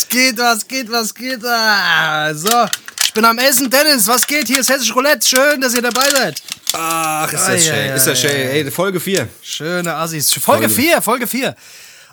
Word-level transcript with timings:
Was 0.00 0.08
geht, 0.08 0.38
was 0.38 0.66
geht, 0.66 0.90
was 0.90 1.14
geht? 1.14 1.44
Ah, 1.44 2.32
so, 2.32 2.48
ich 3.04 3.12
bin 3.12 3.22
am 3.22 3.36
Essen. 3.36 3.68
Dennis, 3.68 4.08
was 4.08 4.26
geht? 4.26 4.46
Hier 4.46 4.60
ist 4.60 4.70
Hessisch 4.70 4.94
Roulette. 4.94 5.28
Schön, 5.28 5.60
dass 5.60 5.74
ihr 5.74 5.82
dabei 5.82 6.08
seid. 6.08 6.42
Ach, 6.72 7.30
ist 7.30 7.46
das 7.46 7.64
schön. 7.66 7.74
ei, 7.74 7.94
Ist 7.94 8.06
das 8.06 8.24
ei, 8.24 8.28
schön. 8.28 8.30
Ey, 8.30 8.70
Folge 8.70 8.98
4. 8.98 9.28
Schöne 9.42 9.94
Assis. 9.94 10.32
Folge 10.32 10.70
Folge. 10.70 10.70
4, 10.70 11.02
Folge 11.02 11.26
4. 11.26 11.54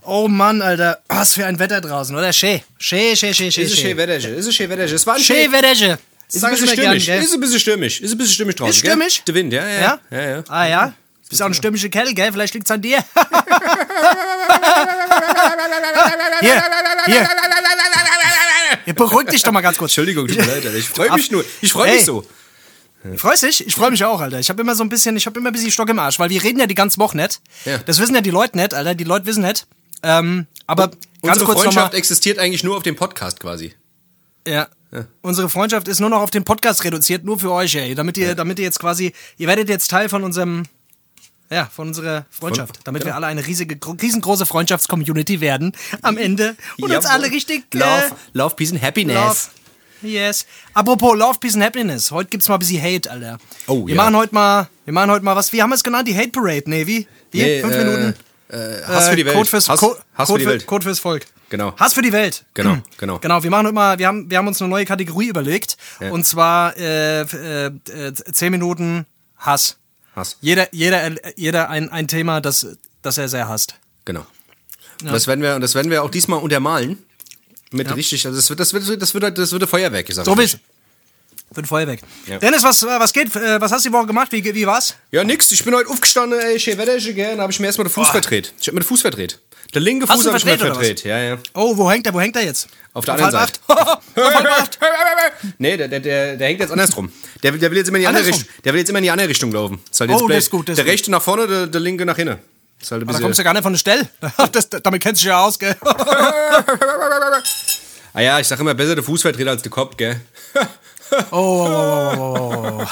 Oh 0.02 0.28
Mann, 0.28 0.62
Alter. 0.62 1.00
Was 1.08 1.36
für 1.36 1.46
ein 1.46 1.58
Wetter 1.60 1.80
draußen, 1.80 2.14
oder? 2.14 2.34
Schä. 2.34 2.62
Schä, 2.78 3.16
schä, 3.16 3.34
schä, 3.34 3.50
schä. 3.52 3.62
Ist 3.62 3.72
es 3.72 3.80
schön 3.80 3.96
Wetterche. 3.96 4.28
Ist 4.32 4.48
es 4.48 4.54
schön 4.56 4.70
Wetterche. 4.70 4.96
Es 4.96 5.08
war 5.08 5.16
ein 5.16 5.22
schön. 5.22 5.50
Wetterche. 5.54 5.98
Ist 6.30 6.44
ein 6.44 6.52
bisschen 6.52 6.68
stürmisch. 6.68 7.08
Ist 7.08 7.34
ein 7.34 7.40
bisschen 7.40 7.60
stürmisch. 7.62 8.02
Ist 8.02 8.12
ein 8.12 8.18
bisschen 8.18 8.34
stürmisch 8.34 8.56
draußen. 8.56 8.72
Ist 8.72 8.80
stürmisch? 8.80 9.22
Der 9.26 9.34
Wind, 9.34 9.54
ja, 9.54 9.66
ja. 9.66 9.80
Ja? 9.80 10.00
Ja, 10.12 10.66
ja. 10.68 10.94
Ja? 11.28 11.30
Bist 11.30 11.42
auch 11.42 11.48
ein 11.48 11.54
stürmischer 11.54 11.90
Kerl, 11.90 12.14
gell? 12.14 12.32
Vielleicht 12.32 12.54
liegt's 12.54 12.72
an 12.72 12.82
dir. 12.82 13.04
hier, 16.40 16.64
hier. 17.06 17.30
Ihr 18.86 18.94
beruhigt 18.94 19.32
dich 19.34 19.44
doch 19.44 19.52
mal 19.52 19.62
ganz 19.62 19.78
kurz. 19.78 19.92
Entschuldigung, 19.92 20.28
tut 20.28 20.38
mir 20.38 20.46
leid, 20.46 20.66
Alter. 20.66 20.76
Ich 20.76 20.88
freue 20.88 21.12
mich 21.14 21.30
nur. 21.32 21.44
Ich 21.62 21.74
freue 21.74 21.94
mich 21.94 22.06
so. 22.06 22.26
Freust 23.16 23.44
dich? 23.44 23.66
Ich 23.66 23.76
freue 23.76 23.92
mich 23.92 24.04
auch, 24.04 24.20
Alter. 24.20 24.40
Ich 24.40 24.50
habe 24.50 24.62
immer 24.62 24.76
so 24.76 24.84
ein 24.84 24.90
bisschen, 24.90 25.16
ich 25.16 25.26
habe 25.26 25.40
immer 25.40 25.50
ein 25.50 25.54
bisschen 25.54 25.72
Stock 25.72 25.90
im 25.90 26.00
Arsch, 26.00 26.20
weil 26.20 26.30
wir 26.30 26.44
reden 26.44 26.60
ja 26.60 26.66
die 26.66 26.76
ganze 26.76 26.98
Woche 26.98 27.16
nicht. 27.16 27.40
Ja. 27.66 27.78
Das 27.80 28.00
wissen 28.00 28.16
ja 28.16 28.22
die 28.22 28.32
Leute 28.32 28.58
nicht, 28.58 28.74
Alter. 28.74 28.96
Die 28.96 29.04
Leute 29.04 29.26
wissen 29.26 29.44
nicht. 29.44 29.68
Ähm, 30.04 30.48
aber 30.66 30.88
ganz 30.88 30.98
Unsere 31.22 31.46
kurz 31.46 31.60
Freundschaft 31.60 31.88
nochmal. 31.88 31.98
existiert 32.00 32.40
eigentlich 32.40 32.64
nur 32.64 32.76
auf 32.76 32.84
dem 32.84 32.96
Podcast 32.96 33.40
quasi. 33.40 33.74
Ja. 34.48 34.68
Unsere 35.22 35.50
Freundschaft 35.50 35.88
ist 35.90 36.00
nur 36.00 36.10
noch 36.10 36.22
auf 36.22 36.32
den 36.32 36.44
Podcast 36.46 36.84
reduziert, 36.84 37.24
nur 37.26 37.40
für 37.40 37.52
euch, 37.52 37.76
ey. 37.76 37.94
Damit 37.94 38.18
ihr, 38.18 38.36
damit 38.36 38.58
ihr 38.58 38.66
jetzt 38.66 38.80
quasi, 38.80 39.14
ihr 39.38 39.48
werdet 39.48 39.68
jetzt 39.70 39.90
Teil 39.90 40.08
von 40.10 40.24
unserem, 40.24 40.64
ja, 41.50 41.66
von 41.74 41.88
unserer 41.90 42.26
Freundschaft. 42.30 42.78
Von- 42.78 42.84
damit 42.86 43.02
genau. 43.04 43.12
wir 43.14 43.16
alle 43.18 43.28
eine 43.28 43.46
riesige, 43.46 43.76
gro- 43.78 43.96
riesengroße 44.02 44.46
Freundschaftscommunity 44.46 45.42
werden 45.42 45.74
am 46.02 46.18
Ende 46.18 46.56
und 46.78 46.84
uns 46.92 47.06
Jawohl. 47.06 47.10
alle 47.10 47.32
richtig 47.32 47.64
äh, 47.74 47.78
Love, 47.78 48.12
Love, 48.34 48.56
Peace 48.56 48.72
and 48.72 48.82
Happiness. 48.82 49.16
Love. 49.16 49.38
Yes. 50.14 50.46
Apropos 50.74 51.18
Love, 51.18 51.40
Peace 51.40 51.56
and 51.56 51.64
Happiness. 51.64 52.12
Heute 52.12 52.30
gibt's 52.30 52.48
mal 52.50 52.56
ein 52.56 52.60
bisschen 52.60 52.82
Hate, 52.84 53.10
Alter. 53.10 53.38
Oh, 53.66 53.88
wir 53.88 53.96
ja. 53.96 54.02
machen 54.04 54.16
heute 54.16 54.34
mal, 54.36 54.68
wir 54.86 54.94
machen 54.94 55.10
heute 55.10 55.26
mal 55.26 55.36
was, 55.36 55.52
wie 55.54 55.62
haben 55.62 55.70
wir 55.72 55.76
es 55.76 55.84
genannt? 55.84 56.08
Die 56.08 56.16
Hate 56.16 56.30
Parade, 56.30 56.64
nee, 56.68 56.86
wie? 56.86 57.08
Wie? 57.32 57.42
Nee, 57.42 57.62
Fünf 57.62 57.74
äh, 57.74 57.84
Minuten? 57.84 58.16
Äh, 58.50 58.84
Hass 58.86 59.10
für 59.10 59.16
die 59.16 59.26
Welt. 59.26 59.36
Code 59.36 59.50
fürs, 59.50 59.68
Hass, 59.68 59.80
Co- 59.80 59.98
Hass 60.16 60.28
Code 60.28 60.40
für 60.40 60.46
die 60.46 60.52
Welt. 60.54 60.66
Code 60.68 60.84
fürs 60.84 61.00
Volk. 61.00 61.26
Genau. 61.50 61.74
Hass 61.78 61.94
für 61.96 62.02
die 62.02 62.12
Welt. 62.14 62.46
Genau, 62.54 62.78
genau. 62.98 63.18
Genau, 63.20 63.42
wir 63.44 63.50
machen 63.50 63.66
heute 63.66 63.74
mal, 63.76 63.98
wir 64.00 64.08
haben, 64.08 64.30
wir 64.30 64.38
haben 64.38 64.48
uns 64.48 64.62
eine 64.62 64.70
neue 64.70 64.86
Kategorie 64.86 65.28
überlegt. 65.30 65.78
Ja. 66.00 66.12
Und 66.12 66.26
zwar 66.26 66.78
äh, 66.78 67.22
äh, 67.22 67.66
äh, 67.90 68.14
10 68.14 68.52
Minuten 68.52 69.06
Hass. 69.38 69.78
Hass. 70.18 70.38
Jeder, 70.42 70.68
jeder, 70.74 71.16
jeder 71.38 71.70
ein, 71.70 71.90
ein 71.90 72.08
Thema, 72.08 72.42
das, 72.42 72.68
das 73.02 73.18
er 73.18 73.30
sehr 73.30 73.48
hasst. 73.48 73.76
Genau. 74.04 74.26
Und 75.02 75.12
Das 75.14 75.28
werden 75.28 75.42
wir, 75.42 75.56
und 75.56 75.62
das 75.62 75.76
werden 75.76 75.92
wir 75.92 76.04
auch 76.04 76.10
diesmal 76.10 76.40
untermalen. 76.40 76.98
Mit 77.72 77.88
Ja. 77.88 77.94
richtig, 77.94 78.26
also 78.26 78.36
das 78.36 78.50
wird, 78.50 78.60
das 78.60 78.74
wird, 78.74 79.02
das 79.02 79.14
wird, 79.14 79.38
das 79.38 79.52
wird 79.52 79.62
ein 79.62 79.68
Feuerwerk, 79.68 80.10
ich 80.10 80.16
sag 80.16 80.26
So 80.26 80.38
wie 80.38 80.50
Für 81.54 81.62
ein 81.62 81.66
Feuerwerk. 81.66 82.00
Ja. 82.28 82.40
Dennis, 82.40 82.62
was, 82.64 82.84
äh, 82.84 82.88
was 82.88 83.14
geht? 83.14 83.34
Äh, 83.36 83.60
Was 83.62 83.72
hast 83.72 83.86
du 83.86 83.90
die 83.90 83.94
Woche 83.96 84.06
gemacht? 84.08 84.32
Wie, 84.32 84.44
wie 84.44 84.68
war's? 84.68 84.96
Ja, 85.12 85.24
nix. 85.24 85.50
Ich 85.52 85.64
bin 85.64 85.74
heute 85.74 85.90
aufgestanden, 85.90 86.38
ey, 86.40 86.60
schön 86.60 86.78
Wetter, 86.78 86.98
gern. 87.14 87.40
habe 87.40 87.52
ich 87.52 87.60
mir 87.60 87.68
erstmal 87.68 87.88
den 87.88 87.92
Fuß 87.94 88.08
Oh. 88.10 88.12
verdreht. 88.12 88.54
Ich 88.60 88.68
hab 88.68 88.74
mir 88.74 88.82
den 88.82 88.86
Fuß 88.86 89.02
verdreht. 89.02 89.40
Der 89.74 89.82
linke 89.82 90.08
Fuß 90.08 90.26
habe 90.28 90.38
ich 90.38 90.46
mir 90.46 90.58
verdreht. 90.58 91.04
Ja, 91.06 91.18
ja. 91.20 91.38
Oh, 91.54 91.76
wo 91.78 91.90
hängt 91.90 92.06
er? 92.06 92.14
Wo 92.14 92.20
hängt 92.20 92.36
er 92.36 92.44
jetzt? 92.44 92.68
Auf 92.94 93.06
der 93.06 93.16
Auf 93.16 93.22
anderen 93.22 93.48
Seite. 93.48 93.60
acht? 93.68 94.78
Nee, 95.58 95.78
der, 95.78 95.88
der, 95.88 96.00
der, 96.02 96.36
der 96.38 96.48
hängt 96.48 96.60
jetzt 96.60 96.72
andersrum. 96.72 97.12
Der, 97.44 97.54
will- 97.54 97.60
der 97.60 97.72
will 97.72 97.78
jetzt 97.78 97.88
immer 97.88 97.98
in 97.98 98.02
die 98.02 98.08
andere 98.08 98.24
Andersrum? 98.24 98.42
Richtung. 98.46 98.64
Der 98.64 98.74
will 98.74 98.80
jetzt 98.80 98.90
immer 98.90 99.00
in 99.00 99.04
die 99.04 99.12
andere 99.12 99.30
Richtung 99.30 99.52
laufen. 99.52 99.80
Das 99.90 100.00
halt 100.02 100.12
jetzt 100.12 100.22
Oh, 100.22 100.28
das 100.28 100.38
ist 100.40 100.50
gut, 100.50 100.68
das 100.70 100.76
der 100.76 100.86
gut. 100.86 100.92
rechte 100.94 101.12
nach 101.12 101.22
vorne, 101.22 101.48
der, 101.48 101.68
der 101.68 101.82
linke 101.82 102.06
nach 102.06 102.16
hinten. 102.18 102.40
Das 102.80 102.88
ist 102.88 102.92
halt 102.92 103.02
ein 103.02 103.08
Da 103.08 103.12
bisschen. 103.12 103.24
kommst 103.24 103.40
du 103.40 103.44
gar 103.44 103.54
nicht 103.54 103.64
von 103.64 103.74
der 103.74 103.80
Stelle. 103.80 104.10
Das, 104.52 104.70
damit 104.70 105.02
kennst 105.02 105.22
du 105.22 105.24
dich 105.26 105.30
ja 105.30 105.40
aus, 105.44 105.58
gell? 105.58 105.76
ah 108.14 108.22
ja, 108.22 108.40
ich 108.40 108.48
sag 108.48 108.60
immer 108.60 108.74
besser 108.74 108.96
der 108.96 109.04
Fuß 109.04 109.22
verdreht 109.22 109.48
als 109.48 109.62
der 109.62 109.72
Kopf, 109.72 109.96
gell? 109.98 110.20
Oh, 111.32 111.36
oh, 111.38 112.14
oh, 112.18 112.18
oh, 112.20 112.82
oh. 112.82 112.86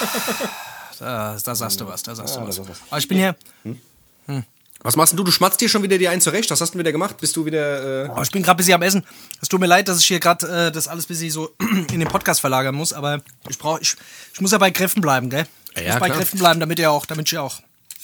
Da, 0.99 1.37
da 1.43 1.55
sagst 1.55 1.81
du 1.81 1.87
was, 1.87 2.03
da 2.03 2.15
sagst 2.15 2.35
du 2.37 2.47
was. 2.47 2.59
Aber 2.59 2.97
ich 2.97 3.07
bin 3.07 3.17
hier, 3.17 3.35
Was 4.81 4.95
machst 4.95 5.11
denn 5.13 5.17
du? 5.17 5.23
Du 5.23 5.31
schmatzt 5.31 5.59
dir 5.59 5.67
schon 5.67 5.83
wieder 5.83 5.97
die 5.97 6.07
einen 6.07 6.21
zurecht. 6.21 6.49
Was 6.51 6.61
hast 6.61 6.73
du 6.73 6.79
wieder 6.79 6.91
gemacht? 6.91 7.17
Bist 7.19 7.35
du 7.35 7.45
wieder. 7.45 8.05
Äh 8.05 8.09
oh, 8.15 8.21
ich 8.21 8.31
bin 8.31 8.43
gerade 8.43 8.57
bisschen 8.57 8.75
am 8.75 8.81
Essen. 8.81 9.03
Es 9.41 9.49
tut 9.49 9.59
mir 9.59 9.65
leid, 9.67 9.87
dass 9.87 9.99
ich 9.99 10.05
hier 10.05 10.19
gerade 10.19 10.67
äh, 10.67 10.71
das 10.71 10.87
alles 10.87 11.05
bisschen 11.05 11.29
so 11.31 11.53
in 11.59 11.99
den 11.99 12.07
Podcast 12.07 12.39
verlagern 12.39 12.75
muss, 12.75 12.93
aber 12.93 13.21
ich 13.49 13.57
brauche, 13.57 13.81
ich, 13.81 13.95
ich 14.33 14.41
muss 14.41 14.51
ja 14.51 14.57
bei 14.57 14.71
Kräften 14.71 15.01
bleiben, 15.01 15.29
gell? 15.29 15.47
Ich 15.75 15.81
Ja, 15.81 15.93
muss 15.93 15.99
bei 15.99 16.05
klar. 16.07 16.19
Kräften 16.19 16.39
bleiben, 16.39 16.59
damit 16.59 16.79
ihr 16.79 16.91
auch, 16.91 17.05
damit 17.05 17.31
ich 17.31 17.37
auch, 17.37 17.59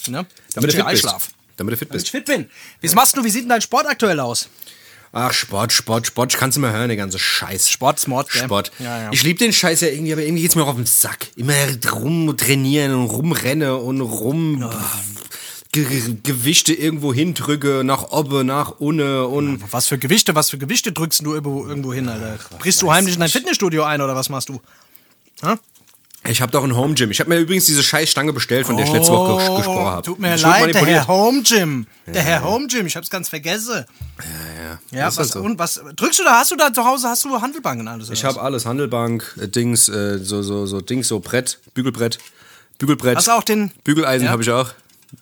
ne? 0.07 0.25
damit 0.53 0.71
ich 0.71 0.75
du 0.79 0.83
fit 0.83 0.91
bist. 0.91 1.05
einschlaf. 1.05 1.29
Damit 1.57 1.73
du 1.73 1.77
fit 1.77 1.89
Damit 1.89 2.01
ich 2.03 2.11
bist. 2.11 2.25
fit 2.25 2.25
bin. 2.25 2.49
Wie 2.81 2.89
machst 2.95 3.15
du? 3.15 3.23
Wie 3.23 3.29
sieht 3.29 3.43
denn 3.43 3.49
dein 3.49 3.61
Sport 3.61 3.85
aktuell 3.87 4.19
aus? 4.19 4.49
Ach, 5.13 5.33
Sport, 5.33 5.73
Sport, 5.73 6.07
Sport. 6.07 6.31
Ich 6.33 6.39
kann's 6.39 6.55
immer 6.55 6.71
hören, 6.71 6.87
der 6.87 6.95
ganze 6.95 7.19
Scheiß. 7.19 7.69
Sport, 7.69 7.99
Smart, 7.99 8.29
gell? 8.29 8.43
Sport. 8.43 8.71
Ja, 8.79 9.03
ja. 9.03 9.09
Ich 9.11 9.23
liebe 9.23 9.39
den 9.39 9.51
Scheiß 9.51 9.81
ja 9.81 9.89
irgendwie, 9.89 10.13
aber 10.13 10.21
irgendwie 10.21 10.41
geht's 10.43 10.55
mir 10.55 10.63
auch 10.63 10.69
auf 10.69 10.75
den 10.75 10.85
Sack. 10.85 11.27
Immer 11.35 11.53
rumtrainieren 11.91 12.95
und 12.95 13.07
rumrennen 13.07 13.71
und 13.71 13.99
rum. 13.99 14.69
Ge 15.73 16.15
Gewichte 16.23 16.73
irgendwo 16.73 17.13
hindrücke, 17.13 17.83
nach 17.83 18.11
oben, 18.11 18.47
nach 18.47 18.71
unten 18.79 19.25
und. 19.25 19.63
Was 19.71 19.87
für 19.87 19.97
Gewichte, 19.97 20.35
was 20.35 20.49
für 20.49 20.57
Gewichte 20.57 20.91
drückst 20.91 21.25
du 21.25 21.33
irgendwo, 21.33 21.65
irgendwo 21.65 21.93
hin, 21.93 22.07
Alter? 22.07 22.39
Brichst 22.59 22.81
du 22.81 22.91
heimlich 22.91 23.15
in 23.15 23.19
dein 23.19 23.29
Fitnessstudio 23.29 23.83
ein 23.83 24.01
oder 24.01 24.15
was 24.15 24.29
machst 24.29 24.49
du? 24.49 24.61
Ich 26.23 26.39
habe 26.39 26.51
doch 26.51 26.63
ein 26.63 26.75
Home 26.75 26.93
Gym. 26.93 27.09
Ich 27.09 27.19
habe 27.19 27.29
mir 27.31 27.39
übrigens 27.39 27.65
diese 27.65 27.81
scheiß 27.81 28.07
Stange 28.09 28.31
bestellt, 28.31 28.67
von 28.67 28.77
der 28.77 28.85
ich 28.85 28.91
letzte 28.91 29.11
Woche 29.11 29.41
ges- 29.43 29.55
gesprochen 29.57 29.85
habe. 29.85 30.01
Tut 30.03 30.19
mir 30.19 30.37
leid, 30.37 30.75
der. 30.75 30.85
Herr 30.85 31.07
Home 31.07 31.41
Gym. 31.41 31.87
Der 32.05 32.21
Herr 32.21 32.43
Home 32.43 32.67
Gym, 32.67 32.85
ich 32.85 32.95
hab's 32.95 33.09
ganz 33.09 33.27
vergessen. 33.27 33.85
Ja, 34.91 34.99
Ja, 34.99 35.07
ist 35.07 35.17
was, 35.17 35.17
halt 35.17 35.29
so. 35.31 35.39
und 35.41 35.57
was 35.57 35.81
drückst 35.95 36.19
du 36.19 36.23
da? 36.23 36.39
Hast 36.39 36.51
du 36.51 36.55
da 36.55 36.71
zu 36.71 36.85
Hause, 36.85 37.07
hast 37.09 37.25
du 37.25 37.41
Handelbanken 37.41 37.87
und 37.87 37.93
alles? 37.93 38.09
Ich 38.11 38.23
habe 38.23 38.39
alles, 38.39 38.67
Handelbank, 38.67 39.35
äh, 39.41 39.47
Dings, 39.47 39.89
äh, 39.89 40.19
so, 40.19 40.43
so, 40.43 40.67
so 40.67 40.79
Dings, 40.79 41.07
so 41.07 41.19
Brett, 41.19 41.59
Bügelbrett, 41.73 42.19
Bügelbrett. 42.77 43.17
Hast 43.17 43.27
du 43.27 43.31
auch 43.31 43.43
den- 43.43 43.71
Bügeleisen 43.83 44.25
Ja. 44.25 44.31
habe 44.31 44.43
ich 44.43 44.51
auch. 44.51 44.69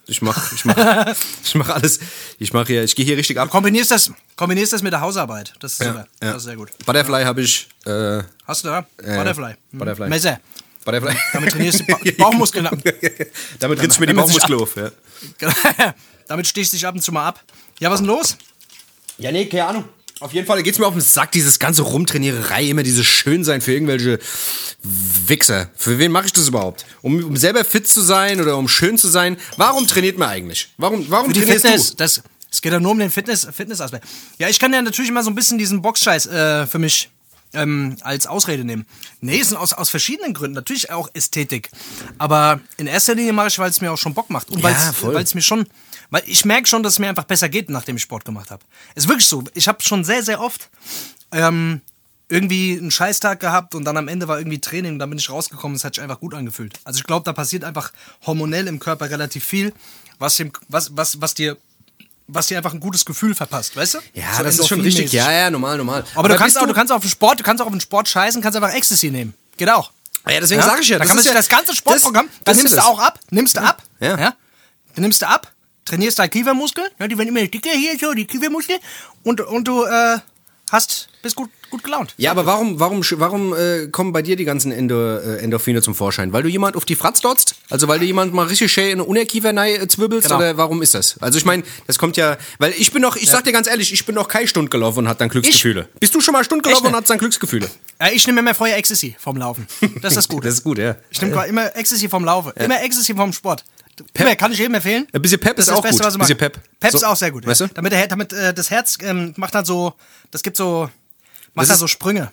Ich 0.06 0.22
mach, 0.22 0.52
ich 0.52 0.66
mach, 0.66 0.76
ich 1.44 1.56
mach 1.56 1.70
alles. 1.70 2.00
Ich 2.40 2.52
mache 2.54 2.68
hier, 2.68 2.84
ich 2.84 2.96
gehe 2.96 3.06
hier 3.06 3.18
richtig 3.18 3.40
ab. 3.40 3.50
kombinierst 3.50 3.90
das, 3.90 4.12
kombinierst 4.36 4.74
das 4.74 4.84
mit 4.84 4.92
der 4.94 5.02
Hausarbeit. 5.02 5.54
Das 5.62 5.72
ist 5.74 5.78
super. 5.84 6.06
ja. 6.22 6.34
Das 6.34 6.38
ist 6.38 6.44
sehr 6.44 6.58
gut. 6.58 6.70
Butterfly 6.86 7.24
habe 7.24 7.42
ich, 7.42 7.70
äh, 7.86 8.22
Hast 8.46 8.66
du 8.66 8.68
da? 8.68 8.86
ja. 9.04 9.18
Butterfly. 9.18 9.54
Hm. 9.72 9.80
Butterfly. 9.80 10.10
Messer. 10.10 10.40
Butterfly. 10.86 11.16
Damit 11.34 11.52
trainierst 11.52 11.82
du 11.82 11.86
ba 11.86 12.00
Bauchmuskeln 12.18 12.68
ab. 12.68 12.78
Damit 13.60 13.82
ritzt 13.82 14.00
mir 14.00 14.08
die 14.08 14.14
Damit 14.14 14.32
sich 14.32 14.42
Bauchmuskel 14.42 14.56
auf, 14.56 14.76
ja. 14.76 15.94
Damit 16.28 16.48
stichst 16.48 16.74
du 16.74 16.78
dich 16.78 16.86
ab 16.86 16.96
und 16.96 17.02
zu 17.02 17.12
mal 17.12 17.28
ab. 17.28 17.44
Ja, 17.80 17.90
was 17.90 18.00
ist 18.00 18.06
denn 18.06 18.16
los? 18.16 18.38
Ja, 19.18 19.32
nee, 19.32 19.46
keine 19.46 19.66
Ahnung. 19.66 19.86
Auf 20.20 20.34
jeden 20.34 20.46
Fall 20.46 20.62
geht's 20.64 20.78
mir 20.80 20.86
auf 20.86 20.94
den 20.94 21.02
Sack, 21.02 21.32
dieses 21.32 21.60
ganze 21.60 21.82
Rumtrainiererei, 21.82 22.66
immer 22.66 22.84
dieses 22.84 23.06
Schönsein 23.06 23.62
für 23.62 23.72
irgendwelche 23.72 24.20
Wichser. 24.84 25.70
Für 25.76 25.98
wen 25.98 26.12
mache 26.12 26.26
ich 26.26 26.34
das 26.34 26.48
überhaupt? 26.50 26.86
Um, 27.02 27.24
um 27.24 27.38
selber 27.38 27.64
fit 27.64 27.88
zu 27.88 28.02
sein 28.02 28.42
oder 28.42 28.58
um 28.58 28.68
schön 28.68 28.98
zu 28.98 29.08
sein? 29.08 29.38
Warum 29.56 29.88
trainiert 29.88 30.18
man 30.18 30.30
eigentlich? 30.30 30.70
Warum, 30.78 31.10
warum 31.10 31.28
Für 31.28 31.34
die 31.34 31.40
trainierst 31.40 31.66
Fitness, 31.66 31.90
du? 31.92 31.96
das, 31.98 32.22
es 32.52 32.62
geht 32.62 32.74
ja 32.74 32.80
nur 32.80 32.92
um 32.92 33.00
den 33.00 33.12
Fitness, 33.12 33.48
Fitnessaspekt. 33.52 34.06
Ja, 34.38 34.50
ich 34.50 34.60
kann 34.60 34.74
ja 34.74 34.82
natürlich 34.82 35.10
immer 35.10 35.24
so 35.24 35.30
ein 35.30 35.36
bisschen 35.36 35.58
diesen 35.58 35.82
Boxscheiß 35.82 36.26
äh, 36.28 36.68
für 36.68 36.80
mich 36.80 37.10
ähm, 37.54 37.98
als 38.02 38.28
Ausrede 38.28 38.64
nehmen. 38.64 38.86
Nee, 39.22 39.42
sind 39.42 39.58
aus, 39.58 39.74
aus 39.74 39.90
verschiedenen 39.90 40.34
Gründen. 40.34 40.56
Natürlich 40.56 40.92
auch 40.92 41.10
Ästhetik. 41.14 41.70
Aber 42.18 42.60
in 42.78 42.88
erster 42.88 43.16
Linie 43.16 43.34
mache 43.34 43.48
ich, 43.48 43.60
weil 43.60 43.70
es 43.70 43.82
mir 43.82 43.92
auch 43.92 43.98
schon 43.98 44.14
Bock 44.14 44.30
macht. 44.30 44.50
Und 44.50 44.62
Ja, 45.08 45.14
weil 45.14 45.24
es 45.24 45.36
mir 45.36 45.42
schon. 45.42 45.68
Weil 46.12 46.24
ich 46.26 46.46
merke 46.46 46.68
schon, 46.68 46.84
dass 46.84 46.94
es 46.94 47.00
mir 47.00 47.10
einfach 47.10 47.26
besser 47.26 47.50
geht, 47.50 47.70
nachdem 47.70 47.98
ich 47.98 48.04
Sport 48.04 48.26
gemacht 48.26 48.52
habe. 48.52 48.64
Ist 48.96 49.08
wirklich 49.08 49.28
so. 49.28 49.44
Ich 49.54 49.68
habe 49.68 49.82
schon 49.82 50.04
sehr, 50.04 50.24
sehr 50.24 50.42
oft 50.42 50.70
ähm, 51.32 51.82
irgendwie 52.30 52.78
einen 52.78 52.92
Scheißtag 52.92 53.40
gehabt 53.40 53.76
und 53.76 53.86
dann 53.86 53.98
am 53.98 54.08
Ende 54.08 54.28
war 54.28 54.38
irgendwie 54.38 54.60
Training 54.60 54.94
und 54.94 55.00
dann 55.00 55.10
bin 55.10 55.20
ich 55.20 55.30
rausgekommen, 55.30 55.76
es 55.76 55.84
hat 55.84 55.96
sich 55.96 56.04
einfach 56.04 56.20
gut 56.20 56.34
angefühlt. 56.34 56.80
Also 56.84 56.98
ich 56.98 57.04
glaube, 57.04 57.26
da 57.26 57.34
passiert 57.34 57.64
einfach 57.64 57.92
hormonell 58.26 58.68
im 58.68 58.80
Körper 58.80 59.10
relativ 59.10 59.44
viel, 59.44 59.74
was, 60.20 60.38
dem, 60.38 60.52
was, 60.68 60.96
was, 60.96 61.22
was 61.22 61.34
dir 61.34 61.58
was 62.32 62.48
dir 62.48 62.58
einfach 62.58 62.74
ein 62.74 62.80
gutes 62.80 63.04
Gefühl 63.06 63.34
verpasst, 63.36 63.76
weißt 63.76 63.96
du? 63.96 63.98
Ja, 64.14 64.34
So 64.38 64.44
das 64.44 64.60
ist 64.60 64.68
schon 64.68 64.82
richtig. 64.82 65.12
Ja, 65.12 65.32
ja, 65.32 65.50
normal, 65.50 65.78
normal. 65.78 66.04
Aber 66.16 66.30
du 66.30 66.36
kannst 66.36 66.58
auch, 66.58 66.66
du 66.68 66.74
kannst 66.74 66.92
auch 66.92 66.98
auf 66.98 67.02
den 67.04 67.10
Sport, 67.10 67.40
du 67.40 67.44
kannst 67.44 67.62
auch 67.62 67.66
auf 67.68 67.72
den 67.74 67.82
Sport 67.82 68.08
scheißen, 68.08 68.42
kannst 68.42 68.56
einfach 68.56 68.74
Ecstasy 68.74 69.10
nehmen. 69.12 69.34
Geht 69.58 69.70
auch. 69.70 69.92
Ja, 70.28 70.40
deswegen 70.40 70.62
sag 70.62 70.80
ich 70.82 70.90
ja, 70.90 71.00
Da 71.00 71.06
das 71.06 71.16
ist 71.16 71.26
ja- 71.26 71.34
das 71.34 71.50
ganze 71.50 71.76
Sportprogramm, 71.76 72.28
das- 72.28 72.36
dann 72.44 72.54
das 72.56 72.58
nimmst 72.58 72.74
du 72.78 72.84
auch 72.84 73.00
ab, 73.00 73.20
nimmst 73.32 73.58
du 73.58 73.62
ab, 73.62 73.82
Ja. 74.00 74.16
Dann 74.18 74.34
nimmst 74.96 75.22
du 75.22 75.28
ab, 75.28 75.52
trainierst 75.86 76.20
deine 76.20 76.30
Kiefermuskeln, 76.30 76.88
ja, 77.00 77.08
die 77.08 77.18
werden 77.18 77.30
immer 77.30 77.46
dicker 77.48 77.72
hier, 77.72 77.98
so, 78.00 78.14
die 78.14 78.26
Kiefermuskeln, 78.26 78.80
und, 79.24 79.42
und 79.42 79.68
du 79.68 79.84
äh, 79.86 80.20
hast, 80.72 81.10
bist 81.22 81.36
gut, 81.36 81.50
gut 81.70 81.84
gelaunt. 81.84 82.14
Ja, 82.18 82.32
aber 82.32 82.46
warum, 82.46 82.80
warum, 82.80 83.02
warum 83.18 83.54
äh, 83.54 83.88
kommen 83.88 84.14
bei 84.14 84.22
dir 84.22 84.36
die 84.36 84.46
ganzen 84.46 84.72
Endo, 84.72 85.18
äh, 85.18 85.38
Endorphine 85.38 85.82
zum 85.82 85.96
Vorschein? 85.96 86.32
Weil 86.34 86.44
du 86.44 86.50
jemand 86.50 86.76
auf 86.76 86.86
die 86.86 86.96
Fratz 86.96 87.22
dotzt? 87.22 87.56
Also 87.70 87.88
weil 87.88 88.00
du 88.00 88.06
jemand 88.06 88.34
mal 88.34 88.48
richtig 88.48 88.72
schön 88.72 88.86
in 88.86 88.92
eine 88.94 89.04
Unerkiefer 89.04 89.54
äh, 89.54 89.88
zwirbelst? 89.88 90.28
Genau. 90.28 90.40
Oder 90.40 90.58
warum 90.58 90.82
ist 90.82 90.94
das? 90.96 91.18
Also 91.20 91.38
ich 91.38 91.46
meine, 91.46 91.64
das 91.88 91.98
kommt 91.98 92.18
ja, 92.18 92.38
weil 92.58 92.74
ich 92.78 92.92
bin 92.92 93.02
noch, 93.02 93.16
ich 93.16 93.30
sag 93.30 93.44
dir 93.44 93.52
ganz 93.52 93.68
ehrlich, 93.68 93.92
ich 93.94 94.06
bin 94.06 94.16
noch 94.16 94.28
keine 94.28 94.48
Stunde 94.48 94.70
gelaufen 94.70 95.00
und 95.00 95.10
hat 95.10 95.20
dann 95.22 95.30
Glücksgefühle. 95.30 95.90
Bist 96.00 96.16
du 96.16 96.22
schon 96.22 96.34
mal 96.34 96.44
Stunde 96.44 96.64
gelaufen 96.64 96.88
und 96.88 96.96
hast 96.96 97.10
dann 97.10 97.18
Glücksgefühle? 97.18 97.70
Äh, 98.00 98.14
ich 98.14 98.26
nehme 98.26 98.40
immer 98.40 98.54
vorher 98.54 98.78
Ecstasy 98.78 99.16
vom 99.20 99.38
Laufen. 99.38 99.68
Das 100.02 100.14
ist 100.14 100.18
das 100.18 100.28
Gute. 100.30 100.48
Das 100.48 100.56
ist 100.56 100.64
gut, 100.64 100.78
ja. 100.78 100.96
Ich 101.10 101.22
nehme 101.22 101.46
immer 101.48 101.76
Ecstasy 101.76 102.08
vom 102.08 102.24
Laufen. 102.24 102.54
Immer 102.56 102.82
Ecstasy 102.82 103.14
vom 103.14 103.34
Sport. 103.34 103.66
Immer, 104.14 104.36
kann 104.36 104.52
ich 104.52 104.60
jedem 104.60 104.76
empfehlen. 104.76 105.08
Ein 105.12 105.22
bisschen 105.22 105.40
Pep 105.40 105.56
Das 105.56 105.68
ist 105.68 105.72
ist 105.72 105.78
auch 105.78 105.82
das 105.82 105.92
Beste, 105.92 106.04
gut. 106.04 106.20
was 106.20 106.30
ich 106.30 106.38
Bisschen. 106.38 106.38
Pep. 106.38 106.80
Pep 106.80 106.92
So, 106.92 106.98
ist 106.98 107.04
auch 107.04 107.16
sehr 107.16 107.32
gut. 107.32 107.46
weißt 107.46 107.62
ja. 107.62 107.68
du? 107.68 107.74
Damit, 107.74 107.92
der, 107.92 108.08
damit 108.08 108.34
äh, 108.34 108.54
das 108.54 108.70
Herz 108.70 108.98
ähm, 109.02 109.34
macht 109.38 109.56
dann 109.56 109.66
so, 109.66 109.94
das 110.32 110.44
gibt 110.44 110.58
so, 110.58 110.90
macht 111.54 111.64
Das 111.64 111.70
dann 111.70 111.78
so 111.78 111.88
Sprünge. 111.88 112.32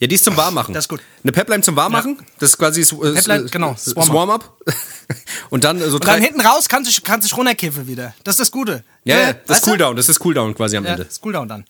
Ja, 0.00 0.08
die 0.08 0.16
ist 0.16 0.24
zum 0.24 0.36
Warmmachen. 0.36 0.74
Das 0.74 0.84
ist 0.84 0.88
gut. 0.88 1.00
Eine 1.22 1.32
Pepline 1.32 1.62
zum 1.62 1.76
Warmmachen, 1.76 2.18
das 2.38 2.50
ist 2.50 2.58
quasi 2.58 2.80
äh, 2.82 3.12
Pepline, 3.14 3.44
genau, 3.46 3.72
äh, 3.72 3.76
Swarm-up. 3.76 4.06
Swarm-up. 4.06 4.58
und 5.50 5.64
dann 5.64 5.80
äh, 5.80 5.88
so 5.88 5.96
Und 5.96 6.06
dann 6.06 6.20
hinten 6.20 6.40
raus 6.40 6.68
kannst 6.68 6.96
du 6.96 7.02
kannst 7.02 7.26
dich 7.26 7.36
runterkiffen 7.36 7.86
wieder. 7.86 8.14
Das 8.24 8.34
ist 8.34 8.40
das 8.40 8.50
Gute. 8.50 8.84
Ja, 9.06 9.18
ja, 9.18 9.26
Ne? 9.28 9.40
das 9.46 9.58
ist? 9.58 9.64
Cooldown, 9.64 9.96
das 9.96 10.08
ist 10.08 10.18
Cooldown 10.18 10.54
quasi 10.54 10.76
am 10.78 10.84
Ja, 10.84 10.92
Ende. 10.92 11.04
das 11.04 11.14
ist 11.14 11.20
Cooldown 11.20 11.46
dann. 11.46 11.64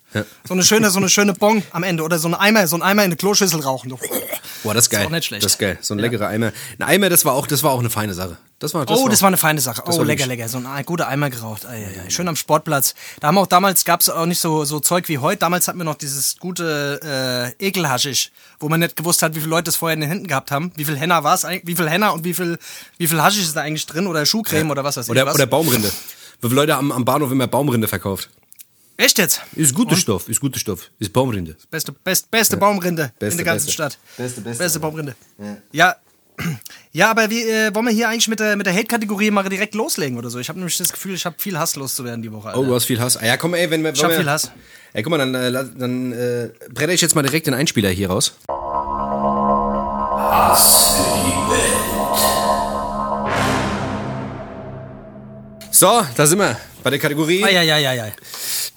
So 0.47 0.55
eine 0.55 0.63
schöne, 0.63 0.91
so 0.91 0.99
eine 0.99 1.09
schöne 1.09 1.33
Bon 1.35 1.63
am 1.73 1.83
Ende 1.83 2.05
oder 2.05 2.19
so 2.19 2.29
ein 2.29 2.35
Eimer, 2.35 2.67
so 2.69 2.77
ein 2.77 2.83
Eimer 2.83 3.03
in 3.03 3.07
eine 3.07 3.17
Kloschüssel 3.17 3.61
rauchen. 3.61 3.91
So. 3.91 3.99
Boah, 4.63 4.73
das 4.73 4.85
ist 4.85 4.91
geil. 4.91 5.07
auch 5.07 5.11
nicht 5.11 5.25
schlecht. 5.25 5.45
Das 5.45 5.53
ist 5.53 5.59
geil. 5.59 5.77
So 5.81 5.95
ein 5.95 5.99
leckerer 5.99 6.29
Eimer. 6.29 6.53
Ein 6.79 6.83
Eimer, 6.89 7.09
das 7.11 7.25
war 7.25 7.35
auch, 7.35 7.49
das 7.49 7.65
war 7.65 7.73
auch 7.73 7.81
eine 7.81 7.91
feine 7.91 8.15
Sache. 8.15 8.39
Das 8.61 8.73
war, 8.73 8.87
das 8.87 8.97
oh, 8.99 9.03
war, 9.03 9.11
das 9.11 9.21
war 9.21 9.27
eine 9.27 9.37
feine 9.37 9.61
Sache. 9.61 9.83
Oh, 9.85 10.03
lecker, 10.05 10.27
lecker. 10.27 10.49
So 10.49 10.59
ein 10.59 10.85
guter 10.87 11.09
Eimer 11.09 11.29
geraucht. 11.29 11.67
Ei, 11.67 11.85
ei, 11.85 12.07
ei. 12.07 12.11
Schön 12.11 12.29
am 12.29 12.37
Sportplatz. 12.37 12.95
Da 13.19 13.27
haben 13.29 13.37
auch 13.39 13.49
damals, 13.49 13.85
gab 13.85 14.01
es 14.01 14.09
auch 14.09 14.27
nicht 14.27 14.39
so, 14.41 14.65
so 14.65 14.79
Zeug 14.79 15.09
wie 15.09 15.19
heute. 15.19 15.39
Damals 15.41 15.67
hatten 15.67 15.79
wir 15.79 15.85
noch 15.85 15.97
dieses 15.97 16.39
gute 16.39 17.53
äh, 17.59 17.67
Ekelhaschisch, 17.67 18.31
wo 18.61 18.69
man 18.69 18.79
nicht 18.79 18.95
gewusst 18.97 19.23
hat, 19.23 19.35
wie 19.35 19.41
viele 19.41 19.51
Leute 19.51 19.71
es 19.71 19.77
vorher 19.77 19.95
in 19.95 20.01
den 20.01 20.09
Händen 20.09 20.29
gehabt 20.29 20.53
haben. 20.53 20.71
Wie 20.77 20.85
viel 20.85 20.97
Henna 20.97 21.25
war 21.25 21.35
es 21.35 21.45
eigentlich, 21.45 21.67
wie 21.67 21.75
viel 21.75 21.91
Henna 21.91 22.11
und 22.11 22.25
wie 22.25 22.33
viel, 22.33 22.59
wie 22.97 23.09
viel 23.09 23.21
Haschisch 23.21 23.43
ist 23.43 23.57
da 23.57 23.63
eigentlich 23.63 23.87
drin 23.87 24.07
oder 24.07 24.25
Schuhcreme 24.25 24.71
oder 24.71 24.85
was 24.85 24.97
weiß 24.97 25.07
ich. 25.07 25.11
Oder, 25.11 25.27
was. 25.27 25.35
oder 25.35 25.47
Baumrinde. 25.47 25.91
Wie 26.41 26.49
viele 26.49 26.61
Leute 26.61 26.77
am, 26.77 26.93
am 26.93 27.05
Bahnhof 27.05 27.31
immer 27.33 27.47
Baumrinde 27.47 27.89
verkauft? 27.89 28.31
Echt 28.97 29.19
jetzt? 29.19 29.41
Ist 29.57 29.75
guter 29.75 29.97
Stoff, 29.97 30.29
ist 30.29 30.41
guter 30.41 30.59
Stoff. 30.59 30.91
Ist 31.01 31.13
Baumrinde. 31.13 31.57
Beste, 31.71 31.93
best, 31.93 32.31
beste 32.31 32.57
Baumrinde 32.57 33.13
Beste, 33.19 33.33
in 33.33 33.37
der 33.39 33.45
ganzen 33.45 33.67
beste. 33.67 33.73
Stadt. 33.73 33.99
Beste, 34.17 34.41
beste. 34.41 34.63
Beste 34.63 34.81
Baumrinde. 34.81 35.15
Ja. 35.73 35.97
Ja, 36.97 37.11
aber 37.11 37.29
wie, 37.29 37.43
äh, 37.43 37.75
wollen 37.75 37.87
wir 37.87 37.93
hier 37.93 38.09
eigentlich 38.09 38.29
mit 38.29 38.39
der, 38.39 38.55
mit 38.55 38.67
der 38.67 38.73
Hate-Kategorie 38.73 39.33
mal 39.33 39.43
direkt 39.49 39.75
loslegen 39.75 40.17
oder 40.17 40.31
so? 40.31 40.39
Ich 40.39 40.49
habe 40.49 40.61
nämlich 40.61 40.79
das 40.79 40.93
Gefühl, 40.93 41.15
ich 41.15 41.27
habe 41.27 41.35
viel 41.41 41.59
Hass 41.59 41.75
loszuwerden 41.75 42.23
die 42.23 42.31
Woche. 42.31 42.49
Alter. 42.51 42.61
Oh, 42.61 42.65
du 42.65 42.73
hast 42.73 42.85
viel 42.85 43.01
Hass. 43.01 43.17
Ah, 43.17 43.27
ja, 43.27 43.37
komm, 43.37 43.55
ey, 43.55 43.69
wenn 43.69 43.83
wir. 43.83 43.93
Ich 43.93 44.05
hab 44.05 44.13
viel 44.13 44.31
Hass. 44.31 44.53
Ey, 44.93 45.03
guck 45.03 45.11
mal, 45.11 45.19
dann, 45.19 45.35
äh, 45.35 45.51
dann 45.77 46.13
äh, 46.13 46.51
bretter 46.73 46.93
ich 46.93 47.01
jetzt 47.01 47.17
mal 47.17 47.23
direkt 47.23 47.49
den 47.49 47.55
Einspieler 47.55 47.91
hier 47.91 48.11
raus. 48.11 48.35
So, 55.85 56.03
da 56.17 56.27
sind 56.27 56.39
wir. 56.39 56.59
Bei 56.83 56.89
der 56.89 56.99
Kategorie 56.99 57.41
ja, 57.43 57.61
ja, 57.61 57.77
ja, 57.77 57.93
ja. 57.93 58.07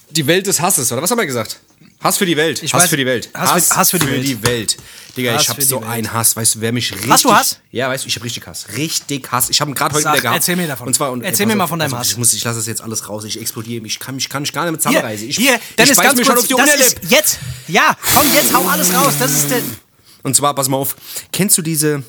Die 0.09 0.27
Welt 0.27 0.45
des 0.45 0.59
Hasses, 0.59 0.91
oder 0.91 1.01
was 1.01 1.09
haben 1.09 1.17
wir 1.17 1.25
gesagt? 1.25 1.57
Hass 2.01 2.17
für 2.17 2.25
die 2.25 2.35
Welt. 2.35 2.61
Ich 2.61 2.73
Hass 2.73 2.83
weiß- 2.83 2.87
für 2.89 2.97
die 2.97 3.05
Welt. 3.05 3.29
Hass 3.33 3.69
für- 3.69 3.75
Hass 3.77 3.91
für 3.91 3.99
die 3.99 4.07
Welt. 4.09 4.43
Welt. 4.43 4.77
Digga, 5.15 5.31
Hass 5.35 5.43
ich 5.43 5.47
hab 5.47 5.55
für 5.55 5.61
die 5.61 5.67
so 5.67 5.79
Welt. 5.79 5.89
einen 5.89 6.11
Hass. 6.11 6.35
Weißt 6.35 6.55
du, 6.55 6.59
wer 6.59 6.73
mich 6.73 6.91
richtig. 6.91 7.09
Hast 7.09 7.23
du 7.23 7.33
Hass? 7.33 7.59
Ja, 7.71 7.87
weißt 7.87 8.03
du, 8.03 8.09
ich 8.09 8.15
hab 8.17 8.23
richtig 8.25 8.45
Hass. 8.45 8.65
Richtig 8.75 9.31
Hass. 9.31 9.49
Ich 9.49 9.61
habe 9.61 9.71
ihn 9.71 9.75
gerade 9.75 9.95
heute 9.95 10.03
Sag, 10.03 10.13
wieder 10.15 10.21
gehabt. 10.23 10.35
erzähl 10.39 10.57
mir 10.57 10.67
davon. 10.67 10.85
Und 10.87 10.95
zwar, 10.95 11.13
und, 11.13 11.21
Erzähl 11.21 11.45
pass 11.45 11.53
mir 11.53 11.55
mal 11.55 11.63
auf, 11.63 11.69
von 11.69 11.79
deinem 11.79 11.97
Hass. 11.97 12.09
Ich, 12.11 12.17
muss, 12.17 12.33
ich 12.33 12.43
lasse 12.43 12.57
das 12.59 12.67
jetzt 12.67 12.81
alles 12.81 13.07
raus. 13.07 13.23
Ich 13.23 13.39
explodiere. 13.39 13.85
Ich 13.85 13.99
kann 13.99 14.15
mich, 14.15 14.27
kann 14.27 14.41
mich 14.41 14.51
gar 14.51 14.63
nicht 14.65 14.73
mit 14.73 14.81
Hier, 14.81 14.89
zusammenreißen. 14.91 15.29
Ich, 15.29 15.37
hier, 15.37 15.55
ich 15.55 15.75
Dennis, 15.77 15.95
beiß 15.95 16.05
ganz 16.07 16.19
mir 16.19 16.25
kurz, 16.25 16.27
schon 16.27 16.37
auf 16.39 16.47
die 16.47 16.53
das 16.55 16.73
Unterlippe. 16.75 17.01
ist 17.05 17.11
jetzt, 17.13 17.39
ja, 17.69 17.95
komm, 18.15 18.33
jetzt 18.33 18.53
hau 18.53 18.67
alles 18.67 18.93
raus. 18.93 19.13
Das 19.17 19.31
ist 19.31 19.49
der, 19.49 19.61
Und 20.23 20.35
zwar, 20.35 20.53
pass 20.55 20.67
mal 20.67 20.75
auf. 20.75 20.97
Kennst 21.31 21.57
du 21.57 21.61
diese. 21.61 22.03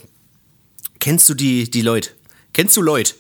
Kennst 0.99 1.29
du 1.29 1.35
die, 1.35 1.71
die 1.71 1.83
Leute? 1.83 2.11
Kennst 2.53 2.77
du 2.77 2.83
Leute? 2.83 3.15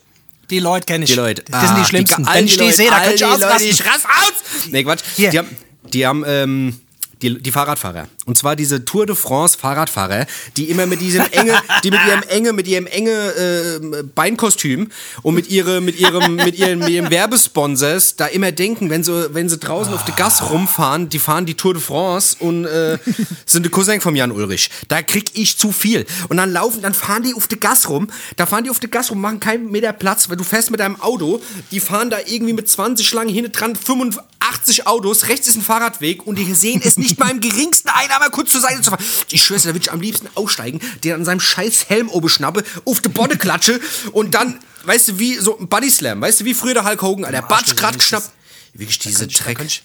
Die 0.50 0.58
Leute 0.60 0.86
kenne 0.86 1.04
ich. 1.04 1.10
Die 1.10 1.16
Leute. 1.16 1.42
Das 1.50 1.60
sind 1.60 1.70
Ah, 1.70 1.78
die 1.80 1.84
schlimmsten. 1.84 2.26
all 2.26 2.34
Wenn 2.36 2.44
ich 2.46 2.56
die 2.56 2.64
Leute, 2.64 2.76
sehe, 2.76 2.90
da 2.90 2.96
könnte 3.00 3.14
ich 3.14 3.20
die 3.20 3.24
Leute, 3.24 3.46
ausrasten. 3.46 3.70
Ich 3.70 3.84
rass 3.86 4.04
aus! 4.04 4.32
Nee, 4.70 4.84
Quatsch. 4.84 5.00
Hier. 5.16 5.30
Die 5.30 5.38
haben, 5.38 5.56
die 5.92 6.06
haben, 6.06 6.24
ähm, 6.26 6.80
die, 7.22 7.40
die 7.42 7.50
Fahrradfahrer. 7.50 8.08
Und 8.28 8.36
zwar 8.36 8.56
diese 8.56 8.84
Tour 8.84 9.06
de 9.06 9.16
France 9.16 9.56
Fahrradfahrer, 9.56 10.26
die 10.58 10.64
immer 10.64 10.84
mit 10.84 11.00
diesem 11.00 11.25
enge, 11.30 11.58
die 11.82 11.90
mit 11.90 12.00
ihrem 12.06 12.22
enge, 12.25 12.52
mit 12.52 12.69
ihrem 12.69 12.86
enge 12.86 13.10
äh, 13.10 14.02
Beinkostüm 14.14 14.90
und 15.22 15.34
mit 15.34 15.48
ihre, 15.48 15.80
mit 15.80 15.98
ihrem, 15.98 16.36
mit 16.36 16.58
ihren, 16.58 16.80
mit 16.80 16.90
ihrem 16.90 17.10
Werbesponsors 17.10 18.16
da 18.16 18.26
immer 18.26 18.52
denken, 18.52 18.90
wenn 18.90 19.02
sie, 19.02 19.32
wenn 19.32 19.48
sie 19.48 19.56
draußen 19.56 19.94
auf 19.94 20.04
der 20.04 20.14
Gas 20.14 20.50
rumfahren, 20.50 21.08
die 21.08 21.19
fahren 21.19 21.46
die 21.46 21.54
Tour 21.54 21.72
de 21.72 21.82
France 21.82 22.36
und 22.38 22.66
äh, 22.66 22.98
sind 23.46 23.62
der 23.62 23.72
Cousin 23.72 24.02
vom 24.02 24.14
Jan 24.14 24.30
Ulrich. 24.30 24.69
Da 24.88 25.00
krieg 25.00 25.30
ich 25.32 25.56
zu 25.56 25.72
viel. 25.72 26.04
Und 26.28 26.36
dann 26.36 26.52
laufen, 26.52 26.82
dann 26.82 26.92
fahren 26.92 27.22
die 27.22 27.32
auf 27.32 27.48
der 27.48 27.56
Gas 27.56 27.88
rum, 27.88 28.08
da 28.36 28.44
fahren 28.44 28.64
die 28.64 28.69
auf 28.69 28.78
der 28.78 28.90
Gas 28.90 29.10
rum, 29.10 29.22
machen 29.22 29.40
keinen 29.40 29.70
Meter 29.70 29.94
Platz, 29.94 30.28
weil 30.28 30.36
du 30.36 30.44
fährst 30.44 30.70
mit 30.70 30.80
deinem 30.80 31.00
Auto, 31.00 31.40
die 31.70 31.80
fahren 31.80 32.10
da 32.10 32.19
irgendwie 32.26 32.52
mit 32.52 32.69
20 32.69 33.08
Schlangen 33.08 33.32
hinten 33.32 33.52
dran, 33.52 33.75
85 33.75 34.86
Autos, 34.86 35.28
rechts 35.28 35.48
ist 35.48 35.56
ein 35.56 35.62
Fahrradweg 35.62 36.26
und 36.26 36.38
die 36.38 36.52
sehen 36.52 36.82
es 36.84 36.98
nicht 36.98 37.19
mal 37.19 37.30
im 37.30 37.40
geringsten 37.40 37.88
ein, 37.88 38.17
aber 38.20 38.30
kurz 38.30 38.52
zur 38.52 38.60
Seite 38.60 38.82
zu 38.82 38.90
fahren. 38.90 39.04
Ich 39.30 39.44
schwör's, 39.44 39.62
da 39.62 39.68
würde 39.68 39.80
ich 39.80 39.92
am 39.92 40.00
liebsten 40.00 40.28
aussteigen, 40.34 40.80
den 41.04 41.14
an 41.14 41.24
seinem 41.24 41.40
scheiß 41.40 41.88
Helm 41.88 42.08
oben 42.08 42.28
schnappe, 42.28 42.64
auf 42.84 43.00
die 43.00 43.08
Bonne 43.08 43.36
klatsche 43.36 43.80
und 44.12 44.34
dann, 44.34 44.58
weißt 44.84 45.08
du, 45.08 45.18
wie 45.18 45.36
so 45.36 45.58
ein 45.58 45.68
Body 45.68 45.90
Slam, 45.90 46.20
weißt 46.20 46.40
du, 46.40 46.44
wie 46.44 46.54
früher 46.54 46.74
der 46.74 46.84
Hulk 46.84 47.02
Hogan, 47.02 47.30
der 47.30 47.42
Batsch 47.42 47.76
grad 47.76 47.98
geschnappt. 47.98 48.30
Wirklich 48.74 48.98
diese 48.98 49.26
Dreck. 49.26 49.58
Könnte 49.58 49.72
ich, 49.72 49.82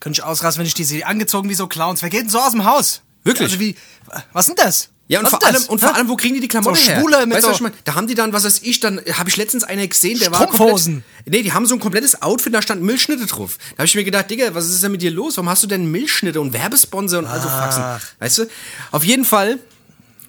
könnte 0.00 0.20
ich 0.20 0.24
ausrasten, 0.24 0.60
wenn 0.60 0.66
ich 0.66 0.74
die 0.74 0.84
sehe. 0.84 1.06
Angezogen 1.06 1.48
wie 1.48 1.54
so 1.54 1.66
Clowns. 1.66 2.02
Wer 2.02 2.10
geht 2.10 2.22
denn 2.22 2.28
so 2.28 2.38
aus 2.38 2.52
dem 2.52 2.64
Haus? 2.64 3.02
Wirklich? 3.22 3.48
Also 3.48 3.60
wie, 3.60 3.76
was 4.32 4.46
sind 4.46 4.58
das? 4.58 4.90
Ja, 5.14 5.20
und 5.20 5.26
was 5.26 5.30
vor, 5.30 5.46
allem, 5.46 5.62
und 5.68 5.78
vor 5.78 5.94
allem, 5.94 6.08
wo 6.08 6.16
kriegen 6.16 6.34
die 6.34 6.40
die 6.40 6.48
Klamotten 6.48 6.76
So 6.76 6.90
her? 6.90 7.00
Schwule 7.00 7.26
mit 7.26 7.36
weißt 7.36 7.44
du, 7.44 7.46
so- 7.46 7.48
was 7.50 7.56
ich 7.56 7.62
meine? 7.62 7.74
Da 7.84 7.94
haben 7.94 8.06
die 8.06 8.14
dann, 8.14 8.32
was 8.32 8.44
weiß 8.44 8.60
ich, 8.62 8.80
dann 8.80 9.00
habe 9.12 9.30
ich 9.30 9.36
letztens 9.36 9.64
einer 9.64 9.86
gesehen, 9.86 10.18
der 10.18 10.32
war 10.32 10.46
komplett... 10.46 11.02
Nee, 11.26 11.42
die 11.42 11.52
haben 11.52 11.66
so 11.66 11.74
ein 11.74 11.80
komplettes 11.80 12.20
Outfit, 12.20 12.52
da 12.52 12.60
stand 12.60 12.82
Milchschnitte 12.82 13.26
drauf. 13.26 13.58
Da 13.70 13.78
habe 13.78 13.86
ich 13.86 13.94
mir 13.94 14.04
gedacht, 14.04 14.30
Digga, 14.30 14.54
was 14.54 14.68
ist 14.68 14.82
denn 14.82 14.92
mit 14.92 15.02
dir 15.02 15.10
los? 15.10 15.36
Warum 15.36 15.48
hast 15.48 15.62
du 15.62 15.66
denn 15.66 15.90
Milchschnitte 15.90 16.40
und 16.40 16.52
Werbesponsor 16.52 17.20
und 17.20 17.26
also 17.26 17.48
Faxen? 17.48 17.84
Weißt 18.18 18.38
du? 18.38 18.46
Auf 18.90 19.04
jeden 19.04 19.24
Fall 19.24 19.58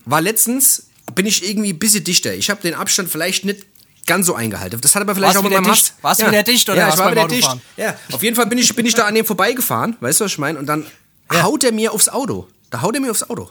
war 0.06 0.22
letztens, 0.22 0.84
bin 1.16 1.26
ich 1.26 1.48
irgendwie 1.50 1.74
ein 1.74 1.80
bisschen 1.80 2.04
dichter. 2.04 2.34
Ich 2.34 2.50
habe 2.50 2.62
den 2.62 2.76
Abstand 2.76 3.10
vielleicht 3.10 3.44
nicht 3.44 3.66
ganz 4.06 4.28
so 4.28 4.36
eingehalten. 4.36 4.80
Das 4.82 4.96
hat 4.96 5.02
aber 5.02 5.16
vielleicht 5.16 5.36
Warst 5.36 5.40
auch 5.40 5.50
mit 5.50 5.54
meinem? 5.54 5.72
Hass... 5.72 5.94
Warst 6.02 6.22
du 6.22 6.28
wieder 6.28 6.44
dicht 6.44 6.70
oder 6.70 6.78
ja, 6.78 6.90
ich 6.90 6.98
war 6.98 7.12
wieder 7.12 7.28
dicht. 7.28 7.50
Ja, 7.76 7.96
auf 8.12 8.22
jeden 8.22 8.36
Fall 8.36 8.46
bin 8.46 8.58
ich, 8.60 8.74
bin 8.76 8.86
ich 8.86 8.94
da 8.94 9.06
an 9.06 9.16
dem 9.16 9.26
vorbeigefahren, 9.26 9.98
weißt 10.00 10.20
du, 10.20 10.26
was 10.26 10.32
ich 10.34 10.38
meine? 10.38 10.60
Und 10.60 10.68
dann 10.68 10.86
haut 11.34 11.64
er 11.64 11.72
mir 11.72 11.92
aufs 11.92 12.08
Auto. 12.08 12.48
Da 12.70 12.82
haut 12.82 12.94
er 12.96 13.02
mir 13.02 13.12
aufs 13.12 13.24
Auto. 13.24 13.50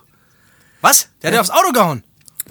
Was? 0.84 1.08
Der 1.22 1.28
hat 1.30 1.36
dir 1.36 1.40
aufs 1.40 1.50
Auto 1.50 1.72
gehauen. 1.72 2.02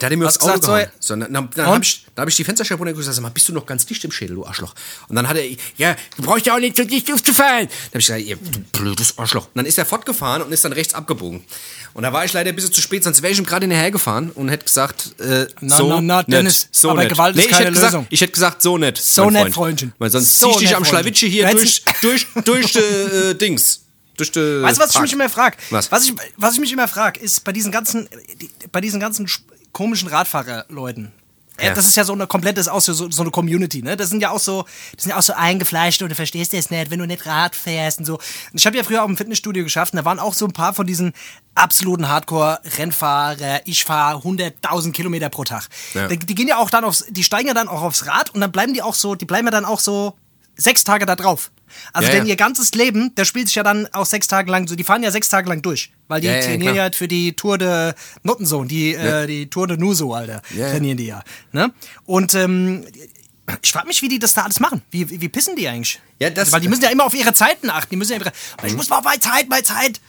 Der 0.02 0.10
hat 0.10 0.18
mir 0.18 0.26
aufs 0.26 0.40
Auto 0.40 0.60
gesagt, 0.60 0.66
gehauen. 0.66 0.88
So, 1.00 1.16
dann 1.16 1.32
dann, 1.32 1.50
dann 1.56 1.68
habe 1.68 1.84
ich, 1.84 2.08
da 2.16 2.24
hab 2.24 2.30
ich 2.30 2.36
die 2.36 2.44
Fensterscheibe 2.44 2.80
runtergeguckt 2.80 3.08
und 3.08 3.16
gesagt, 3.16 3.34
bist 3.36 3.48
du 3.48 3.54
noch 3.54 3.68
ganz 3.68 3.86
dicht 3.86 4.04
im 4.04 4.12
Schädel, 4.12 4.38
du 4.38 4.46
Arschloch? 4.46 4.74
Und 5.08 5.16
dann 5.16 5.30
hat 5.30 5.38
er, 5.38 5.46
ja, 5.78 5.96
du 6.18 6.24
brauchst 6.24 6.48
ja 6.48 6.56
auch 6.56 6.60
nicht 6.60 6.76
so 6.76 6.84
dicht 6.84 7.14
aufzufallen. 7.14 7.68
Dann 7.68 7.90
habe 7.92 8.00
ich 8.00 8.08
gesagt, 8.08 8.24
ihr 8.24 8.38
du 8.38 8.60
blödes 8.72 9.20
Arschloch. 9.20 9.46
Und 9.46 9.52
dann 9.54 9.68
ist 9.68 9.78
er 9.78 9.86
fortgefahren 9.86 10.42
und 10.42 10.52
ist 10.52 10.66
dann 10.66 10.74
rechts 10.74 10.96
abgebogen. 10.96 11.44
Und 11.94 12.02
da 12.02 12.12
war 12.12 12.26
ich 12.26 12.34
leider 12.34 12.50
ein 12.50 12.56
bisschen 12.56 12.74
zu 12.74 12.82
spät, 12.82 13.04
sonst 13.04 13.22
wäre 13.22 13.32
ich 13.34 13.38
ihm 13.38 13.46
gerade 13.46 13.66
hinterher 13.66 13.92
gefahren 13.92 14.32
und 14.32 14.50
hätte 14.50 14.66
gesagt, 14.66 15.14
äh, 15.20 15.46
Na, 15.62 15.78
so 15.78 15.90
na, 15.90 16.02
na, 16.02 16.18
nett, 16.22 16.32
Dennis, 16.34 16.68
so 16.72 16.90
aber 16.90 17.04
nett. 17.04 17.12
Gewalt 17.12 17.36
ist 17.36 17.42
nee, 17.44 17.46
ich 17.46 17.52
keine 17.52 17.70
gesagt, 17.72 17.94
Lösung. 17.94 18.08
ich 18.10 18.20
hätte 18.22 18.34
gesagt, 18.34 18.64
so 18.64 18.80
nett, 18.80 18.98
So 18.98 19.30
nett, 19.30 19.42
Freund. 19.44 19.54
Freundchen. 19.54 19.94
Weil 20.00 20.10
sonst 20.10 20.40
So 20.40 20.48
zieh 20.48 20.64
ich 20.64 20.70
dich 20.70 20.76
am. 20.76 20.86
Schlawitsche 20.86 21.28
hier 21.28 21.48
Du 21.50 21.58
durch, 21.58 21.84
durch, 22.02 22.28
durch, 22.44 22.72
die, 22.72 22.80
äh, 23.30 23.34
Dings. 23.36 23.83
Durch 24.18 24.32
die 24.32 24.40
Weißt 24.62 24.78
du, 24.78 24.82
was 24.84 24.90
ich 24.90 24.94
Park. 24.94 25.04
mich 25.04 25.14
immer 25.14 25.30
frage? 25.30 25.58
Was? 25.70 25.92
Was 25.92 26.06
ich, 26.06 26.14
was 26.38 26.54
ich 26.54 26.60
mich 26.60 26.72
immer 26.72 26.88
frage, 26.88 27.20
ist 27.20 27.44
bei 27.44 27.52
diesen 27.52 27.72
ganzen, 27.72 28.08
bei 28.72 28.80
diesen 28.82 29.00
ganzen 29.00 29.26
sch- 29.28 29.42
komischen 29.72 30.08
Radfahrerleuten. 30.10 31.12
Ja. 31.62 31.74
Das 31.76 31.86
ist 31.86 31.96
ja 31.96 32.04
so 32.04 32.14
eine 32.14 32.26
komplette, 32.26 32.60
ist 32.60 32.68
auch 32.68 32.82
so, 32.82 32.94
so 32.94 33.22
eine 33.22 33.30
Community, 33.30 33.84
ne? 33.84 33.96
Das 33.96 34.10
sind 34.10 34.22
ja 34.22 34.32
auch 34.32 34.40
so, 34.40 34.64
das 34.96 35.04
sind 35.04 35.12
ja 35.12 35.18
auch 35.18 35.22
so 35.24 35.34
eingefleischt 35.34 36.02
und 36.02 36.10
du 36.10 36.16
verstehst 36.16 36.52
das 36.52 36.72
nicht, 36.72 36.90
wenn 36.90 36.98
du 36.98 37.06
nicht 37.06 37.28
Rad 37.28 37.56
fährst 37.56 38.00
und 38.00 38.06
so. 38.06 38.16
Und 38.16 38.22
ich 38.60 38.66
habe 38.66 38.76
ja 38.76 38.84
früher 38.84 39.04
auch 39.04 39.08
im 39.08 39.16
Fitnessstudio 39.16 39.64
geschafft 39.64 39.94
und 39.94 39.98
da 39.98 40.06
waren 40.06 40.18
auch 40.18 40.34
so 40.34 40.46
ein 40.46 40.52
paar 40.52 40.74
von 40.74 40.88
diesen 40.88 41.14
absoluten 41.54 42.10
Hardcore-Rennfahrer, 42.10 43.62
ich 43.66 43.86
fahre 43.86 44.20
100.000 44.22 44.92
Kilometer 44.94 45.30
pro 45.30 45.44
Tag. 45.44 45.68
Ja. 45.94 46.08
Die, 46.08 46.18
die 46.18 46.36
gehen 46.36 46.48
ja 46.48 46.58
auch 46.58 46.70
dann 46.70 46.84
aufs, 46.84 47.06
die 47.10 47.24
steigen 47.24 47.48
ja 47.48 47.54
dann 47.54 47.68
auch 47.68 47.82
aufs 47.84 48.08
Rad 48.08 48.32
und 48.32 48.42
dann 48.42 48.52
bleiben 48.52 48.74
die 48.74 48.82
auch 48.82 48.96
so, 48.96 49.16
die 49.16 49.26
bleiben 49.26 49.46
ja 49.48 49.52
dann 49.52 49.66
auch 49.66 49.80
so 49.80 50.16
sechs 50.56 50.84
Tage 50.84 51.06
da 51.06 51.16
drauf. 51.16 51.52
Also 51.92 52.08
Ja, 52.08 52.16
denn 52.16 52.26
ja. 52.26 52.32
ihr 52.32 52.36
ganzes 52.36 52.74
Leben, 52.74 53.16
der 53.16 53.26
spielt 53.26 53.48
sich 53.48 53.56
ja 53.56 53.64
dann 53.64 53.88
auch 53.94 54.06
sechs 54.06 54.28
Tage 54.28 54.52
lang 54.52 54.68
so, 54.68 54.76
die 54.76 54.84
fahren 54.84 55.02
ja 55.02 55.10
sechs 55.12 55.30
Tage 55.30 55.50
lang 55.50 55.62
durch, 55.64 55.92
weil 56.08 56.22
die 56.22 56.28
Ja, 56.28 56.36
ja, 56.36 56.42
trainieren 56.42 56.76
ja 56.76 56.92
für 56.92 57.08
die 57.08 57.34
Tour 57.36 57.58
de 57.58 57.94
Nottensohn, 58.22 58.68
die, 58.68 58.94
äh, 58.94 59.26
die 59.26 59.50
Tour 59.50 59.68
de 59.68 59.78
Nuso, 59.78 60.14
Alter, 60.14 60.42
Ja, 60.56 60.66
ja. 60.68 60.72
trainieren 60.72 60.98
die 60.98 61.08
ja. 61.08 61.24
Ne? 61.52 61.74
Und 62.06 62.36
ähm, 62.36 62.86
ich 63.62 63.72
frage 63.72 63.88
mich, 63.88 64.02
wie 64.04 64.08
die 64.08 64.20
das 64.20 64.34
da 64.36 64.44
alles 64.44 64.60
machen. 64.60 64.84
Wie, 64.92 65.10
wie, 65.20 65.30
pissen 65.30 65.56
die 65.56 65.68
eigentlich? 65.68 66.00
Ja, 66.20 66.30
das- 66.30 66.52
Weil 66.52 66.62
die 66.62 66.68
müssen 66.70 66.84
ja 66.84 66.90
immer 66.90 67.06
auf 67.06 67.14
ihre 67.16 67.34
Zeiten 67.34 67.70
achten. 67.72 67.90
Die 67.90 67.96
müssen 67.98 68.14
ja 68.14 68.20
ihre, 68.20 68.32
ich 68.66 68.76
muss 68.76 68.90
mal 68.90 69.02
bei 69.02 69.18
Zeit, 69.18 69.50
bei 69.50 69.62
Zeit. 69.62 70.00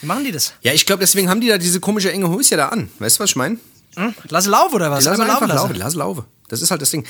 Wie 0.00 0.06
machen 0.06 0.24
die 0.24 0.32
das? 0.32 0.52
Ja, 0.62 0.72
ich 0.72 0.84
glaube, 0.84 1.00
deswegen 1.00 1.30
haben 1.30 1.40
die 1.40 1.48
da 1.48 1.56
diese 1.56 1.80
komische 1.80 2.12
enge 2.12 2.28
Hose 2.28 2.56
da 2.56 2.68
an. 2.68 2.90
Weißt 2.98 3.16
du, 3.18 3.22
was 3.22 3.30
ich 3.30 3.36
meine? 3.36 3.58
Hm? 3.96 4.14
Lass 4.28 4.44
laufen 4.46 4.74
oder 4.74 4.90
was? 4.90 5.04
Lass 5.04 5.16
laufen 5.18 5.48
lass 5.76 5.94
laufen. 5.94 6.24
Das 6.48 6.62
ist 6.62 6.70
halt 6.70 6.80
das 6.80 6.90
Ding. 6.90 7.04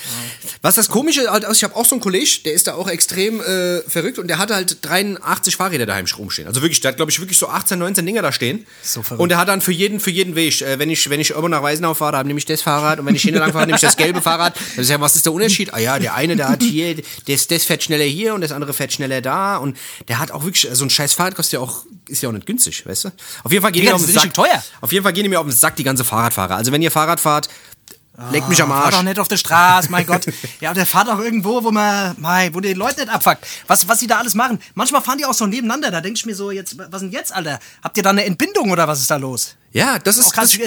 Was 0.63 0.77
das 0.77 0.89
Komische 0.89 1.31
halt 1.31 1.45
ist, 1.45 1.59
ich 1.59 1.65
habe 1.65 1.77
auch 1.77 1.85
so 1.85 1.95
einen 1.95 2.01
Kollege, 2.01 2.39
der 2.45 2.55
ist 2.55 2.67
da 2.67 2.75
auch 2.75 2.89
extrem 2.89 3.41
äh, 3.41 3.81
verrückt 3.83 4.19
und 4.19 4.29
der 4.29 4.39
hat 4.39 4.51
halt 4.51 4.79
83 4.83 5.57
Fahrräder 5.57 5.87
daheim 5.87 6.07
rumstehen. 6.17 6.49
Also 6.49 6.63
wirklich, 6.63 6.81
der 6.81 6.91
hat 6.91 6.97
glaube 6.97 7.11
ich 7.11 7.21
wirklich 7.21 7.39
so 7.39 7.49
18, 7.49 7.79
19 7.79 8.07
Dinger 8.07 8.23
da 8.23 8.33
stehen. 8.33 8.67
So 8.83 9.03
verrückt. 9.03 9.21
Und 9.21 9.29
der 9.29 9.39
hat 9.39 9.49
dann 9.49 9.61
für 9.61 9.73
jeden, 9.73 10.01
für 10.01 10.11
jeden 10.11 10.35
Weg, 10.37 10.61
äh, 10.63 10.79
wenn 10.79 10.91
ich, 10.91 11.11
wenn 11.11 11.21
ich 11.21 11.31
irgendwo 11.31 11.49
nach 11.49 11.63
Weisenau 11.63 11.95
fahre, 11.95 12.13
dann 12.13 12.27
nehme 12.27 12.39
ich 12.39 12.45
das 12.45 12.63
Fahrrad 12.63 12.99
und 12.99 13.07
wenn 13.07 13.15
ich 13.15 13.23
hinten 13.23 13.41
lang 13.41 13.53
fahre, 13.53 13.67
nehme 13.67 13.77
ich 13.77 13.83
das 13.83 13.97
gelbe 13.97 14.23
Fahrrad. 14.23 14.57
Das 14.77 14.85
ist 14.85 14.91
ja, 14.91 15.01
was 15.01 15.17
ist 15.17 15.27
der 15.27 15.33
Unterschied? 15.33 15.75
Ah 15.75 15.79
ja, 15.79 15.99
der 15.99 16.15
eine, 16.15 16.37
der 16.37 16.49
hat 16.49 16.63
hier, 16.63 16.97
das, 17.27 17.47
das 17.47 17.65
fährt 17.65 17.83
schneller 17.83 18.05
hier 18.05 18.35
und 18.35 18.41
das 18.41 18.53
andere 18.53 18.73
fährt 18.73 18.93
schneller 18.93 19.21
da 19.21 19.57
und 19.57 19.77
der 20.09 20.19
hat 20.19 20.31
auch 20.31 20.45
wirklich, 20.45 20.69
so 20.73 20.85
ein 20.85 20.91
scheiß 20.91 21.13
Fahrrad 21.13 21.35
kostet 21.35 21.55
ja 21.55 21.61
auch, 21.61 21.85
ist 22.09 22.23
ja 22.23 22.29
auch 22.29 22.33
nicht 22.33 22.47
günstig, 22.47 22.87
weißt 22.87 23.05
du? 23.05 23.09
Auf 23.45 23.53
jeden 23.53 23.63
Fall 23.63 23.73
gehen 23.73 23.83
die 23.83 23.89
mir 23.89 23.95
auf 23.95 24.01
das 24.01 24.11
den 24.11 24.17
ist 24.17 24.23
Sack. 24.23 24.35
teuer. 24.35 24.65
Auf 24.81 24.93
jeden 24.93 25.03
Fall 25.03 25.13
gehen 25.13 25.25
die 25.25 25.29
mir 25.29 25.41
auf 25.41 25.47
den 25.47 25.53
Sack, 25.53 25.77
die 25.77 25.85
ganze 25.85 26.05
Fahrradfahrer. 26.05 26.57
Also 26.57 26.73
wenn 26.73 26.83
ihr 26.83 26.91
Fahrrad 26.91 27.21
fahrt, 27.21 27.49
leckt 28.33 28.49
mich 28.49 28.63
am 28.63 28.69
Fahr 28.71 28.85
Arsch. 28.87 28.95
doch 28.95 29.03
nicht 29.03 29.19
auf 29.19 29.29
der 29.29 29.37
Straße, 29.37 29.91
mein 29.91 30.07
Gott. 30.07 30.27
Ja, 30.61 30.73
der 30.75 30.87
fahrt 30.87 31.09
auch 31.09 31.19
irgendwo, 31.19 31.63
wo 31.65 31.71
man, 31.71 32.15
mei, 32.19 32.51
wo 32.53 32.61
die 32.61 32.73
Leute 32.75 33.01
nicht 33.01 33.13
abfuckt. 33.13 33.47
Was, 33.67 33.87
was 33.89 34.01
sie 34.01 34.07
da 34.07 34.19
alles 34.19 34.35
machen. 34.35 34.59
Manchmal 34.75 35.03
fahren 35.03 35.19
die 35.19 35.25
auch 35.25 35.35
so 35.35 35.47
nebeneinander. 35.47 35.91
Da 35.91 36.01
denke 36.01 36.17
ich 36.19 36.27
mir 36.27 36.35
so, 36.35 36.51
jetzt, 36.51 36.77
was 36.91 37.01
denn 37.03 37.11
jetzt, 37.11 37.33
Alter? 37.35 37.59
Habt 37.83 37.97
ihr 37.97 38.03
da 38.03 38.11
eine 38.11 38.25
Entbindung 38.25 38.71
oder 38.71 38.89
was 38.89 39.01
ist 39.01 39.11
da 39.11 39.17
los? 39.17 39.57
Ja, 39.73 39.99
das 39.99 40.17
ist 40.19 40.29
Auch 40.29 40.33
das, 40.33 40.53
Das, 40.53 40.59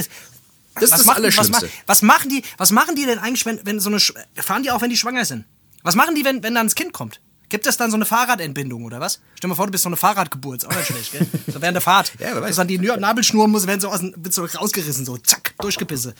das, 0.75 0.83
ist 0.83 0.91
das 0.93 1.07
was, 1.07 1.15
Allerschlimmste. 1.15 1.65
ma- 1.65 1.71
was 1.87 2.01
machen 2.03 2.29
die, 2.29 2.43
was 2.57 2.71
machen 2.71 2.95
die 2.95 3.05
denn 3.05 3.19
eigentlich, 3.19 3.45
wenn, 3.45 3.59
wenn 3.65 3.79
so 3.79 3.89
eine, 3.89 3.99
fahren 4.35 4.63
die 4.63 4.71
auch, 4.71 4.81
wenn 4.81 4.89
die 4.89 4.97
schwanger 4.97 5.25
sind? 5.25 5.45
Was 5.83 5.95
machen 5.95 6.13
die, 6.15 6.23
wenn, 6.25 6.43
wenn 6.43 6.53
dann 6.55 6.67
das 6.67 6.75
Kind 6.75 6.93
kommt? 6.93 7.19
Gibt 7.49 7.65
es 7.65 7.77
dann 7.77 7.89
so 7.89 7.95
eine 7.97 8.05
Fahrradentbindung 8.05 8.83
oder 8.83 8.99
was? 8.99 9.13
Stell 9.35 9.47
dir 9.47 9.47
mal 9.47 9.55
vor, 9.55 9.65
du 9.65 9.71
bist 9.71 9.83
so 9.83 9.89
eine 9.89 9.97
Fahrradgeburt, 9.97 10.63
ist 10.63 10.69
auch 10.69 10.75
nicht 10.75 10.85
schlecht, 10.85 11.11
gell? 11.13 11.25
So 11.47 11.59
während 11.61 11.75
der 11.75 11.81
Fahrt. 11.81 12.11
Ja, 12.19 12.27
wer 12.33 12.41
weiß. 12.41 12.49
Dass 12.49 12.55
dann 12.57 12.67
die 12.67 12.77
Nabelschnur 12.77 13.47
muss, 13.47 13.65
werden 13.65 13.81
so, 13.81 13.89
aus, 13.89 14.01
wird 14.03 14.33
so 14.33 14.45
rausgerissen, 14.45 15.03
so 15.03 15.17
zack, 15.17 15.55
durchgepisse. 15.59 16.13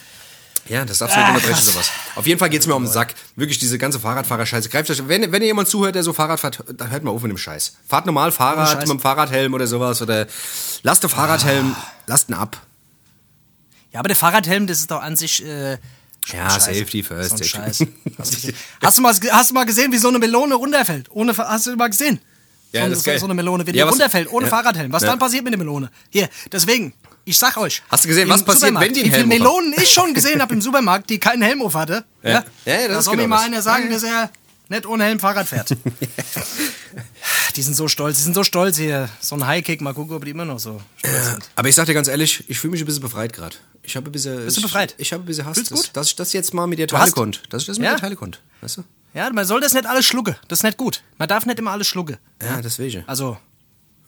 Ja, 0.68 0.86
das 0.86 1.00
darfst 1.00 1.16
du 1.16 1.20
nicht 1.20 1.30
Ah, 1.30 1.34
unterbrechen, 1.36 1.64
sowas. 1.64 1.90
Auf 2.16 2.28
jeden 2.28 2.40
Fall 2.40 2.50
geht's 2.50 2.68
mir 2.68 2.76
um 2.76 2.84
den 2.84 2.92
Sack. 2.92 3.16
Wirklich 3.36 3.58
diese 3.58 3.78
ganze 3.78 4.00
Fahrradfahrer-Scheiße. 4.00 4.70
Greift 4.70 4.90
euch, 4.92 5.08
wenn, 5.08 5.32
wenn 5.32 5.42
ihr 5.42 5.48
jemand 5.48 5.68
zuhört, 5.68 5.96
der 5.96 6.04
so 6.04 6.14
Fahrrad 6.14 6.40
fährt, 6.40 6.64
dann 6.76 6.92
hört 6.92 7.04
mal 7.04 7.12
auf 7.12 7.22
mit 7.24 7.32
dem 7.32 7.38
Scheiß. 7.38 7.74
Fahrt 7.88 8.06
normal 8.06 8.32
Fahrrad 8.32 8.80
mit 8.80 8.90
dem 8.90 9.00
Fahrradhelm 9.00 9.54
oder 9.54 9.66
sowas 9.68 10.02
oder 10.02 10.28
lasst 10.84 11.04
den 11.04 11.10
Fahrradhelm, 11.10 11.76
lasst 12.08 12.30
ihn 12.30 12.36
ab. 12.36 12.62
Ja, 13.92 14.00
aber 14.00 14.08
der 14.10 14.18
Fahrradhelm, 14.18 14.68
das 14.68 14.80
ist 14.82 14.92
doch 14.92 15.02
an 15.02 15.16
sich. 15.16 15.44
Äh, 15.44 15.78
Ja, 16.32 16.50
scheiße. 16.50 16.74
Safety 16.76 17.02
first, 17.02 17.38
So. 17.40 17.44
Scheiß. 17.44 17.86
Hast, 18.84 18.98
du 18.98 19.02
mal, 19.02 19.16
hast 19.32 19.50
du 19.50 19.54
mal 19.56 19.66
gesehen, 19.66 19.92
wie 19.92 19.98
so 19.98 20.10
eine 20.10 20.20
Melone 20.20 20.54
runterfällt? 20.56 21.08
Ohne, 21.10 21.36
hast 21.36 21.66
du 21.66 21.76
mal 21.76 21.90
gesehen? 21.90 22.20
Ja, 22.72 22.84
so, 22.84 22.90
das 22.90 22.98
ist 23.00 23.04
so, 23.06 23.10
geil. 23.10 23.20
so 23.20 23.26
eine 23.26 23.34
Melone, 23.34 23.66
wie 23.66 23.72
die 23.72 23.80
Ja, 23.80 23.86
runterfällt, 23.90 24.32
ohne 24.32 24.46
ja. 24.46 24.50
Fahrradhelm. 24.52 24.92
Was 24.92 25.02
Ja. 25.02 25.10
dann 25.10 25.18
passiert 25.18 25.44
mit 25.44 25.54
der 25.54 25.58
Melone? 25.58 25.90
Hier, 26.12 26.30
deswegen, 26.52 26.94
ich 27.30 27.38
sag 27.38 27.58
euch. 27.58 27.82
Hast 27.90 28.04
du 28.04 28.08
gesehen, 28.10 28.28
was 28.30 28.44
passiert, 28.44 28.74
wenn 28.80 28.94
die 28.94 29.02
einen 29.02 29.10
Wie 29.12 29.16
viele 29.16 29.18
Helm? 29.18 29.28
Melonen 29.30 29.74
ich 29.78 29.90
schon 29.92 30.14
gesehen 30.14 30.42
habe 30.42 30.54
im 30.54 30.62
Supermarkt, 30.62 31.10
die 31.10 31.20
keinen 31.20 31.42
Helm 31.42 31.62
auf 31.62 31.76
hatte? 31.76 32.04
Ja. 32.24 32.44
Ja, 32.66 32.82
ja, 32.82 32.88
das 32.88 32.98
da 32.98 33.02
soll 33.04 33.16
mir 33.16 33.24
genau 33.24 33.36
mal 33.36 33.42
das. 33.42 33.46
einer 33.48 33.62
sagen, 33.62 33.90
dass 33.92 34.04
er 34.04 34.30
nicht 34.68 34.86
ohne 34.86 35.04
Helm 35.06 35.20
Fahrrad 35.20 35.48
fährt. 35.48 35.76
die 37.56 37.62
sind 37.62 37.76
so 37.76 37.88
stolz, 37.88 38.18
die 38.18 38.24
sind 38.24 38.36
so 38.36 38.44
stolz 38.44 38.78
hier. 38.78 39.10
So 39.20 39.36
ein 39.36 39.46
Highkick, 39.46 39.82
mal 39.82 39.94
gucken, 39.94 40.16
ob 40.16 40.24
die 40.26 40.32
immer 40.32 40.46
noch 40.46 40.60
so 40.60 40.82
stolz 40.98 41.26
sind. 41.32 41.50
Aber 41.56 41.70
ich 41.70 41.76
sag 41.76 41.86
dir 41.86 41.94
ganz 41.94 42.08
ehrlich, 42.08 42.44
ich 42.48 42.60
fühle 42.60 42.72
mich 42.72 42.82
ein 42.82 42.86
bisschen 42.86 43.02
befreit 43.02 43.34
gerade. 43.34 43.56
Ich 43.84 43.96
habe 43.96 44.10
ein 44.10 44.12
bisschen. 44.12 44.46
Bist 44.46 44.58
du 44.58 44.62
ich, 44.62 44.66
befreit? 44.68 44.96
Ich 44.98 45.12
habe 45.14 45.24
ein 45.24 45.26
bisschen 45.26 45.46
Hass, 45.46 45.56
Fühlst 45.58 45.72
du 45.72 45.76
dass, 45.76 45.86
gut? 45.86 45.98
dass 45.98 46.08
ich 46.08 46.16
das 46.16 46.34
jetzt 46.34 46.54
mal 46.54 46.68
mit 46.68 46.80
dir 46.80 46.88
teilen 46.88 47.12
konnte. 47.12 47.40
Dass 47.50 47.64
ich 47.64 47.68
das 47.68 47.78
mit 47.80 47.86
Ja? 47.88 47.96
dir 47.96 48.02
teilen 48.02 48.16
konnte. 48.16 48.40
Weißt 48.62 48.78
du? 48.78 48.84
Ja, 49.14 49.30
man 49.32 49.46
soll 49.46 49.60
das 49.62 49.74
nicht 49.74 49.88
alles 49.88 50.06
schlucken. 50.06 50.36
Das 50.48 50.60
ist 50.60 50.64
nicht 50.64 50.78
gut. 50.78 51.02
Man 51.18 51.28
darf 51.28 51.46
nicht 51.48 51.58
immer 51.58 51.72
alles 51.72 51.88
schlucken. 51.88 52.18
Ja, 52.44 52.62
deswegen. 52.62 53.04
Also, 53.08 53.38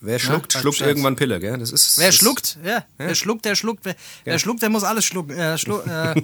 Wer 0.04 0.18
schluckt, 0.18 0.56
weiß 0.56 0.62
schluckt 0.62 0.78
Bescheid. 0.80 0.90
irgendwann 0.90 1.16
Pille, 1.16 1.40
gell? 1.40 1.58
Das 1.60 1.72
ist. 1.72 2.00
wer 2.00 2.08
das, 2.08 2.16
schluckt, 2.16 2.58
ja, 2.66 2.84
wer 2.98 3.14
schluckt, 3.14 3.46
der 3.46 3.56
schluckt, 3.56 3.86
wer, 3.86 3.96
wer 4.24 4.40
schluckt, 4.40 4.62
der 4.64 4.70
muss 4.70 4.84
alles 4.84 5.06
schlucken. 5.06 5.38
Äh, 5.38 5.60
schlu 5.60 5.80
äh, 5.82 6.16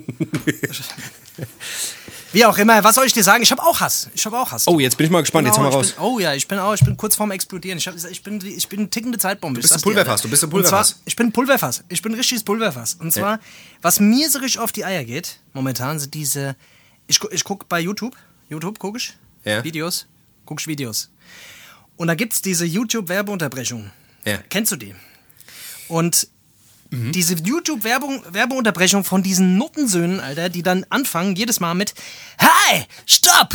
wie 2.34 2.44
auch 2.44 2.58
immer, 2.58 2.84
was 2.84 2.96
soll 2.96 3.06
ich 3.06 3.14
dir 3.14 3.24
sagen? 3.24 3.44
Ich 3.44 3.52
habe 3.52 3.62
auch 3.62 3.80
Hass. 3.80 4.10
Ich 4.16 4.26
habe 4.26 4.40
auch 4.40 4.52
Hass. 4.52 4.68
Oh, 4.68 4.80
jetzt 4.80 4.98
bin 4.98 5.06
ich 5.06 5.12
mal 5.12 5.22
gespannt. 5.22 5.46
Jetzt 5.46 5.58
Genau, 5.58 5.68
haben 5.68 5.74
wir 5.74 5.80
ich 5.80 5.90
raus. 5.90 5.96
Bin, 5.96 6.04
oh 6.04 6.20
ja, 6.20 6.34
ich 6.34 6.48
bin 6.48 6.58
auch, 6.58 6.74
ich 6.74 6.84
bin 6.84 6.98
kurz 6.98 7.16
vorm 7.16 7.30
Explodieren. 7.30 7.78
Ich, 7.78 7.88
hab, 7.88 7.96
ich, 7.96 8.24
bin, 8.24 8.44
ich 8.44 8.68
bin 8.68 8.90
tickende 8.90 9.20
Zeitbombe. 9.20 9.60
Du 9.60 9.62
bist 9.62 9.76
ein 9.76 9.82
Pulverfass, 9.82 10.24
du 10.24 10.30
bist 10.30 10.44
ein 10.44 10.50
Pulverfass. 10.50 10.90
Zwar, 10.90 11.00
ich 11.06 11.16
bin 11.16 11.28
ein 11.28 11.32
Pulverfass. 11.32 11.84
Ich 11.90 12.02
bin 12.02 12.14
ein 12.14 12.16
richtiges 12.18 12.44
Pulverfass. 12.44 12.96
Und 12.96 13.14
zwar, 13.14 13.40
was 13.84 14.00
mir 14.00 14.28
so 14.32 14.40
richtig 14.40 14.60
auf 14.60 14.72
die 14.72 14.86
Eier 14.86 15.04
geht, 15.04 15.40
momentan 15.54 16.00
sind 16.00 16.16
diese. 16.16 16.56
Ich, 17.06 17.20
ich 17.32 17.44
gucke 17.44 17.66
bei 17.70 17.80
YouTube. 17.80 18.16
YouTube 18.50 18.80
gucke 18.80 18.98
ich. 18.98 19.14
Ja. 19.46 19.64
Videos. 19.64 20.08
Guck 20.46 20.60
ich 20.62 20.68
Videos. 20.68 21.10
Und 21.98 22.08
da 22.08 22.16
gibt 22.16 22.34
es 22.34 22.42
diese 22.42 22.66
YouTube-Werbeunterbrechung. 22.66 23.92
Ja. 24.26 24.38
Kennst 24.50 24.72
du 24.72 24.76
die? 24.76 24.96
Und 25.88 26.28
diese 26.92 27.34
YouTube-Werbung, 27.36 28.24
Werbeunterbrechung 28.30 29.04
von 29.04 29.22
diesen 29.22 29.58
Nuttensöhnen, 29.58 30.22
Alter, 30.22 30.48
die 30.48 30.64
dann 30.64 30.86
anfangen 30.90 31.36
jedes 31.36 31.60
Mal 31.60 31.74
mit 31.74 31.94
Hi, 32.40 32.86
stopp! 33.06 33.50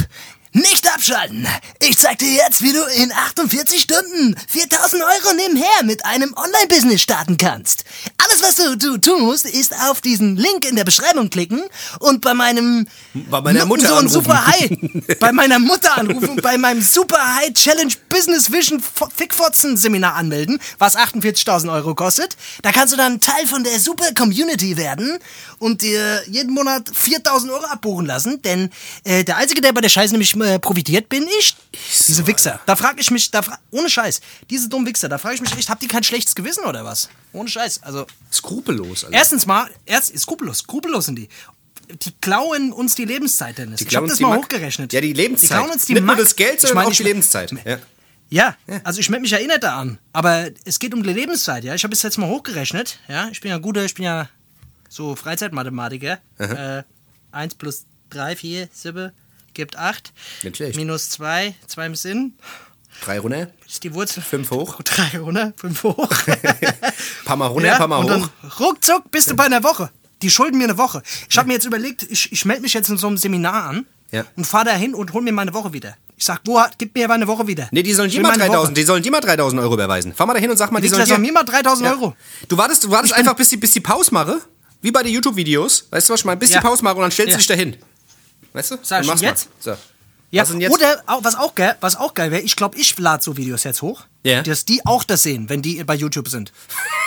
Nicht 0.55 0.87
abschalten! 0.93 1.47
Ich 1.81 1.97
zeig 1.97 2.19
dir 2.19 2.31
jetzt, 2.31 2.61
wie 2.61 2.75
du 2.75 2.83
in 2.97 3.11
48 3.11 3.81
Stunden 3.81 4.37
4000 4.49 5.03
Euro 5.03 5.35
nebenher 5.35 5.83
mit 5.85 6.05
einem 6.05 6.35
Online-Business 6.35 7.01
starten 7.01 7.39
kannst. 7.39 7.85
Alles, 8.19 8.43
was 8.43 8.57
du, 8.57 8.77
du 8.77 8.99
tun 8.99 9.23
musst, 9.23 9.47
ist 9.47 9.75
auf 9.89 10.03
diesen 10.03 10.37
Link 10.37 10.69
in 10.69 10.77
der 10.77 10.85
Beschreibung 10.85 11.31
klicken 11.31 11.63
und 12.01 12.21
bei 12.21 12.35
meinem 12.35 12.87
Bei 13.15 13.41
meiner 13.41 13.65
Mutter 13.65 13.89
Nuttensohn 13.95 13.99
anrufen. 13.99 14.11
Super 14.13 14.47
High, 14.47 15.19
bei 15.21 15.33
meiner 15.33 15.59
Mutter 15.59 15.97
anrufen 15.97 16.29
und 16.29 16.43
bei 16.43 16.59
meinem 16.59 16.83
Super 16.83 17.37
High 17.37 17.55
Challenge 17.55 17.95
Business 18.11 18.53
Vision 18.53 18.81
Fo- 18.83 19.09
Fickfotzen 19.15 19.79
Seminar 19.79 20.17
anmelden, 20.17 20.59
was 20.79 20.97
48.000 20.99 21.73
Euro 21.73 21.95
kostet. 21.95 22.37
Da 22.61 22.73
kannst 22.73 22.93
du 22.93 22.99
dann 22.99 23.21
Teil 23.23 23.47
von 23.47 23.65
der 23.65 23.81
Super 23.81 24.13
Community 24.13 24.77
werden 24.77 25.19
und 25.59 25.81
dir 25.81 26.23
jeden 26.27 26.53
Monat 26.53 26.91
4.000 26.91 27.51
Euro 27.51 27.65
abbuchen 27.65 28.05
lassen, 28.05 28.43
denn 28.43 28.69
äh, 29.05 29.25
der 29.25 29.39
Einzige, 29.39 29.63
der 29.63 29.73
bei 29.73 29.81
der 29.81 29.89
Scheiße 29.89 30.13
nämlich 30.13 30.37
äh, 30.43 30.59
profitiert, 30.59 31.09
bin 31.09 31.27
ich. 31.41 31.57
Diese 32.07 32.27
Wichser. 32.27 32.61
Da 32.67 32.77
frage 32.77 33.01
ich 33.01 33.11
mich, 33.11 33.31
da 33.31 33.43
fra 33.43 33.59
ohne 33.71 33.89
Scheiß, 33.89 34.21
diese 34.51 34.69
dummen 34.69 34.87
Wichser, 34.87 35.09
da 35.09 35.19
frage 35.19 35.37
ich 35.37 35.41
mich 35.41 35.57
echt, 35.57 35.69
habt 35.69 35.83
ihr 35.83 35.89
kein 35.89 36.03
schlechtes 36.05 36.35
Gewissen 36.35 36.65
oder 36.65 36.85
was? 36.85 37.09
Ohne 37.33 37.49
Scheiß. 37.49 37.83
Also, 37.83 38.07
Skrupellos, 38.33 39.05
Alter. 39.05 39.17
Erstens 39.17 39.47
mal, 39.47 39.71
erst, 39.87 40.17
skrupellos, 40.19 40.59
skrupellos 40.59 41.07
sind 41.07 41.17
die. 41.17 41.29
Die 42.05 42.13
klauen 42.21 42.73
uns 42.73 42.95
die 42.95 43.05
Lebenszeit, 43.05 43.59
Dennis. 43.59 43.79
Die 43.81 43.87
ich 43.87 43.95
habe 43.97 44.05
uns 44.05 44.13
das 44.15 44.21
mal 44.21 44.31
Mack. 44.31 44.39
hochgerechnet. 44.45 44.93
Ja, 44.93 45.01
die 45.01 45.13
Lebenszeit. 45.13 45.51
Die 45.51 45.55
klauen 45.55 45.71
uns 45.71 45.85
die 45.87 45.95
Nicht 45.95 46.05
nur 46.07 46.17
das 46.17 46.37
Geld, 46.37 46.55
Ich 46.55 46.61
sondern 46.61 46.77
meine, 46.77 46.87
auch 46.89 46.91
ich 46.93 46.97
die 46.99 47.03
mein- 47.03 47.09
Lebenszeit. 47.13 47.53
Ja. 47.65 47.79
Ja, 48.31 48.57
also 48.83 48.99
ich 49.01 49.11
melde 49.11 49.21
mich 49.23 49.31
ja 49.31 49.37
eh 49.39 49.47
nicht 49.47 49.63
da 49.63 49.79
an. 49.79 49.99
Aber 50.15 50.49
es 50.65 50.79
geht 50.79 50.95
um 50.95 51.03
die 51.03 51.13
Lebenszeit, 51.13 51.65
ja. 51.65 51.75
Ich 51.75 51.85
habe 51.85 51.93
es 51.93 52.01
jetzt 52.03 52.17
mal 52.17 52.29
hochgerechnet, 52.29 52.99
ja. 53.09 53.29
Ich 53.31 53.43
bin 53.43 53.51
ja 53.51 53.59
guter, 53.59 53.85
ich 53.85 53.93
bin 53.93 54.07
ja 54.07 54.27
so 54.89 55.15
Freizeitmathematiker. 55.17 56.19
Äh, 56.39 56.83
1 57.31 57.57
plus 57.57 57.85
3, 58.09 58.35
4, 58.37 58.69
7 58.73 59.13
gibt 59.55 59.77
8. 59.77 60.13
Nicht 60.43 60.57
schlecht. 60.57 60.77
Minus 60.77 61.11
2, 61.11 61.55
2 61.67 61.87
im 61.87 61.95
Sinn. 61.95 62.35
Drei 63.05 63.19
runter, 63.19 63.49
Ist 63.67 63.83
die 63.85 63.95
Wurzel. 63.95 64.23
fünf 64.23 64.51
hoch. 64.51 64.81
3 64.83 65.19
runter, 65.19 65.53
5 65.57 65.83
hoch. 65.83 66.09
Paar 67.25 67.37
mal 67.37 67.47
runter, 67.47 67.69
Ja, 67.69 67.79
paar 67.79 67.89
mal 67.89 68.03
hoch. 68.03 68.29
ruckzuck 68.61 69.11
bist 69.11 69.31
du 69.31 69.35
bei 69.37 69.45
einer 69.45 69.63
Woche. 69.65 69.91
Die 70.23 70.31
schulden 70.31 70.59
mir 70.59 70.65
eine 70.65 70.79
Woche. 70.79 71.03
Ich 71.29 71.37
habe 71.37 71.49
mir 71.49 71.55
jetzt 71.55 71.65
überlegt, 71.67 72.05
ich, 72.09 72.31
ich 72.31 72.45
melde 72.45 72.63
mich 72.63 72.75
jetzt 72.75 72.89
in 72.91 72.99
so 72.99 73.09
einem 73.09 73.17
Seminar 73.17 73.65
an 73.65 73.87
Ja. 74.13 74.25
und 74.37 74.47
fahre 74.47 74.67
da 74.67 74.73
hin 74.77 74.95
und 74.95 75.13
hol 75.13 75.23
mir 75.23 75.33
meine 75.33 75.53
Woche 75.53 75.73
wieder. 75.73 75.97
Ich 76.17 76.25
sag, 76.27 76.43
wo, 76.45 76.63
gib 76.79 76.95
mir 76.95 77.09
meine 77.09 77.27
Woche 77.27 77.47
wieder. 77.49 77.67
Nee, 77.73 77.83
die 77.83 77.93
sollen 77.93 78.09
dir 78.11 78.21
mal 78.21 78.29
meine 78.29 78.45
3000, 78.45 78.63
Woche. 78.69 78.75
die 78.75 78.83
sollen 78.85 79.03
dir 79.03 79.11
mal 79.11 79.21
3000 79.21 79.61
Euro 79.63 79.75
überweisen. 79.75 80.15
Fahr 80.15 80.27
mal 80.27 80.35
da 80.35 80.39
hin 80.41 80.51
und 80.51 80.57
sag 80.57 80.71
mal, 80.71 80.79
die, 80.79 80.85
Die 80.85 80.91
sollen 80.95 81.07
sollen 81.07 81.23
dir... 81.23 81.27
mir 81.29 81.33
mal 81.33 81.43
3000 81.45 81.89
Euro. 81.89 82.15
Du 82.49 82.57
wartest, 82.57 82.85
du 82.85 82.91
wartest 82.91 83.15
einfach, 83.15 83.35
bis 83.35 83.49
die, 83.49 83.57
bis 83.57 83.73
die 83.73 83.81
Pause 83.81 84.15
mache, 84.15 84.41
wie 84.81 84.93
bei 84.93 85.03
den 85.03 85.13
YouTube-Videos. 85.13 85.89
Weißt 85.91 86.09
du, 86.09 86.13
was 86.13 86.21
ich 86.21 86.25
meine? 86.25 86.39
Bis 86.39 86.51
Ja. 86.51 86.61
die 86.61 86.67
Pause 86.67 86.85
mache 86.85 86.95
und 86.97 87.03
dann 87.03 87.11
stellst 87.11 87.31
Ja. 87.31 87.37
du 87.37 87.39
dich 87.39 87.47
dahin. 87.49 87.77
Weißt 88.53 88.71
du? 88.73 88.79
Sag 88.83 89.03
ich 89.03 89.09
mach's 89.09 89.21
jetzt? 89.21 89.49
Mal. 89.67 89.75
So. 89.75 89.83
Ja, 90.35 90.45
jetzt? 90.45 90.71
oder 90.73 91.03
was 91.21 91.35
auch 91.35 91.55
geil, 91.55 91.77
was 91.83 91.95
auch 91.95 92.15
geil 92.15 92.31
wäre, 92.31 92.41
ich 92.41 92.57
glaube, 92.57 92.79
ich 92.79 92.99
lade 92.99 93.23
so 93.23 93.37
Videos 93.37 93.65
jetzt 93.65 93.83
hoch, 93.83 94.05
Ja. 94.23 94.41
dass 94.41 94.65
die 94.65 94.81
auch 94.87 95.05
das 95.05 95.23
sehen, 95.25 95.51
wenn 95.51 95.61
die 95.61 95.85
bei 95.85 95.95
YouTube 95.95 96.27
sind. 96.29 96.53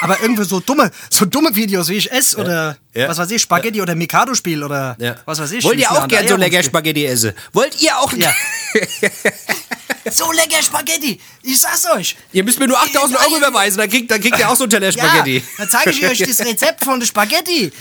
Aber 0.01 0.21
irgendwie 0.21 0.43
so 0.43 0.59
dumme, 0.59 0.91
so 1.09 1.25
dumme 1.25 1.55
Videos, 1.55 1.89
wie 1.89 1.95
ich 1.95 2.11
esse 2.11 2.37
oder 2.37 2.77
Ja. 2.93 3.09
was 3.09 3.17
weiß 3.17 3.31
ich, 3.31 3.41
Spaghetti 3.41 3.81
oder 3.81 3.95
Mikado-Spiel 3.95 4.63
oder 4.63 4.95
Ja. 4.99 5.15
was 5.25 5.39
weiß 5.39 5.51
ich. 5.53 5.63
Wollt 5.63 5.79
ihr 5.79 5.91
auch 5.91 6.07
gern 6.07 6.27
so 6.27 6.35
lecker. 6.35 6.61
Spaghetti 6.61 7.03
essen? 7.03 7.33
Wollt 7.51 7.81
ihr 7.81 7.97
auch... 7.97 8.13
Ja. 8.13 8.31
So 10.11 10.31
lecker 10.31 10.61
Spaghetti, 10.61 11.19
ich 11.41 11.59
sag's 11.59 11.83
euch. 11.87 12.15
Ihr 12.31 12.43
müsst 12.43 12.59
mir 12.59 12.67
nur 12.67 12.79
8000 12.79 13.19
Euro 13.21 13.37
überweisen, 13.37 13.79
dann 13.79 13.89
kriegt, 13.89 14.11
dann 14.11 14.21
kriegt 14.21 14.37
ihr 14.37 14.47
auch 14.47 14.55
so 14.55 14.65
einen 14.65 14.69
Teller 14.69 14.91
Spaghetti. 14.91 15.37
Ja, 15.37 15.43
dann 15.57 15.69
zeige 15.69 15.89
ich 15.89 16.05
euch 16.05 16.19
das 16.19 16.39
Rezept 16.45 16.83
von 16.83 16.99
der 16.99 17.07
Spaghetti. 17.07 17.71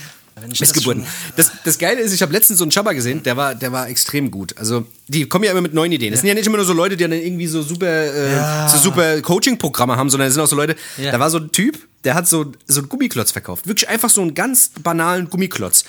Missgeburten. 0.48 1.06
Das, 1.36 1.50
das 1.64 1.78
Geile 1.78 2.00
ist, 2.00 2.12
ich 2.12 2.22
habe 2.22 2.32
letztens 2.32 2.58
so 2.58 2.64
einen 2.64 2.70
Chaba 2.70 2.92
gesehen, 2.92 3.22
der 3.22 3.36
war, 3.36 3.54
der 3.54 3.72
war 3.72 3.88
extrem 3.88 4.30
gut. 4.30 4.56
Also, 4.58 4.86
die 5.08 5.26
kommen 5.28 5.44
ja 5.44 5.50
immer 5.52 5.60
mit 5.60 5.74
neuen 5.74 5.92
Ideen. 5.92 6.12
Das 6.12 6.20
sind 6.20 6.28
ja 6.28 6.34
nicht 6.34 6.46
immer 6.46 6.56
nur 6.56 6.66
so 6.66 6.72
Leute, 6.72 6.96
die 6.96 7.04
dann 7.04 7.12
irgendwie 7.12 7.46
so 7.46 7.62
super, 7.62 7.86
äh, 7.86 8.68
so 8.68 8.78
super 8.78 9.20
Coaching-Programme 9.20 9.96
haben, 9.96 10.10
sondern 10.10 10.28
es 10.28 10.34
sind 10.34 10.42
auch 10.42 10.48
so 10.48 10.56
Leute, 10.56 10.76
da 10.98 11.18
war 11.18 11.30
so 11.30 11.38
ein 11.38 11.52
Typ, 11.52 11.78
der 12.04 12.14
hat 12.14 12.28
so, 12.28 12.52
so 12.66 12.80
einen 12.80 12.88
Gummiklotz 12.88 13.32
verkauft. 13.32 13.66
Wirklich 13.66 13.88
einfach 13.88 14.10
so 14.10 14.20
einen 14.20 14.34
ganz 14.34 14.70
banalen 14.82 15.28
Gummiklotz. 15.30 15.84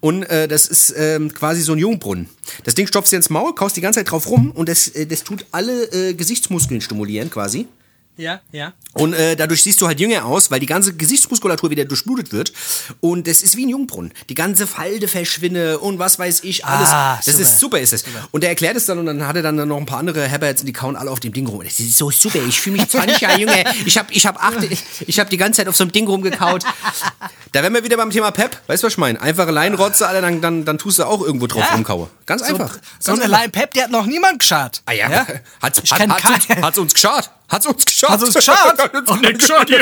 Und 0.00 0.24
äh, 0.24 0.48
das 0.48 0.66
ist 0.66 0.94
ähm, 0.96 1.32
quasi 1.32 1.62
so 1.62 1.72
ein 1.72 1.78
Jungbrunnen. 1.78 2.28
Das 2.64 2.74
Ding 2.74 2.86
stopfst 2.86 3.12
du 3.12 3.16
ins 3.16 3.30
Maul, 3.30 3.54
kaust 3.54 3.76
die 3.76 3.80
ganze 3.80 4.00
Zeit 4.00 4.10
drauf 4.10 4.28
rum 4.28 4.50
und 4.50 4.68
das, 4.68 4.88
äh, 4.88 5.06
das 5.06 5.24
tut 5.24 5.44
alle 5.52 5.84
äh, 5.92 6.14
Gesichtsmuskeln 6.14 6.80
stimulieren 6.80 7.30
quasi. 7.30 7.66
Ja, 8.18 8.40
ja. 8.50 8.72
Und 8.94 9.12
äh, 9.12 9.36
dadurch 9.36 9.62
siehst 9.62 9.80
du 9.80 9.86
halt 9.86 10.00
jünger 10.00 10.24
aus, 10.24 10.50
weil 10.50 10.58
die 10.58 10.66
ganze 10.66 10.92
Gesichtsmuskulatur 10.92 11.70
wieder 11.70 11.84
durchblutet 11.84 12.32
wird. 12.32 12.52
Und 13.00 13.28
das 13.28 13.42
ist 13.42 13.56
wie 13.56 13.64
ein 13.64 13.68
Jungbrunnen. 13.68 14.12
Die 14.28 14.34
ganze 14.34 14.66
Falde 14.66 15.06
verschwindet 15.06 15.78
und 15.80 16.00
was 16.00 16.18
weiß 16.18 16.42
ich, 16.42 16.64
alles. 16.64 16.88
Ah, 16.90 17.16
das 17.24 17.36
super. 17.36 17.42
ist 17.42 17.60
super, 17.60 17.80
ist 17.80 17.92
es. 17.92 18.04
Und 18.32 18.42
er 18.42 18.50
erklärt 18.50 18.76
es 18.76 18.86
dann 18.86 18.98
und 18.98 19.06
dann 19.06 19.24
hat 19.24 19.36
er 19.36 19.42
dann 19.42 19.54
noch 19.68 19.76
ein 19.76 19.86
paar 19.86 20.00
andere 20.00 20.26
Herberts 20.26 20.62
und 20.62 20.66
die 20.66 20.72
kauen 20.72 20.96
alle 20.96 21.12
auf 21.12 21.20
dem 21.20 21.32
Ding 21.32 21.46
rum. 21.46 21.62
Das 21.62 21.78
ist 21.78 21.96
so 21.96 22.10
super. 22.10 22.40
Ich 22.48 22.60
fühle 22.60 22.78
mich 22.78 22.88
20 22.90 23.20
Jahre 23.20 23.38
jünger. 23.38 23.54
Ich 23.86 23.96
habe 23.96 24.12
ich 24.12 24.26
hab 24.26 24.42
acht, 24.42 24.64
ich, 24.64 24.82
ich 25.06 25.20
hab 25.20 25.30
die 25.30 25.36
ganze 25.36 25.58
Zeit 25.58 25.68
auf 25.68 25.76
so 25.76 25.84
einem 25.84 25.92
Ding 25.92 26.08
rumgekaut. 26.08 26.64
Da 27.52 27.62
wären 27.62 27.72
wir 27.72 27.84
wieder 27.84 27.96
beim 27.96 28.10
Thema 28.10 28.32
Pep. 28.32 28.60
Weißt 28.66 28.82
du, 28.82 28.86
was 28.88 28.94
ich 28.94 28.98
meine? 28.98 29.20
Einfache 29.20 29.52
Leinrotze, 29.52 30.08
Alter, 30.08 30.20
dann, 30.22 30.40
dann, 30.40 30.64
dann 30.64 30.76
tust 30.78 30.98
du 30.98 31.04
auch 31.04 31.22
irgendwo 31.22 31.46
drauf 31.46 31.62
Ja. 31.68 31.74
rumkauen. 31.74 32.08
Ganz 32.26 32.42
einfach. 32.42 32.76
So 32.98 33.12
eine. 33.12 33.26
Line 33.28 33.48
Pep, 33.50 33.74
die 33.74 33.82
hat 33.82 33.90
noch 33.92 34.06
niemand 34.06 34.40
geschart. 34.40 34.82
Ah 34.86 34.92
ja, 34.92 35.24
Hat's, 35.62 35.80
Ich 35.84 35.92
hat, 35.92 36.08
hat's, 36.08 36.46
uns, 36.48 36.62
hat's 36.62 36.78
uns 36.78 36.94
geschart. 36.94 37.30
Hat's 37.48 37.66
uns 37.66 37.84
geschart. 37.84 38.12
Hat's 38.12 38.22
uns 38.24 38.34
geschart? 38.34 38.78
Hat's 38.94 39.10
uns 39.10 39.38
geschart. 39.38 39.70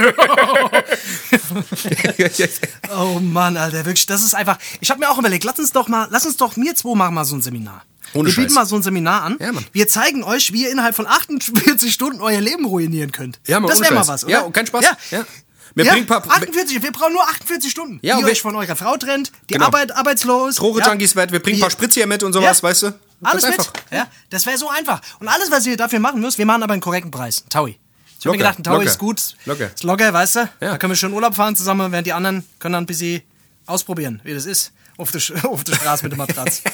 Oh 2.96 3.18
Mann, 3.20 3.56
Alter, 3.56 3.84
wirklich, 3.84 4.06
das 4.06 4.22
ist 4.22 4.34
einfach. 4.34 4.58
Ich 4.80 4.90
habe 4.90 5.00
mir 5.00 5.10
auch 5.10 5.18
überlegt, 5.18 5.44
lass 5.44 5.58
uns 5.58 5.72
doch 5.72 5.88
mal, 5.88 6.08
lass 6.10 6.26
uns 6.26 6.36
doch 6.36 6.56
mir 6.56 6.74
zwei 6.74 6.94
machen 6.94 7.14
mal 7.14 7.24
so 7.24 7.36
ein 7.36 7.42
Seminar. 7.42 7.82
Ohne 8.14 8.28
wir 8.28 8.36
bieten 8.36 8.54
mal 8.54 8.66
so 8.66 8.76
ein 8.76 8.82
Seminar 8.82 9.22
an. 9.22 9.36
Ja, 9.40 9.52
Mann. 9.52 9.64
Wir 9.72 9.88
zeigen 9.88 10.22
euch, 10.22 10.52
wie 10.52 10.62
ihr 10.62 10.70
innerhalb 10.70 10.94
von 10.94 11.06
48 11.06 11.92
Stunden 11.92 12.20
euer 12.20 12.40
Leben 12.40 12.64
ruinieren 12.64 13.12
könnt. 13.12 13.40
Ja, 13.46 13.60
Mann, 13.60 13.68
das 13.68 13.80
wäre 13.80 13.94
mal 13.94 14.06
was, 14.06 14.24
oder? 14.24 14.32
Ja, 14.32 14.40
und 14.42 14.52
kein 14.52 14.66
Spaß. 14.66 14.84
Ja. 14.84 14.96
Ja. 15.10 15.26
Wir 15.74 15.84
ja, 15.84 15.92
bringen 15.92 16.06
paar- 16.06 16.26
48, 16.26 16.82
wir 16.82 16.92
brauchen 16.92 17.12
nur 17.12 17.28
48 17.28 17.70
Stunden. 17.70 17.98
Ja, 18.00 18.14
wie 18.14 18.20
und 18.20 18.26
wir- 18.26 18.32
euch 18.32 18.40
von 18.40 18.56
eurer 18.56 18.76
Frau 18.76 18.96
trennt, 18.96 19.30
die 19.50 19.54
Genau. 19.54 19.66
Arbeit 19.66 19.94
arbeitslos. 19.94 20.54
Droge-Junkies 20.54 21.16
weg, 21.16 21.32
wir 21.32 21.40
bringen 21.42 21.58
ein 21.58 21.60
paar 21.60 21.70
Spritze 21.70 22.00
hier 22.00 22.06
mit 22.06 22.22
und 22.22 22.32
sowas, 22.32 22.62
weißt 22.62 22.82
du? 22.84 22.94
Alles 23.22 23.44
mit. 23.48 23.70
Ja, 23.90 24.06
das 24.30 24.44
wäre 24.46 24.58
so 24.58 24.68
einfach. 24.68 25.00
Und 25.20 25.28
alles, 25.28 25.50
was 25.50 25.66
ihr 25.66 25.76
dafür 25.76 26.00
machen 26.00 26.20
müsst, 26.20 26.38
wir 26.38 26.46
machen 26.46 26.62
aber 26.62 26.72
einen 26.74 26.82
korrekten 26.82 27.10
Preis. 27.10 27.42
Ein 27.44 27.48
Taui. 27.48 27.78
Ich 28.18 28.26
habe 28.26 28.32
mir 28.32 28.38
gedacht, 28.38 28.58
ein 28.58 28.64
Taui 28.64 28.76
locker, 28.78 28.86
ist 28.90 28.98
gut. 28.98 29.36
locker. 29.44 29.66
Ist 29.74 29.82
locker, 29.84 30.12
weißt 30.12 30.36
du? 30.36 30.40
Ja. 30.40 30.48
Da 30.72 30.78
können 30.78 30.92
wir 30.92 30.96
schön 30.96 31.12
Urlaub 31.12 31.34
fahren 31.34 31.54
zusammen, 31.56 31.92
während 31.92 32.06
die 32.06 32.12
anderen 32.12 32.44
können 32.58 32.72
dann 32.74 32.84
ein 32.84 32.86
bisschen 32.86 33.22
ausprobieren, 33.66 34.20
wie 34.24 34.34
das 34.34 34.46
ist. 34.46 34.72
Auf 34.96 35.10
der, 35.12 35.20
auf 35.50 35.64
der 35.64 35.74
Straße 35.74 36.02
mit 36.04 36.12
dem 36.12 36.18
Matratz. 36.18 36.62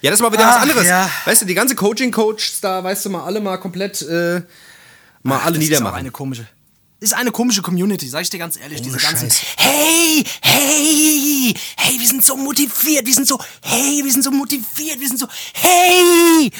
Ja, 0.00 0.10
das 0.12 0.20
ist 0.20 0.22
mal 0.22 0.32
wieder 0.32 0.44
Ach, 0.48 0.54
was 0.56 0.62
anderes. 0.62 0.86
ja. 0.86 1.10
Weißt 1.24 1.42
du, 1.42 1.46
die 1.46 1.54
ganze 1.54 1.74
Coaching-Coaches, 1.74 2.60
da 2.60 2.84
weißt 2.84 3.04
du 3.06 3.10
mal 3.10 3.24
alle 3.24 3.40
mal 3.40 3.56
komplett, 3.58 4.00
äh, 4.02 4.42
mal 5.24 5.40
alle 5.40 5.44
Das 5.44 5.46
ist 5.46 5.54
auch 5.54 5.58
niedermachen. 5.58 5.96
eine 5.98 6.10
komische. 6.12 6.46
Ist 7.00 7.14
eine 7.14 7.30
komische 7.30 7.62
Community, 7.62 8.08
sag 8.08 8.22
ich 8.22 8.30
dir 8.30 8.38
ganz 8.38 8.58
ehrlich. 8.58 8.82
diese 8.82 8.98
ganzen. 8.98 9.30
Hey, 9.56 10.24
hey, 10.42 11.54
hey, 11.76 12.00
wir 12.00 12.08
sind 12.08 12.24
so 12.24 12.36
motiviert, 12.36 13.06
wir 13.06 13.14
sind 13.14 13.28
so, 13.28 13.38
hey, 13.62 14.02
wir 14.02 14.10
sind 14.10 14.24
so 14.24 14.32
motiviert, 14.32 14.98
wir 14.98 15.06
sind 15.06 15.20
so, 15.20 15.28
hey, 15.52 16.50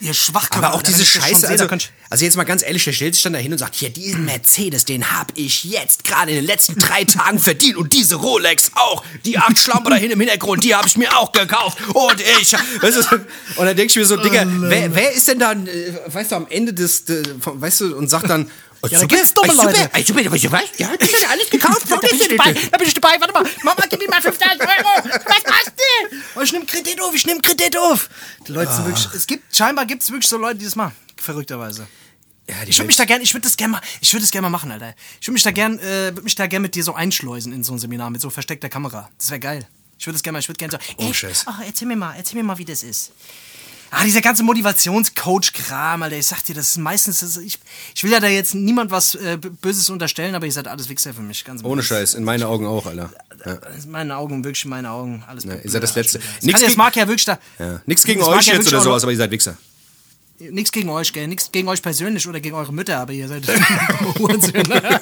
ihr 0.00 0.12
Schwachköpfe. 0.12 0.58
Aber 0.58 0.74
auch 0.74 0.80
Alter, 0.80 0.92
diese 0.92 1.06
Scheiße, 1.06 1.48
also, 1.48 1.66
also 2.10 2.24
jetzt 2.26 2.36
mal 2.36 2.44
ganz 2.44 2.62
ehrlich, 2.62 2.84
der 2.84 2.92
stellt 2.92 3.14
sich 3.14 3.22
dann 3.22 3.32
da 3.32 3.38
hin 3.38 3.52
und 3.52 3.58
sagt, 3.58 3.74
hier, 3.74 3.88
diesen 3.88 4.26
Mercedes, 4.26 4.84
den 4.84 5.18
hab 5.18 5.32
ich 5.34 5.64
jetzt 5.64 6.04
gerade 6.04 6.30
in 6.32 6.36
den 6.36 6.44
letzten 6.44 6.78
drei 6.78 7.04
Tagen 7.04 7.38
verdient 7.38 7.76
und 7.76 7.94
diese 7.94 8.16
Rolex 8.16 8.72
auch, 8.74 9.02
die 9.24 9.38
acht 9.38 9.56
Schlampe 9.56 9.88
da 9.88 9.96
hinten 9.96 10.12
im 10.12 10.20
Hintergrund, 10.20 10.62
die 10.62 10.74
habe 10.74 10.86
ich 10.86 10.98
mir 10.98 11.16
auch 11.16 11.32
gekauft 11.32 11.78
und 11.94 12.20
ich, 12.42 12.52
weißt 12.52 12.98
du, 12.98 13.16
und 13.56 13.64
dann 13.64 13.76
denke 13.76 13.86
ich 13.86 13.96
mir 13.96 14.04
so, 14.04 14.18
Digga, 14.18 14.44
wer, 14.46 14.94
wer 14.94 15.12
ist 15.12 15.26
denn 15.28 15.38
dann, 15.38 15.66
äh, 15.66 15.94
weißt 16.06 16.32
du, 16.32 16.36
am 16.36 16.46
Ende 16.48 16.74
des, 16.74 17.04
weißt 17.44 17.80
du, 17.80 17.96
und 17.96 18.08
sagt 18.08 18.28
dann, 18.28 18.50
oh, 18.82 18.86
Ja, 18.88 19.00
da 19.00 19.06
gibt's 19.06 19.32
dumme 19.34 19.52
super, 19.52 19.64
Leute. 19.64 19.90
ey, 19.92 20.02
super, 20.04 20.20
was, 20.30 20.52
was, 20.52 20.62
ja, 20.78 20.96
das 20.96 21.08
ist 21.10 21.28
alles 21.28 21.50
gekauft, 21.50 21.82
Da 21.90 21.96
bin 21.96 22.10
ich 22.20 22.28
dabei, 22.28 22.52
da 22.52 22.78
bin 22.78 22.86
ich 22.88 22.94
dabei, 22.94 23.16
warte 23.20 23.32
mal. 23.32 23.44
Mama, 23.62 23.82
gib 23.88 24.00
mir 24.00 24.08
mal 24.08 24.22
5000 24.22 24.60
Euro. 24.60 25.04
Was 25.04 25.42
machst 25.44 25.72
du? 25.76 26.16
Oh, 26.36 26.42
ich 26.42 26.52
nehm 26.52 26.66
Kredit 26.66 27.00
auf, 27.00 27.14
ich 27.14 27.26
nehm 27.26 27.40
Kredit 27.42 27.76
auf. 27.76 28.08
Die 28.46 28.52
Leute 28.52 28.72
sind 28.72 28.86
wirklich, 28.86 29.08
es 29.14 29.26
gibt, 29.26 29.54
scheinbar 29.56 29.86
gibt 29.86 30.02
es 30.02 30.10
wirklich 30.10 30.28
so 30.28 30.36
Leute, 30.38 30.58
die 30.58 30.64
das 30.64 30.76
machen. 30.76 30.94
Verrückterweise. 31.16 31.86
Ja, 32.48 32.54
Ich 32.66 32.78
würde 32.78 32.86
mich 32.86 32.96
da 32.96 33.04
gern, 33.04 33.20
ich 33.22 33.34
würde 33.34 33.42
das 33.44 33.56
gerne 33.56 33.72
mal, 33.72 33.80
ich 34.00 34.12
würde 34.12 34.22
das 34.22 34.30
gerne 34.30 34.42
mal 34.44 34.50
machen, 34.50 34.70
Alter. 34.70 34.94
Ich 35.20 35.26
würde 35.26 35.32
mich 35.34 35.42
da 35.42 35.50
gern, 35.50 35.78
äh, 35.80 35.82
würde 36.14 36.22
mich 36.22 36.36
da 36.36 36.46
gern 36.46 36.62
mit 36.62 36.74
dir 36.76 36.84
so 36.84 36.94
einschleusen 36.94 37.52
in 37.52 37.64
so 37.64 37.72
ein 37.72 37.78
Seminar 37.78 38.10
mit 38.10 38.20
so 38.20 38.30
versteckter 38.30 38.68
Kamera. 38.68 39.10
Das 39.18 39.30
wäre 39.30 39.40
geil. 39.40 39.66
Ich 39.98 40.06
würde 40.06 40.14
das 40.14 40.22
gerne 40.22 40.34
mal, 40.34 40.40
ich 40.40 40.48
würde 40.48 40.58
gerne 40.58 40.72
so, 40.72 40.78
Oh, 40.98 41.10
ey, 41.10 41.32
ach, 41.46 41.60
erzähl 41.66 41.88
mir 41.88 41.96
mal, 41.96 42.14
erzähl 42.16 42.36
mir 42.38 42.44
mal, 42.44 42.58
wie 42.58 42.64
das 42.64 42.82
ist. 42.82 43.12
Ah, 43.90 44.04
dieser 44.04 44.20
ganze 44.20 44.42
Motivationscoach-Kram, 44.42 46.02
Alter, 46.02 46.16
ich 46.16 46.26
sag 46.26 46.42
dir, 46.44 46.54
das 46.54 46.70
ist 46.70 46.76
meistens, 46.78 47.20
das, 47.20 47.36
ich, 47.36 47.58
ich 47.94 48.04
will 48.04 48.10
ja 48.10 48.20
da 48.20 48.26
jetzt 48.26 48.54
niemand 48.54 48.90
was 48.90 49.14
äh, 49.14 49.38
Böses 49.38 49.88
unterstellen, 49.90 50.34
aber 50.34 50.46
ihr 50.46 50.52
seid 50.52 50.68
alles 50.68 50.88
Wichser 50.88 51.14
für 51.14 51.22
mich, 51.22 51.44
ganz 51.44 51.62
Ohne. 51.64 51.82
Scheiß, 51.82 52.14
in 52.14 52.24
meinen 52.24 52.42
Augen 52.42 52.66
auch, 52.66 52.86
Alter. 52.86 53.10
Ja. 53.44 53.54
Das 53.56 53.82
sind 53.82 53.92
meine 53.92 54.16
Augen, 54.16 54.42
wirklich 54.44 54.64
meine 54.64 54.90
Augen. 54.90 55.22
Alles 55.26 55.44
Ja, 55.44 55.54
ihr 55.54 55.70
seid 55.70 55.82
das 55.82 55.94
Letzte. 55.94 56.18
Kann, 56.18 56.50
das 56.52 56.60
gegen- 56.62 56.76
mag 56.76 56.96
ja 56.96 57.06
wirklich 57.06 57.24
da. 57.26 57.38
Ja. 57.58 57.80
Nix 57.86 58.02
gegen 58.02 58.22
euch 58.22 58.46
jetzt 58.46 58.66
oder 58.68 58.80
sowas, 58.80 59.02
aber 59.02 59.12
ihr 59.12 59.18
seid 59.18 59.30
Wichser. 59.30 59.56
Nichts 60.38 60.72
gegen 60.72 60.88
euch, 60.90 61.12
gell? 61.12 61.28
Nichts 61.28 61.50
gegen 61.50 61.68
euch 61.68 61.82
persönlich 61.82 62.26
oder 62.28 62.40
gegen 62.40 62.54
eure 62.54 62.72
Mütter, 62.72 62.98
aber 62.98 63.12
ihr 63.12 63.28
seid 63.28 63.46
Hurensöhne. 64.18 65.00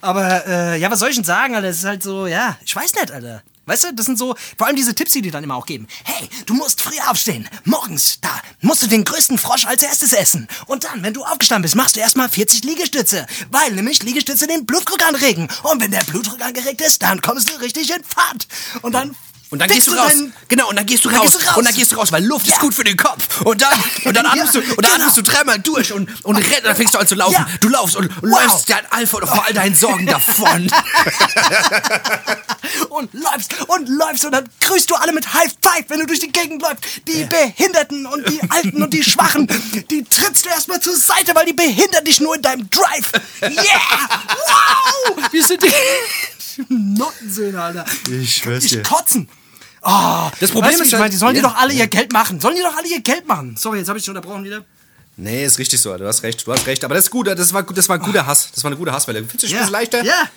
aber 0.00 0.46
äh, 0.46 0.80
ja, 0.80 0.90
was 0.90 1.00
soll 1.00 1.10
ich 1.10 1.16
denn 1.16 1.24
sagen, 1.24 1.54
Alter? 1.54 1.68
Das 1.68 1.78
ist 1.78 1.84
halt 1.84 2.02
so, 2.02 2.26
ja, 2.26 2.56
ich 2.64 2.74
weiß 2.74 2.94
nicht, 2.94 3.10
Alter. 3.10 3.42
Weißt 3.66 3.82
du, 3.82 3.94
das 3.94 4.06
sind 4.06 4.16
so, 4.16 4.36
vor 4.56 4.68
allem 4.68 4.76
diese 4.76 4.94
Tipps, 4.94 5.10
die 5.10 5.22
die 5.22 5.32
dann 5.32 5.42
immer 5.42 5.56
auch 5.56 5.66
geben. 5.66 5.88
Hey, 6.04 6.28
du 6.46 6.54
musst 6.54 6.80
früh 6.80 6.94
aufstehen. 7.08 7.48
Morgens, 7.64 8.20
da 8.20 8.30
musst 8.60 8.82
du 8.82 8.86
den 8.86 9.04
größten 9.04 9.38
Frosch 9.38 9.66
als 9.66 9.82
erstes 9.82 10.12
essen. 10.12 10.46
Und 10.66 10.84
dann, 10.84 11.02
wenn 11.02 11.14
du 11.14 11.24
aufgestanden 11.24 11.62
bist, 11.62 11.74
machst 11.74 11.96
du 11.96 12.00
erstmal 12.00 12.28
40 12.28 12.62
Liegestütze. 12.62 13.26
Weil 13.50 13.72
nämlich 13.72 14.04
Liegestütze 14.04 14.46
den 14.46 14.66
Blutdruck 14.66 15.04
anregen. 15.04 15.48
Und 15.64 15.82
wenn 15.82 15.90
der 15.90 16.04
Blutdruck 16.04 16.40
angeregt 16.42 16.80
ist, 16.80 17.02
dann 17.02 17.20
kommst 17.20 17.50
du 17.50 17.56
richtig 17.60 17.90
in 17.90 18.04
Fahrt. 18.04 18.46
Und 18.82 18.92
dann. 18.92 19.16
Und 19.48 19.60
dann 19.60 19.68
fickst 19.68 19.86
gehst 19.86 19.96
du 19.96 20.00
raus. 20.02 20.12
Genau, 20.48 20.68
und 20.70 20.76
dann 20.76 20.86
gehst 20.86 21.04
du 21.04 21.08
dann 21.08 21.18
raus. 21.20 21.30
gehst 21.32 21.42
du 21.42 21.46
raus. 21.48 21.56
Und 21.56 21.64
dann 21.66 21.74
gehst 21.74 21.92
du 21.92 21.96
raus, 21.96 22.10
weil 22.10 22.24
Luft 22.24 22.46
Ja. 22.48 22.54
ist 22.54 22.60
gut 22.60 22.74
für 22.74 22.82
den 22.82 22.96
Kopf. 22.96 23.40
Und 23.42 23.62
dann, 23.62 23.78
und 24.04 24.16
dann 24.16 24.24
Ja, 24.24 24.32
atmest 24.32 24.54
du, 24.56 24.58
und 24.58 24.66
dann 24.68 24.76
genau. 24.76 24.94
atmest 24.94 25.16
du 25.18 25.22
dreimal 25.22 25.58
durch 25.60 25.92
und, 25.92 26.24
und 26.24 26.36
rennst, 26.36 26.64
dann 26.64 26.74
fängst 26.74 26.94
du 26.94 26.98
an 26.98 27.06
zu 27.06 27.14
laufen. 27.14 27.32
Ja. 27.34 27.46
Du 27.60 27.68
laufst 27.68 27.94
und, 27.96 28.06
und 28.22 28.30
Wow. 28.32 28.42
läufst 28.42 28.68
dein 28.70 28.84
Alpha 28.90 29.16
oder 29.18 29.26
vor 29.28 29.44
all 29.46 29.52
deinen 29.54 29.76
Sorgen 29.76 30.06
davon. 30.06 30.68
und 32.90 33.12
läufst 33.14 33.54
und 33.68 33.88
läufst 33.88 34.24
und 34.24 34.32
dann 34.32 34.48
grüßt 34.60 34.90
du 34.90 34.94
alle 34.96 35.12
mit 35.12 35.32
High 35.32 35.52
Five, 35.62 35.84
wenn 35.88 36.00
du 36.00 36.06
durch 36.06 36.20
die 36.20 36.32
Gegend 36.32 36.62
läufst. 36.62 36.84
Die 37.06 37.24
Behinderten 37.24 38.06
und 38.06 38.28
die 38.28 38.40
Alten 38.50 38.82
und 38.82 38.92
die 38.92 39.04
Schwachen, 39.04 39.46
die 39.90 40.02
trittst 40.04 40.44
du 40.44 40.48
erstmal 40.50 40.80
zur 40.80 40.96
Seite, 40.96 41.34
weil 41.34 41.46
die 41.46 41.52
behindern 41.52 42.04
dich 42.04 42.20
nur 42.20 42.34
in 42.34 42.42
deinem 42.42 42.68
Drive. 42.70 43.12
Yeah! 43.42 43.52
Wow! 45.14 45.18
Wir 45.30 45.44
sind 45.46 45.62
die 45.62 45.70
Nottensöhne, 46.74 47.60
Alter. 47.62 47.84
Ich 48.10 48.36
schwör's 48.36 48.64
Ich 48.64 48.70
dir. 48.70 48.82
kotzen. 48.82 49.28
Oh, 49.88 50.30
Das 50.40 50.50
Problem 50.50 50.72
weißt 50.72 50.80
ist 50.80 50.86
ich 50.88 50.92
halt- 50.94 51.00
meine, 51.00 51.10
die 51.10 51.16
sollen 51.16 51.36
Ja. 51.36 51.42
die 51.42 51.48
doch 51.48 51.56
alle 51.56 51.72
ihr 51.72 51.86
Geld 51.86 52.12
machen. 52.12 52.40
Sollen 52.40 52.56
die 52.56 52.62
doch 52.62 52.76
alle 52.76 52.88
ihr 52.88 53.00
Geld 53.00 53.26
machen. 53.28 53.56
Sorry, 53.56 53.78
jetzt 53.78 53.88
habe 53.88 53.98
ich 53.98 54.04
dich 54.04 54.10
unterbrochen 54.10 54.42
wieder. 54.44 54.64
nee, 55.16 55.44
ist 55.44 55.58
richtig 55.58 55.80
so. 55.80 55.96
Du 55.96 56.06
hast 56.06 56.22
recht, 56.24 56.46
du 56.46 56.52
hast 56.52 56.66
recht. 56.66 56.84
Aber 56.84 56.94
das 56.94 57.04
ist 57.04 57.10
gut, 57.10 57.26
das 57.28 57.52
war, 57.52 57.62
gut- 57.62 57.78
das 57.78 57.88
war 57.88 57.96
ein 57.96 58.02
guter 58.02 58.26
Hass. 58.26 58.50
Das 58.52 58.64
war 58.64 58.70
eine 58.70 58.76
gute 58.76 58.92
Hasswelle. 58.92 59.20
Findest 59.20 59.42
du 59.44 59.46
dich 59.46 59.54
ein 59.56 59.60
bisschen 59.60 59.72
leichter? 59.72 60.02
Ja. 60.04 60.28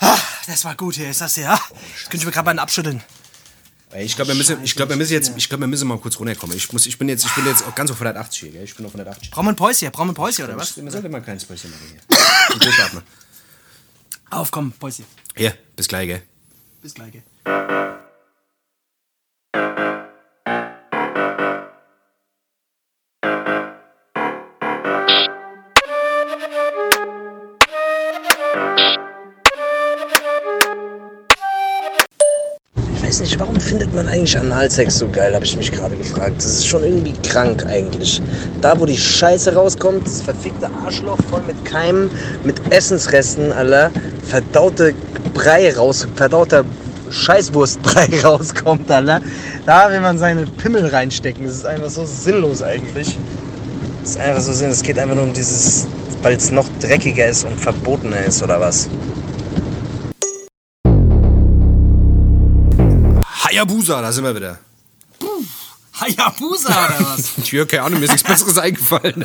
Ah, 0.00 0.18
das 0.46 0.64
war 0.64 0.74
gut 0.74 0.94
hier, 0.96 1.10
ist 1.10 1.20
das 1.20 1.36
ja. 1.36 1.52
Jetzt 1.52 2.04
könnte 2.10 2.16
ich 2.16 2.24
mir 2.24 2.32
gerade 2.32 2.50
einen 2.50 2.58
abschütteln. 2.58 3.02
Ey, 3.90 4.04
Ich 4.06 4.16
glaube, 4.16 4.28
wir 4.28 4.34
müssen, 4.34 4.64
ich 4.64 4.74
glaube, 4.74 4.88
wir 4.90 4.96
müssen 4.96 5.12
jetzt, 5.12 5.32
ich 5.36 5.48
glaube, 5.50 5.60
wir 5.64 5.68
müssen 5.68 5.86
mal 5.86 5.98
kurz 5.98 6.18
runterkommen. 6.18 6.56
Ich 6.56 6.72
muss, 6.72 6.86
ich 6.86 6.96
bin 6.98 7.08
jetzt, 7.10 7.26
ich 7.26 7.32
bin 7.34 7.46
jetzt 7.46 7.62
auch 7.66 7.74
ganz 7.74 7.90
auf 7.90 7.98
180 8.00 8.40
hier, 8.40 8.50
gell? 8.52 8.64
Ich 8.64 8.74
bin 8.74 8.86
auf 8.86 8.92
180. 8.94 9.30
Brauchen 9.30 9.46
wir 9.46 9.52
ein 9.52 9.56
Päuschen? 9.56 9.92
Brauchen 9.92 10.08
wir 10.08 10.12
ein 10.12 10.14
Päuschen 10.14 10.44
oder 10.46 10.56
was? 10.56 10.74
Wir 10.82 10.90
sollten 10.90 11.10
mal 11.10 11.18
ein 11.18 11.24
kleines 11.24 11.44
Päuschen 11.44 11.70
machen 11.70 11.86
hier. 12.08 12.58
Durchatmen. 12.58 13.02
Auf, 14.30 14.50
komm, 14.50 14.72
Päuschen. 14.72 15.04
Hier, 15.36 15.54
bis 15.76 15.86
gleich, 15.88 16.08
gell? 16.08 16.22
Bis 16.80 16.94
gleich. 16.94 17.12
gell. 17.12 17.22
Ich 19.54 19.60
weiß 33.18 33.20
nicht, 33.20 33.38
warum 33.38 33.60
findet 33.60 33.94
man 33.94 34.08
eigentlich 34.08 34.38
Analsex 34.38 34.98
so 34.98 35.08
geil, 35.08 35.34
habe 35.34 35.44
ich 35.44 35.54
mich 35.54 35.70
gerade 35.70 35.94
gefragt. 35.96 36.38
Das 36.38 36.46
ist 36.46 36.66
schon 36.66 36.82
irgendwie 36.82 37.12
krank 37.22 37.66
eigentlich. 37.66 38.22
Da, 38.62 38.80
wo 38.80 38.86
die 38.86 38.96
Scheiße 38.96 39.54
rauskommt, 39.54 40.06
das 40.06 40.22
verfickte 40.22 40.70
Arschloch 40.82 41.18
voll 41.28 41.42
mit 41.46 41.62
Keimen, 41.66 42.10
mit 42.42 42.72
Essensresten, 42.72 43.52
aller 43.52 43.90
verdaute 44.22 44.94
Brei 45.34 45.74
raus, 45.74 46.08
verdauter 46.16 46.64
Scheißwurstbrei 47.12 48.20
rauskommt, 48.24 48.90
Alter. 48.90 49.20
Ne? 49.20 49.26
Da 49.66 49.90
will 49.90 50.00
man 50.00 50.18
seine 50.18 50.46
Pimmel 50.46 50.86
reinstecken. 50.86 51.44
Das 51.44 51.56
ist 51.56 51.66
einfach 51.66 51.90
so 51.90 52.04
sinnlos 52.04 52.62
eigentlich. 52.62 53.16
Das 54.00 54.10
ist 54.10 54.18
einfach 54.18 54.40
so 54.40 54.52
sinnlos. 54.52 54.78
Es 54.78 54.82
geht 54.82 54.98
einfach 54.98 55.14
nur 55.14 55.24
um 55.24 55.32
dieses, 55.32 55.86
weil 56.22 56.36
es 56.36 56.50
noch 56.50 56.66
dreckiger 56.80 57.26
ist 57.26 57.44
und 57.44 57.58
verbotener 57.60 58.24
ist 58.24 58.42
oder 58.42 58.60
was. 58.60 58.88
Hayabusa, 63.44 64.00
da 64.00 64.10
sind 64.10 64.24
wir 64.24 64.34
wieder. 64.34 64.58
Puh, 65.18 65.44
Hayabusa 66.00 66.68
oder 66.68 67.06
was? 67.06 67.32
ich 67.42 67.52
höre 67.52 67.66
keine 67.66 67.82
Ahnung, 67.82 68.00
mir 68.00 68.06
ist 68.06 68.12
nichts 68.12 68.26
Besseres 68.26 68.58
eingefallen. 68.58 69.24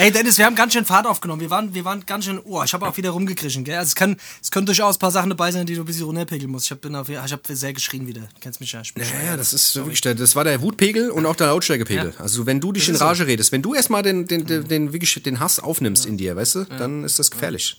Ey, 0.00 0.10
Dennis, 0.10 0.38
wir 0.38 0.46
haben 0.46 0.54
ganz 0.54 0.72
schön 0.72 0.86
Fahrt 0.86 1.06
aufgenommen. 1.06 1.42
Wir 1.42 1.50
waren, 1.50 1.74
wir 1.74 1.84
waren 1.84 2.06
ganz 2.06 2.24
schön. 2.24 2.40
Oh, 2.44 2.62
ich 2.64 2.72
habe 2.72 2.88
auch 2.88 2.96
wieder 2.96 3.10
rumgekrischen, 3.10 3.64
gell? 3.64 3.76
Also 3.76 3.88
es, 3.88 3.94
kann, 3.94 4.16
es 4.42 4.50
können 4.50 4.64
durchaus 4.64 4.96
ein 4.96 4.98
paar 4.98 5.10
Sachen 5.10 5.28
dabei 5.28 5.52
sein, 5.52 5.66
die 5.66 5.74
du 5.74 5.82
ein 5.82 5.84
bisschen 5.84 6.04
runterpegeln 6.06 6.50
musst. 6.50 6.64
Ich 6.64 6.70
habe 6.70 7.04
hab 7.30 7.46
sehr 7.48 7.72
geschrien 7.74 8.06
wieder. 8.06 8.22
Du 8.22 8.40
kennst 8.40 8.60
mich 8.60 8.72
ja. 8.72 8.80
Ja, 8.96 9.04
ja, 9.26 9.36
das 9.36 9.52
ist 9.52 9.76
wirklich, 9.76 10.00
der- 10.00 10.14
das 10.14 10.34
war 10.34 10.44
der 10.44 10.62
Wutpegel 10.62 11.10
und 11.10 11.26
auch 11.26 11.36
der 11.36 11.48
Lautstärkepegel. 11.48 12.14
Ja. 12.16 12.20
Also 12.22 12.46
wenn 12.46 12.60
du 12.60 12.72
dich 12.72 12.88
in 12.88 12.94
ist 12.94 13.00
so. 13.00 13.04
Rage 13.04 13.26
redest, 13.26 13.52
wenn 13.52 13.60
du 13.60 13.74
erstmal 13.74 14.02
den, 14.02 14.26
den, 14.26 14.46
den, 14.46 14.66
den, 14.66 14.92
wirklich 14.94 15.22
den 15.22 15.38
Hass 15.38 15.60
aufnimmst 15.60 16.06
in 16.06 16.16
dir, 16.16 16.34
weißt 16.34 16.54
du, 16.54 16.64
dann 16.64 17.04
ist 17.04 17.18
das 17.18 17.30
gefährlich. 17.30 17.76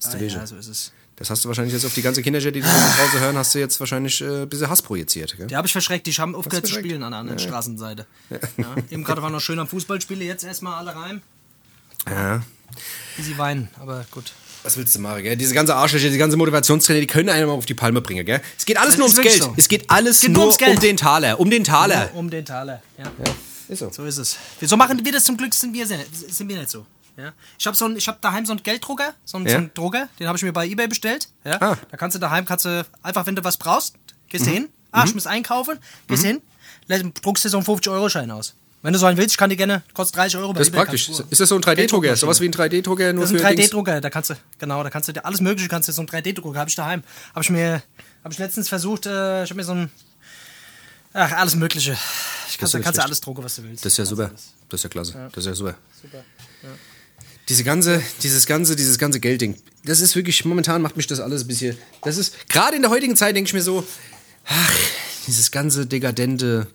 Das, 0.00 0.14
ist 0.14 0.20
Ah, 0.20 0.24
ja, 0.24 0.46
so 0.46 0.56
ist 0.56 0.68
es. 0.68 0.92
das 1.16 1.28
hast 1.28 1.44
du 1.44 1.48
wahrscheinlich 1.48 1.74
jetzt 1.74 1.84
auf 1.84 1.92
die 1.92 2.02
ganze 2.02 2.22
Kinderjet, 2.22 2.54
die 2.54 2.62
das 2.62 2.70
zu 2.96 3.02
Hause 3.02 3.20
hören, 3.20 3.36
hast 3.36 3.54
du 3.54 3.58
jetzt 3.58 3.78
wahrscheinlich 3.78 4.22
äh, 4.22 4.42
ein 4.42 4.48
bisschen 4.48 4.70
Hass 4.70 4.80
projiziert. 4.80 5.36
Gell? 5.36 5.48
Die 5.48 5.54
habe 5.56 5.66
ich 5.66 5.72
verschreckt. 5.72 6.06
Die 6.06 6.12
haben 6.12 6.34
aufgehört 6.34 6.66
zu 6.66 6.72
spielen 6.72 7.02
an 7.02 7.12
der 7.12 7.20
anderen 7.20 7.38
Straßenseite. 7.38 8.06
Ja. 8.56 8.64
Eben 8.90 9.04
gerade 9.04 9.20
war 9.20 9.28
noch 9.28 9.40
schön 9.40 9.58
am 9.58 9.68
Fußballspiele. 9.68 10.24
Jetzt 10.24 10.44
erstmal 10.44 10.74
alle 10.78 10.96
rein. 10.98 11.20
Ja. 12.08 12.42
Wie 13.16 13.22
sie 13.22 13.36
weinen. 13.38 13.68
Aber 13.80 14.04
gut. 14.10 14.32
Was 14.62 14.76
willst 14.76 14.94
du 14.94 15.00
machen, 15.00 15.22
gell? 15.24 15.36
Diese 15.36 15.54
ganze 15.54 15.74
Arschlöcher, 15.74 16.06
diese 16.06 16.18
ganze 16.18 16.36
Motivationstrainer, 16.36 17.00
die 17.00 17.06
können 17.08 17.28
einen 17.28 17.46
mal 17.48 17.52
auf 17.54 17.66
die 17.66 17.74
Palme 17.74 18.00
bringen, 18.00 18.24
gell? 18.24 18.40
Es 18.56 18.64
geht 18.64 18.76
alles 18.76 18.92
Das 18.92 18.98
nur 18.98 19.08
ums 19.08 19.20
Geld. 19.20 19.42
so. 19.42 19.54
Es 19.56 19.68
geht 19.68 19.90
alles 19.90 20.20
Geht 20.20 20.30
nur 20.30 20.42
ums 20.44 20.56
Geld. 20.58 20.76
um 20.76 20.80
den 20.80 20.96
Taler. 20.96 21.40
Um 21.40 21.50
den 21.50 21.64
Taler. 21.64 22.10
Um 22.14 22.30
den 22.30 22.44
Taler. 22.44 22.80
Ja. 22.96 23.10
Ist 23.68 23.80
so. 23.80 23.90
So 23.90 24.04
ist 24.04 24.18
es. 24.18 24.36
So 24.60 24.76
machen 24.76 25.04
wir 25.04 25.12
das 25.12 25.24
zum 25.24 25.36
Glück, 25.36 25.52
sind 25.54 25.74
wir, 25.74 25.86
sind 25.86 26.48
wir 26.48 26.56
nicht 26.58 26.70
so. 26.70 26.86
Ja. 27.16 27.32
Ich 27.58 27.66
habe 27.66 27.76
so 27.76 27.86
ein, 27.86 27.96
ich 27.96 28.06
hab 28.08 28.22
daheim 28.22 28.46
so 28.46 28.52
einen 28.52 28.62
Gelddrucker, 28.62 29.14
so 29.24 29.36
einen, 29.36 29.46
Ja. 29.46 29.52
so 29.52 29.58
einen 29.58 29.74
Drucker, 29.74 30.08
den 30.18 30.28
habe 30.28 30.38
ich 30.38 30.44
mir 30.44 30.52
bei 30.52 30.66
Ebay 30.66 30.86
bestellt. 30.88 31.28
Ja. 31.44 31.60
Ah. 31.60 31.76
Da 31.90 31.96
kannst 31.96 32.14
du 32.14 32.18
daheim, 32.20 32.44
kannst 32.46 32.64
du 32.64 32.86
einfach, 33.02 33.26
wenn 33.26 33.36
du 33.36 33.44
was 33.44 33.56
brauchst, 33.58 33.94
gehst 34.28 34.46
du 34.46 34.50
Mhm. 34.50 34.54
hin, 34.54 34.68
ah, 34.92 35.04
ich 35.04 35.14
muss 35.14 35.26
einkaufen, 35.26 35.78
gehst 36.08 36.24
hin, 36.24 36.40
lässt- 36.86 37.04
druckst 37.22 37.44
dir 37.44 37.48
so 37.50 37.58
einen 37.58 37.66
50-Euro-Schein 37.66 38.30
aus. 38.30 38.54
Wenn 38.82 38.92
du 38.92 38.98
so 38.98 39.06
einen 39.06 39.16
willst, 39.16 39.34
ich 39.34 39.38
kann 39.38 39.48
dir 39.48 39.56
gerne, 39.56 39.82
kostet 39.94 40.16
30 40.16 40.38
Euro 40.38 40.52
bei 40.52 40.58
Das 40.58 40.68
ist 40.68 40.74
eBay, 40.74 40.84
praktisch. 40.84 41.08
Ist 41.08 41.40
das 41.40 41.48
so 41.48 41.54
ein 41.54 41.62
3D-Drucker? 41.62 42.16
Sowas 42.16 42.40
wie 42.40 42.46
ein 42.46 42.52
3D-Drucker 42.52 43.12
nur 43.12 43.22
Das 43.22 43.30
ist 43.32 43.44
ein 43.44 43.56
Dings? 43.56 43.70
3D-Drucker, 43.70 44.00
da 44.00 44.10
kannst 44.10 44.30
du, 44.30 44.34
genau, 44.58 44.82
da 44.82 44.90
kannst 44.90 45.08
du 45.08 45.12
dir 45.12 45.24
alles 45.24 45.40
mögliche, 45.40 45.68
kannst 45.68 45.88
du 45.88 45.92
so 45.92 46.02
einen 46.02 46.08
3D-Drucker, 46.08 46.58
habe 46.58 46.68
ich 46.68 46.74
daheim. 46.74 47.04
Habe 47.30 47.44
ich 47.44 47.50
mir, 47.50 47.82
habe 48.24 48.32
ich 48.32 48.38
letztens 48.38 48.68
versucht, 48.68 49.06
äh, 49.06 49.44
ich 49.44 49.50
habe 49.50 49.54
mir 49.54 49.64
so 49.64 49.72
ein, 49.72 49.90
ach, 51.12 51.30
alles 51.32 51.54
mögliche. 51.54 51.96
Ich 52.48 52.58
kann, 52.58 52.68
da 52.70 52.78
ja 52.78 52.84
kannst 52.84 52.98
du 52.98 53.04
alles 53.04 53.20
drucken, 53.20 53.44
was 53.44 53.56
du 53.56 53.62
willst. 53.62 53.84
Das 53.84 53.92
ist 53.92 53.98
ja 53.98 54.04
super. 54.04 54.32
Das 54.68 54.80
ist 54.80 54.84
ja 54.84 54.90
klasse. 54.90 55.30
Das 55.32 55.44
ist 55.44 55.46
ja 55.46 55.54
super. 55.54 55.76
Diese 57.48 57.64
ganze, 57.64 58.02
dieses 58.22 58.46
ganze, 58.46 58.76
dieses 58.76 58.98
ganze 58.98 59.20
Geldding. 59.20 59.56
Das 59.84 60.00
ist 60.00 60.14
wirklich, 60.16 60.44
momentan 60.44 60.82
macht 60.82 60.96
mich 60.96 61.06
das 61.06 61.20
alles 61.20 61.44
ein 61.44 61.48
bisschen. 61.48 61.76
Das 62.02 62.16
ist, 62.16 62.48
gerade 62.48 62.76
in 62.76 62.82
der 62.82 62.90
heutigen 62.90 63.16
Zeit 63.16 63.36
denke 63.36 63.48
ich 63.48 63.54
mir 63.54 63.62
so, 63.62 63.84
ach, 64.46 64.74
dieses 65.26 65.50
ganze 65.50 65.86
Dekadente, 65.86 66.66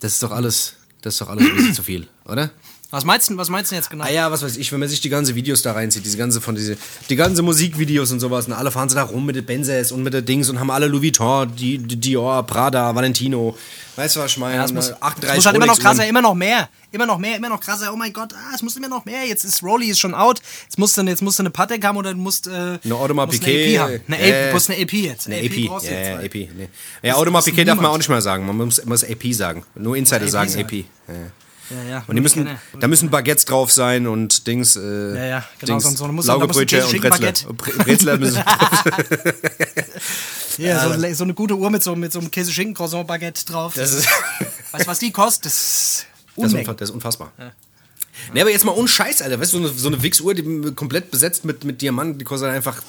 das 0.00 0.14
ist 0.14 0.22
doch 0.22 0.30
alles, 0.30 0.74
das 1.02 1.14
ist 1.14 1.20
doch 1.20 1.28
alles 1.28 1.44
ein 1.44 1.56
bisschen 1.56 1.74
zu 1.74 1.82
viel, 1.82 2.08
oder? 2.24 2.50
Was 2.92 3.06
meinst 3.06 3.30
du, 3.30 3.36
was 3.38 3.48
meinst 3.48 3.70
du 3.72 3.74
jetzt 3.74 3.88
genau? 3.88 4.04
Ah 4.04 4.10
ja, 4.10 4.30
was 4.30 4.42
weiß 4.42 4.58
ich, 4.58 4.70
wenn 4.70 4.78
man 4.78 4.86
sich 4.86 5.00
die 5.00 5.08
ganzen 5.08 5.34
Videos 5.34 5.62
da 5.62 5.72
reinzieht, 5.72 6.04
diese 6.04 6.18
ganze 6.18 6.42
von 6.42 6.54
diese, 6.54 6.76
die 7.08 7.16
ganze 7.16 7.40
Musikvideos 7.40 8.12
und 8.12 8.20
sowas, 8.20 8.46
und 8.46 8.52
alle 8.52 8.70
fahren 8.70 8.90
sie 8.90 8.96
da 8.96 9.04
rum 9.04 9.24
mit 9.24 9.34
den 9.34 9.46
Benzes 9.46 9.92
und 9.92 10.02
mit 10.02 10.12
den 10.12 10.26
Dings 10.26 10.50
und 10.50 10.60
haben 10.60 10.70
alle 10.70 10.88
Louis 10.88 11.02
Vuitton, 11.04 11.56
die, 11.56 11.78
die 11.78 11.96
Dior, 11.96 12.46
Prada, 12.46 12.94
Valentino. 12.94 13.56
Weißt 13.96 14.16
du, 14.16 14.20
was 14.20 14.32
ich 14.32 14.36
meine? 14.36 14.56
Ja, 14.56 14.64
es 14.66 14.74
muss, 14.74 14.92
38 14.92 15.30
es 15.30 15.36
muss 15.36 15.46
halt 15.46 15.56
immer 15.56 15.66
noch 15.66 15.78
krasser, 15.78 16.06
immer 16.06 16.20
noch 16.20 16.34
mehr. 16.34 16.68
Immer 16.90 17.06
noch 17.06 17.16
mehr, 17.16 17.36
immer 17.38 17.48
noch 17.48 17.60
krasser. 17.60 17.90
Oh 17.94 17.96
mein 17.96 18.12
Gott, 18.12 18.34
ah, 18.34 18.52
es 18.54 18.60
muss 18.60 18.76
immer 18.76 18.88
noch 18.88 19.06
mehr. 19.06 19.24
Jetzt 19.26 19.44
ist 19.44 19.62
Rolly 19.62 19.88
ist 19.88 19.98
schon 19.98 20.14
out. 20.14 20.42
Jetzt 20.64 20.78
musst 20.78 20.94
du, 20.98 21.02
jetzt 21.02 21.22
musst 21.22 21.38
du 21.38 21.44
eine 21.44 21.50
Patek 21.50 21.82
haben 21.86 21.96
oder 21.96 22.12
du 22.12 22.20
musst, 22.20 22.46
äh, 22.46 22.78
Eine 22.84 22.94
Audemars 22.94 23.28
musst 23.28 23.40
Piquet. 23.42 23.78
Eine 23.78 23.94
EP 23.94 24.00
haben. 24.00 24.00
Eine, 24.06 24.20
äh, 24.20 24.42
AP, 24.42 24.48
du 24.48 24.52
musst 24.52 24.70
eine 24.70 24.78
EP 24.80 24.92
jetzt. 24.92 25.26
Eine 25.28 25.36
AP, 25.38 25.66
brauchst 25.66 25.86
du 25.86 25.90
ja, 25.90 25.98
jetzt, 25.98 26.08
ja, 26.08 26.18
weil- 26.18 26.26
AP. 26.26 26.34
Nee. 26.34 26.68
Ja, 27.02 27.14
Audemars 27.14 27.46
Piquet 27.46 27.64
darf 27.64 27.76
man 27.80 27.86
auch 27.86 27.96
nicht 27.96 28.10
mal 28.10 28.20
sagen. 28.20 28.44
Man 28.44 28.56
muss, 28.56 28.84
muss 28.84 29.02
AP 29.02 29.32
sagen. 29.32 29.64
Nur 29.74 29.96
Insider 29.96 30.24
AP 30.24 30.30
sagen. 30.30 30.54
AP. 30.60 30.72
Ja. 31.08 31.14
Ja, 31.74 31.82
ja. 31.90 32.04
Und 32.06 32.16
die 32.16 32.20
müssen, 32.22 32.48
da 32.78 32.88
müssen 32.88 33.08
Baguettes 33.10 33.44
drauf 33.44 33.72
sein 33.72 34.06
und 34.06 34.46
Dings. 34.46 34.76
Äh, 34.76 35.14
Ja, 35.16 35.24
ja, 35.24 35.44
genau, 35.58 35.78
Dings, 35.78 35.98
so- 35.98 36.08
muss- 36.08 36.26
Laugebrötchen 36.26 36.80
und 36.82 36.86
Käse-Schinken-Baguette. 36.90 37.46
Brezel. 37.54 37.74
Bre- 37.74 37.84
Brezel 37.84 38.18
müssen 38.18 38.42
Ja, 40.58 40.88
so, 40.88 41.14
so 41.14 41.24
eine 41.24 41.34
gute 41.34 41.54
Uhr 41.56 41.70
mit 41.70 41.82
so, 41.82 41.96
mit 41.96 42.12
so 42.12 42.18
einem 42.18 42.30
Käse-Schinken-Croissant-Baguette 42.30 43.44
drauf. 43.46 43.72
Das 43.74 43.92
ist, 43.92 44.06
weißt 44.72 44.84
du, 44.84 44.90
was 44.90 44.98
die 44.98 45.10
kostet? 45.12 45.46
Das 45.46 45.54
ist 45.54 46.06
das 46.36 46.52
ist, 46.52 46.66
das 46.66 46.88
ist 46.88 46.94
unfassbar. 46.94 47.32
Nee, 48.34 48.42
aber 48.42 48.50
jetzt 48.50 48.64
mal 48.64 48.72
ohne 48.72 48.88
Scheiß, 48.88 49.22
Alter. 49.22 49.40
Weißt 49.40 49.52
du, 49.54 49.58
so 49.58 49.64
eine, 49.68 49.78
so 49.78 49.88
eine 49.88 50.02
Wix-Uhr, 50.02 50.34
die 50.34 50.72
komplett 50.74 51.10
besetzt 51.10 51.44
mit, 51.44 51.64
mit 51.64 51.80
Diamanten, 51.80 52.18
die 52.18 52.24
kostet 52.24 52.50
einfach 52.50 52.82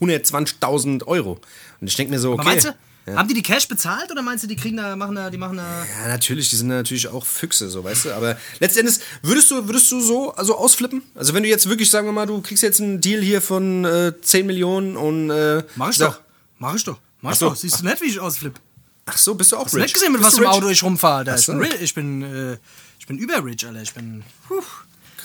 120.000 0.00 1.04
Euro. 1.06 1.40
Und 1.80 1.86
ich 1.88 1.96
denke 1.96 2.12
mir 2.12 2.18
so, 2.20 2.32
okay. 2.32 2.40
Aber 2.42 2.50
meinst 2.50 2.66
du, 2.68 2.74
haben 3.14 3.28
die 3.28 3.34
die 3.34 3.42
Cash 3.42 3.68
bezahlt 3.68 4.10
oder 4.10 4.22
meinst 4.22 4.42
du, 4.42 4.48
die 4.48 4.56
kriegen 4.56 4.76
da, 4.78 4.96
machen 4.96 5.14
da, 5.14 5.30
die 5.30 5.38
machen 5.38 5.58
da... 5.58 5.84
Ja, 6.02 6.08
natürlich, 6.08 6.50
die 6.50 6.56
sind 6.56 6.68
natürlich 6.68 7.06
auch 7.08 7.24
Füchse, 7.24 7.68
so, 7.68 7.84
weißt 7.84 8.06
du. 8.06 8.12
Aber 8.14 8.36
letztendlich, 8.58 8.96
würdest 9.22 9.50
du, 9.50 9.66
würdest 9.68 9.92
du 9.92 10.00
so 10.00 10.32
also 10.34 10.56
ausflippen? 10.56 11.02
Also, 11.14 11.32
wenn 11.34 11.42
du 11.44 11.48
jetzt 11.48 11.68
wirklich, 11.68 11.88
sagen 11.90 12.08
wir 12.08 12.12
mal, 12.12 12.26
du 12.26 12.40
kriegst 12.42 12.62
jetzt 12.62 12.80
einen 12.80 13.00
Deal 13.00 13.20
hier 13.22 13.40
von 13.40 13.84
äh, 13.84 14.12
10 14.20 14.46
Millionen 14.46 14.96
und. 14.96 15.30
Äh, 15.30 15.62
Mach 15.76 15.90
ich 15.90 15.96
sag- 15.96 16.12
doch. 16.14 16.20
Mach 16.58 16.74
ich 16.74 16.84
doch. 16.84 16.98
Mach 17.20 17.32
ich 17.32 17.38
so. 17.38 17.48
doch. 17.50 17.56
Siehst 17.56 17.80
du 17.80 17.84
nicht, 17.84 18.00
wie 18.00 18.06
ich 18.06 18.18
ausflippe? 18.18 18.60
Ach 19.04 19.16
so, 19.16 19.34
bist 19.36 19.52
du 19.52 19.56
auch 19.56 19.66
Hast 19.66 19.72
du 19.74 19.76
rich? 19.76 19.84
nicht 19.84 19.94
gesehen, 19.94 20.10
mit 20.12 20.20
Bist 20.20 20.32
was 20.32 20.36
du 20.36 20.40
rich? 20.42 20.50
Auto 20.50 20.68
ich 20.68 20.82
rumfahre? 20.82 21.24
Da. 21.24 21.34
Ach 21.34 21.38
Ich 21.38 21.44
so. 21.46 21.52
bin, 21.52 21.68
ich 21.80 21.94
bin, 21.94 22.22
äh, 22.22 22.56
ich 22.98 23.06
bin 23.06 23.18
überrich, 23.18 23.64
Alter. 23.64 23.82
Ich 23.82 23.94
bin. 23.94 24.24
Puh. 24.48 24.54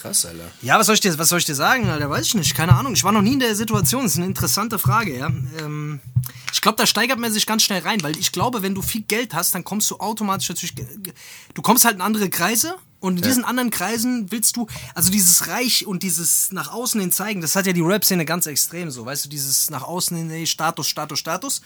Krass, 0.02 0.26
Alter. 0.26 0.52
Ja, 0.62 0.80
was 0.80 0.88
soll, 0.88 0.96
ich 0.96 1.02
dir, 1.02 1.16
was 1.20 1.30
soll 1.30 1.40
ich 1.40 1.46
dir 1.46 1.54
sagen, 1.56 1.88
Alter? 1.88 2.10
Weiß 2.10 2.26
ich 2.26 2.34
nicht. 2.34 2.56
Keine 2.56 2.74
Ahnung. 2.76 2.94
Ich 2.94 3.04
war 3.04 3.12
noch 3.12 3.22
nie 3.22 3.34
in 3.34 3.40
der 3.40 3.56
Situation. 3.56 4.04
Das 4.04 4.14
ist 4.14 4.18
eine 4.18 4.26
interessante 4.26 4.80
Frage, 4.80 5.16
ja. 5.18 5.28
Ähm, 5.60 6.00
ich 6.54 6.62
glaube, 6.62 6.78
da 6.78 6.86
steigert 6.88 7.20
man 7.20 7.32
sich 7.32 7.46
ganz 7.46 7.62
schnell 7.64 7.82
rein, 7.82 8.02
weil 8.02 8.18
ich 8.18 8.32
glaube, 8.32 8.64
wenn 8.64 8.74
du 8.74 8.82
viel 8.82 9.02
Geld 9.02 9.34
hast, 9.36 9.54
dann 9.54 9.64
kommst 9.64 9.92
du 9.92 9.98
automatisch 9.98 10.50
natürlich. 10.50 10.74
Du 11.54 11.62
kommst 11.62 11.86
halt 11.86 11.96
in 11.96 12.02
andere 12.02 12.30
Kreise 12.30 12.76
und 13.00 13.18
in 13.18 13.24
diesen 13.24 13.44
anderen 13.46 13.70
Kreisen 13.72 14.32
willst 14.32 14.58
du, 14.58 14.68
also 14.96 15.12
dieses 15.12 15.48
Reich 15.48 15.86
und 15.88 16.04
dieses 16.04 16.52
nach 16.52 16.72
außen 16.72 17.00
hin 17.02 17.12
zeigen, 17.12 17.42
das 17.42 17.56
hat 17.56 17.66
ja 17.68 17.74
die 17.74 17.82
Rap-Szene 17.82 18.26
ganz 18.26 18.46
extrem 18.46 18.92
so, 18.92 19.06
weißt 19.06 19.26
du, 19.26 19.30
dieses 19.30 19.70
nach 19.72 19.84
außen 19.84 20.16
hin, 20.18 20.30
ey, 20.30 20.46
Status, 20.46 20.88
Status, 20.88 21.18
Status. 21.20 21.62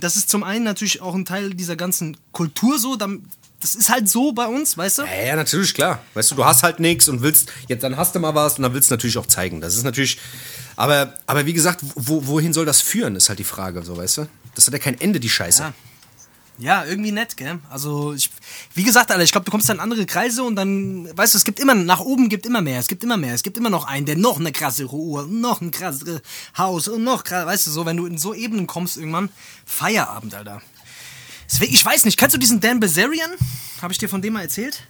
Das 0.00 0.16
ist 0.16 0.28
zum 0.30 0.44
einen 0.44 0.64
natürlich 0.64 1.00
auch 1.02 1.14
ein 1.14 1.24
Teil 1.24 1.54
dieser 1.54 1.76
ganzen 1.76 2.16
Kultur 2.32 2.78
so, 2.78 2.96
dann- 2.96 3.24
das 3.60 3.74
ist 3.74 3.90
halt 3.90 4.08
so 4.08 4.32
bei 4.32 4.46
uns, 4.46 4.76
weißt 4.78 4.98
du? 4.98 5.02
Ja, 5.02 5.26
ja, 5.26 5.36
natürlich, 5.36 5.74
klar. 5.74 6.00
Weißt 6.14 6.30
du, 6.30 6.36
du 6.36 6.44
hast 6.44 6.62
halt 6.62 6.78
nichts 6.78 7.08
und 7.08 7.22
willst, 7.22 7.50
jetzt 7.66 7.82
dann 7.82 7.96
hast 7.96 8.14
du 8.14 8.20
mal 8.20 8.34
was 8.34 8.56
und 8.56 8.62
dann 8.62 8.72
willst 8.72 8.90
du 8.90 8.94
natürlich 8.94 9.18
auch 9.18 9.26
zeigen. 9.26 9.60
Das 9.60 9.74
ist 9.74 9.82
natürlich, 9.82 10.18
aber, 10.76 11.14
aber 11.26 11.44
wie 11.44 11.52
gesagt, 11.52 11.80
wo, 11.96 12.26
wohin 12.26 12.52
soll 12.52 12.66
das 12.66 12.80
führen, 12.80 13.16
ist 13.16 13.28
halt 13.28 13.38
die 13.38 13.44
Frage, 13.44 13.82
so, 13.82 13.96
weißt 13.96 14.18
du? 14.18 14.28
Das 14.54 14.66
hat 14.66 14.74
ja 14.74 14.78
kein 14.78 15.00
Ende, 15.00 15.18
die 15.18 15.28
Scheiße. 15.28 15.62
Ja. 15.62 15.74
Ja, 16.60 16.84
irgendwie 16.84 17.12
nett, 17.12 17.36
gell? 17.36 17.60
Also, 17.70 18.14
ich, 18.14 18.30
wie 18.74 18.82
gesagt, 18.82 19.12
Alter, 19.12 19.22
ich 19.22 19.30
glaube, 19.30 19.44
du 19.44 19.52
kommst 19.52 19.68
dann 19.68 19.76
in 19.76 19.80
andere 19.80 20.06
Kreise 20.06 20.42
und 20.42 20.56
dann, 20.56 21.08
weißt 21.16 21.34
du, 21.34 21.38
es 21.38 21.44
gibt 21.44 21.60
immer, 21.60 21.76
nach 21.76 22.00
oben 22.00 22.28
gibt 22.28 22.46
immer 22.46 22.60
mehr, 22.60 22.80
es 22.80 22.88
gibt 22.88 23.04
immer 23.04 23.16
mehr, 23.16 23.34
es 23.34 23.44
gibt 23.44 23.56
immer 23.56 23.70
noch 23.70 23.86
einen, 23.86 24.06
der 24.06 24.16
noch 24.16 24.40
eine 24.40 24.50
krassere 24.50 24.92
Uhr, 24.92 25.28
noch 25.28 25.60
ein 25.60 25.70
krasseres 25.70 26.20
Haus 26.56 26.88
und 26.88 27.04
noch 27.04 27.22
krass, 27.22 27.46
weißt 27.46 27.68
du, 27.68 27.70
so, 27.70 27.86
wenn 27.86 27.96
du 27.96 28.06
in 28.06 28.18
so 28.18 28.34
Ebenen 28.34 28.66
kommst 28.66 28.96
irgendwann, 28.96 29.28
Feierabend, 29.64 30.34
Alter. 30.34 30.60
Ich 31.60 31.84
weiß 31.84 32.04
nicht, 32.04 32.16
kennst 32.18 32.34
du 32.34 32.38
diesen 32.38 32.60
Dan 32.60 32.78
Bazarian? 32.80 33.30
Habe 33.82 33.92
ich 33.92 33.98
dir 33.98 34.08
von 34.08 34.20
dem 34.22 34.34
mal 34.34 34.42
erzählt? 34.42 34.82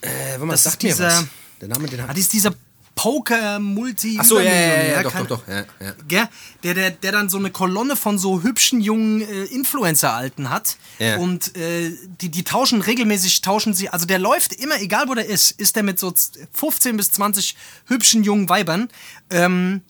Äh, 0.00 0.08
warte 0.32 0.44
mal, 0.46 0.52
Das 0.52 0.64
sag 0.64 0.72
ist 0.74 0.82
mir 0.82 0.88
dieser- 0.90 1.06
was. 1.06 1.24
Der 1.60 1.68
Name, 1.68 1.86
den 1.88 2.00
Ah, 2.00 2.02
hat. 2.04 2.10
das 2.10 2.18
ist 2.18 2.32
dieser 2.32 2.52
Poker-Multi. 2.94 4.18
Ach 4.20 4.24
so, 4.24 4.38
ja, 4.40 4.52
ja, 4.52 4.82
ja, 4.84 5.02
doch, 5.02 5.12
doch, 5.14 5.26
doch, 5.26 5.48
ja, 5.48 5.64
ja. 5.80 6.28
Der, 6.62 6.74
der, 6.74 6.90
der 6.90 7.12
dann 7.12 7.28
so 7.30 7.38
eine 7.38 7.50
Kolonne 7.50 7.96
von 7.96 8.18
so 8.18 8.42
hübschen 8.42 8.80
jungen 8.80 9.22
äh, 9.22 9.44
Influencer-Alten 9.44 10.50
hat. 10.50 10.76
Ja. 10.98 11.16
Und 11.16 11.56
äh, 11.56 11.92
die, 12.20 12.28
die 12.30 12.42
tauschen 12.44 12.82
regelmäßig, 12.82 13.40
tauschen 13.40 13.74
sie, 13.74 13.88
also 13.88 14.04
der 14.06 14.18
läuft 14.18 14.52
immer, 14.52 14.80
egal 14.80 15.08
wo 15.08 15.14
der 15.14 15.26
ist, 15.26 15.52
ist 15.52 15.76
der 15.76 15.82
mit 15.84 15.98
so 15.98 16.10
z- 16.10 16.46
15 16.52 16.96
bis 16.96 17.10
20 17.12 17.56
hübschen 17.86 18.24
jungen 18.24 18.48
Weibern. 18.48 18.88
Ähm, 19.30 19.82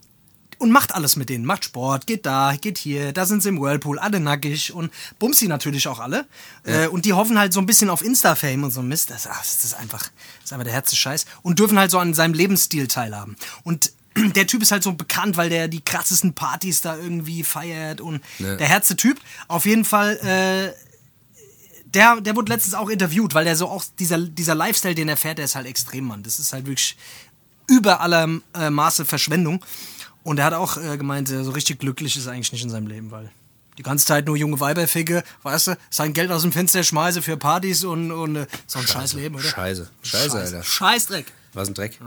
und 0.63 0.71
macht 0.71 0.95
alles 0.95 1.17
mit 1.17 1.29
denen. 1.29 1.45
Macht 1.45 1.65
Sport, 1.65 2.07
geht 2.07 2.25
da, 2.25 2.55
geht 2.59 2.79
hier, 2.79 3.13
da 3.13 3.27
sind 3.27 3.43
sie 3.43 3.49
im 3.49 3.61
Whirlpool, 3.61 3.99
alle 3.99 4.21
nackig 4.21 4.73
und 4.73 4.93
bumst 5.19 5.41
sie 5.41 5.49
natürlich 5.49 5.89
auch 5.89 5.99
alle. 5.99 6.25
Äh, 6.63 6.87
und 6.87 7.05
die 7.05 7.13
hoffen 7.13 7.37
halt 7.37 7.53
so 7.53 7.59
ein 7.59 7.67
bisschen 7.67 7.91
auf 7.91 8.03
Insta-Fame 8.03 8.63
und 8.63 8.71
so 8.71 8.81
Mist. 8.81 9.11
Das, 9.11 9.27
ach, 9.27 9.41
das 9.41 9.65
ist 9.65 9.75
einfach, 9.75 10.03
das 10.03 10.45
ist 10.45 10.53
einfach 10.53 10.65
der 10.65 10.73
Herz 10.73 10.95
Scheiß. 10.95 11.27
Und 11.43 11.59
dürfen 11.59 11.79
halt 11.79 11.91
so 11.91 11.99
an 11.99 12.15
seinem 12.15 12.33
Lebensstil 12.33 12.87
teilhaben. 12.87 13.37
Und 13.65 13.93
der 14.37 14.47
Typ 14.47 14.63
ist 14.63 14.71
halt 14.71 14.85
so 14.85 14.93
bekannt, 14.93 15.37
weil 15.37 15.51
der 15.51 15.67
die 15.67 15.81
krassesten 15.81 16.33
Partys 16.33 16.81
da 16.81 16.97
irgendwie 16.97 17.43
feiert 17.43 18.01
und 18.01 18.23
der 18.39 18.69
Herze 18.69 18.95
Typ. 18.95 19.21
Auf 19.49 19.67
jeden 19.67 19.85
Fall, 19.85 20.17
äh, 20.19 20.73
der, 21.87 22.21
der 22.21 22.37
wurde 22.37 22.53
letztens 22.53 22.75
auch 22.75 22.89
interviewt, 22.89 23.35
weil 23.35 23.45
der 23.45 23.57
so 23.57 23.67
auch, 23.67 23.85
dieser, 23.99 24.19
dieser 24.19 24.55
Lifestyle, 24.55 24.95
den 24.95 25.09
er 25.09 25.17
fährt, 25.17 25.39
der 25.39 25.47
ist 25.47 25.57
halt 25.57 25.67
extrem, 25.67 26.05
Mann. 26.05 26.23
Das 26.23 26.39
ist 26.39 26.53
halt 26.53 26.67
wirklich 26.67 26.97
über 27.67 28.01
aller 28.01 28.29
äh, 28.55 28.71
Maße 28.71 29.05
Verschwendung. 29.05 29.65
Und 30.25 30.39
er 30.39 30.45
hat 30.45 30.55
auch 30.55 30.77
äh, 30.77 30.97
gemeint, 30.97 31.31
äh, 31.31 31.43
so 31.45 31.51
richtig 31.51 31.81
glücklich 31.81 32.17
ist 32.17 32.27
er 32.27 32.33
eigentlich 32.33 32.53
nicht 32.53 32.63
in 32.63 32.71
seinem 32.71 32.87
Leben, 32.87 33.11
weil 33.11 33.31
die 33.79 33.83
ganze 33.83 34.07
Zeit 34.07 34.27
nur 34.27 34.37
junge 34.37 34.61
Weiber 34.61 34.87
ficke, 34.87 35.25
weißt 35.43 35.69
du, 35.69 35.79
sein 35.91 36.13
Geld 36.13 36.31
aus 36.31 36.43
dem 36.43 36.53
Fenster 36.53 36.83
schmeiße 36.83 37.23
für 37.23 37.37
Partys 37.37 37.85
und, 37.85 38.13
und 38.13 38.37
äh, 38.37 38.47
so 38.67 38.79
ein 38.79 38.87
scheiß 38.87 39.15
Leben, 39.15 39.35
oder? 39.35 39.45
Scheiße. 39.45 39.91
Scheiße, 40.03 40.39
Alter. 40.39 40.63
Scheißdreck. 40.63 41.27
Was 41.55 41.69
ein 41.69 41.75
Dreck. 41.75 41.99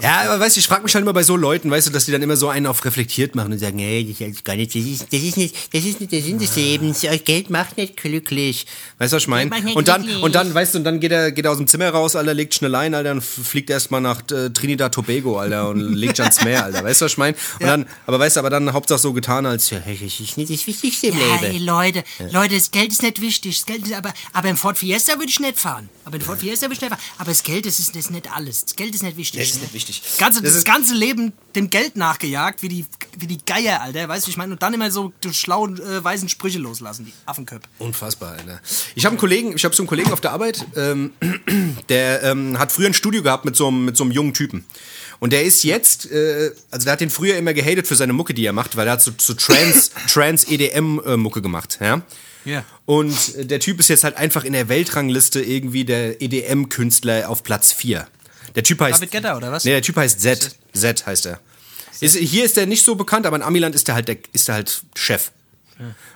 Ja, 0.00 0.22
aber 0.22 0.40
weißt 0.40 0.56
du, 0.56 0.60
ich 0.60 0.66
frage 0.66 0.82
mich 0.82 0.92
halt 0.92 1.02
immer 1.02 1.12
bei 1.12 1.22
so 1.22 1.36
Leuten, 1.36 1.70
weißt 1.70 1.86
du, 1.86 1.92
dass 1.92 2.06
die 2.06 2.10
dann 2.10 2.22
immer 2.22 2.36
so 2.36 2.48
einen 2.48 2.66
auf 2.66 2.84
reflektiert 2.84 3.36
machen 3.36 3.52
und 3.52 3.58
sagen, 3.60 3.76
nee, 3.76 4.02
das 4.02 4.20
ist 4.20 4.44
gar 4.44 4.56
nicht, 4.56 4.74
das 4.74 4.82
ist, 4.82 5.12
das 5.12 5.22
ist 5.22 5.36
nicht, 5.36 5.72
das 5.72 5.84
ist 5.84 6.00
nicht 6.00 6.10
der 6.10 6.20
Sinn 6.20 6.38
des 6.40 6.56
Lebens. 6.56 7.06
Geld 7.24 7.48
macht 7.48 7.76
nicht 7.76 7.96
glücklich. 7.96 8.66
Weißt 8.98 9.12
du, 9.12 9.16
was 9.16 9.22
ich 9.22 9.28
meine? 9.28 9.50
Und 9.74 9.86
dann, 9.86 10.04
und 10.16 10.34
dann, 10.34 10.52
weißt 10.52 10.74
du, 10.74 10.78
und 10.78 10.84
dann 10.84 10.98
geht 10.98 11.12
er, 11.12 11.30
geht 11.30 11.44
er 11.44 11.52
aus 11.52 11.58
dem 11.58 11.68
Zimmer 11.68 11.90
raus, 11.90 12.16
Alter, 12.16 12.34
legt 12.34 12.54
schnell 12.54 12.74
ein, 12.74 12.94
Alter, 12.94 13.12
und 13.12 13.22
fliegt 13.22 13.70
erstmal 13.70 14.00
nach 14.00 14.22
äh, 14.32 14.50
Trinidad 14.50 14.92
Tobago, 14.92 15.38
Alter, 15.38 15.68
und 15.68 15.80
legt 15.94 16.18
ans 16.18 16.42
Meer, 16.42 16.64
Alter. 16.64 16.82
Weißt 16.82 17.00
du, 17.00 17.04
was 17.04 17.12
ich 17.12 17.18
meine? 17.18 17.36
Und 17.60 17.66
dann, 17.66 17.86
aber 18.06 18.18
weißt 18.18 18.34
du, 18.34 18.40
aber 18.40 18.50
dann 18.50 18.72
Hauptsache 18.72 18.98
so 18.98 19.12
getan, 19.12 19.46
als, 19.46 19.70
ja, 19.70 19.78
das 19.78 20.18
ist 20.20 20.36
nicht 20.36 20.50
das 20.50 20.66
Wichtigste 20.66 21.06
im 21.08 21.18
Ja, 21.18 21.38
ey, 21.40 21.52
Leben. 21.52 21.64
Leute, 21.64 22.04
Leute, 22.32 22.56
das 22.56 22.72
Geld 22.72 22.90
ist 22.90 23.02
nicht 23.02 23.20
wichtig. 23.20 23.56
Das 23.58 23.66
Geld 23.66 23.86
ist 23.86 23.94
aber, 23.94 24.12
aber 24.32 24.48
im 24.48 24.56
Ford 24.56 24.76
Fiesta 24.76 25.12
würde 25.14 25.28
ich 25.28 25.38
nicht 25.38 25.58
fahren. 25.58 25.88
Aber 26.04 26.16
im 26.16 26.22
Ford 26.22 26.40
Fiesta 26.40 26.66
würde 26.66 26.74
ich 26.74 26.80
nicht 26.80 26.90
fahren. 26.90 27.02
Aber 27.18 27.30
das 27.30 27.42
Geld, 27.44 27.64
das 27.66 27.78
ist, 27.78 27.90
das 27.90 28.06
ist 28.06 28.10
nicht 28.10 28.30
alles. 28.34 28.55
Das 28.64 28.76
Geld 28.76 28.94
ist 28.94 29.02
nicht 29.02 29.16
wichtig. 29.16 29.40
Das 29.40 29.50
ist 29.50 29.60
nicht 29.62 29.74
wichtig. 29.74 30.02
Das 30.02 30.18
ganze, 30.18 30.40
Das 30.42 30.50
das, 30.52 30.58
ist- 30.58 30.64
ganze 30.66 30.94
Leben 30.94 31.32
dem 31.54 31.70
Geld 31.70 31.96
nachgejagt, 31.96 32.62
wie 32.62 32.68
die, 32.68 32.86
wie 33.18 33.26
die 33.26 33.38
Geier, 33.44 33.80
Alter. 33.82 34.08
Weißt 34.08 34.26
du, 34.26 34.30
ich 34.30 34.36
meine? 34.36 34.52
Und 34.52 34.62
dann 34.62 34.74
immer 34.74 34.90
so 34.90 35.12
die 35.24 35.32
schlauen, 35.34 35.78
äh, 35.80 36.02
weisen 36.04 36.28
Sprüche 36.28 36.58
loslassen, 36.58 37.04
die 37.06 37.12
Affenköpfe. 37.26 37.68
Unfassbar, 37.78 38.32
Alter. 38.32 38.60
Ich 38.94 39.04
habe 39.04 39.12
einen 39.12 39.18
Kollegen, 39.20 39.54
ich 39.56 39.64
habe 39.64 39.74
so 39.74 39.82
einen 39.82 39.88
Kollegen 39.88 40.12
auf 40.12 40.20
der 40.20 40.32
Arbeit, 40.32 40.64
ähm, 40.76 41.12
der 41.88 42.22
ähm, 42.22 42.58
hat 42.58 42.72
früher 42.72 42.86
ein 42.86 42.94
Studio 42.94 43.22
gehabt 43.22 43.44
mit 43.44 43.56
so 43.56 43.68
einem, 43.68 43.84
mit 43.84 43.96
so 43.96 44.04
einem 44.04 44.12
jungen 44.12 44.34
Typen. 44.34 44.64
Und 45.18 45.32
der 45.32 45.44
ist 45.44 45.62
jetzt, 45.64 46.10
äh, 46.10 46.52
also 46.70 46.84
der 46.84 46.92
hat 46.92 47.00
den 47.00 47.08
früher 47.10 47.36
immer 47.38 47.54
gehatet 47.54 47.86
für 47.86 47.96
seine 47.96 48.12
Mucke, 48.12 48.34
die 48.34 48.44
er 48.44 48.52
macht, 48.52 48.76
weil 48.76 48.86
er 48.86 48.94
hat 48.94 49.02
so, 49.02 49.12
so 49.16 49.32
Trans, 49.34 49.90
Trans 50.12 50.44
EDM 50.44 51.00
äh, 51.06 51.16
Mucke 51.16 51.40
gemacht, 51.40 51.78
ja. 51.80 52.02
Ja. 52.44 52.64
Und 52.84 53.34
äh, 53.34 53.44
der 53.46 53.58
Typ 53.58 53.80
ist 53.80 53.88
jetzt 53.88 54.04
halt 54.04 54.16
einfach 54.18 54.44
in 54.44 54.52
der 54.52 54.68
Weltrangliste 54.68 55.40
irgendwie 55.42 55.84
der 55.84 56.20
EDM-Künstler 56.22 57.28
auf 57.28 57.42
Platz 57.42 57.72
4. 57.72 58.06
Der 58.56 58.64
Typ 58.64 58.80
heißt. 58.80 58.98
David 58.98 59.12
Guetta, 59.12 59.36
oder 59.36 59.52
was? 59.52 59.64
Nee, 59.64 59.72
der 59.72 59.82
Typ 59.82 59.96
heißt 59.96 60.20
Z. 60.20 60.56
Z 60.72 61.06
heißt 61.06 61.26
er. 61.26 61.40
Ist, 62.00 62.16
hier 62.16 62.44
ist 62.44 62.58
er 62.58 62.66
nicht 62.66 62.84
so 62.84 62.94
bekannt, 62.94 63.26
aber 63.26 63.36
in 63.36 63.42
Amiland 63.42 63.74
ist 63.74 63.88
er 63.88 63.94
halt, 63.94 64.08
der, 64.08 64.16
ist 64.32 64.48
er 64.48 64.56
halt 64.56 64.82
Chef. 64.94 65.30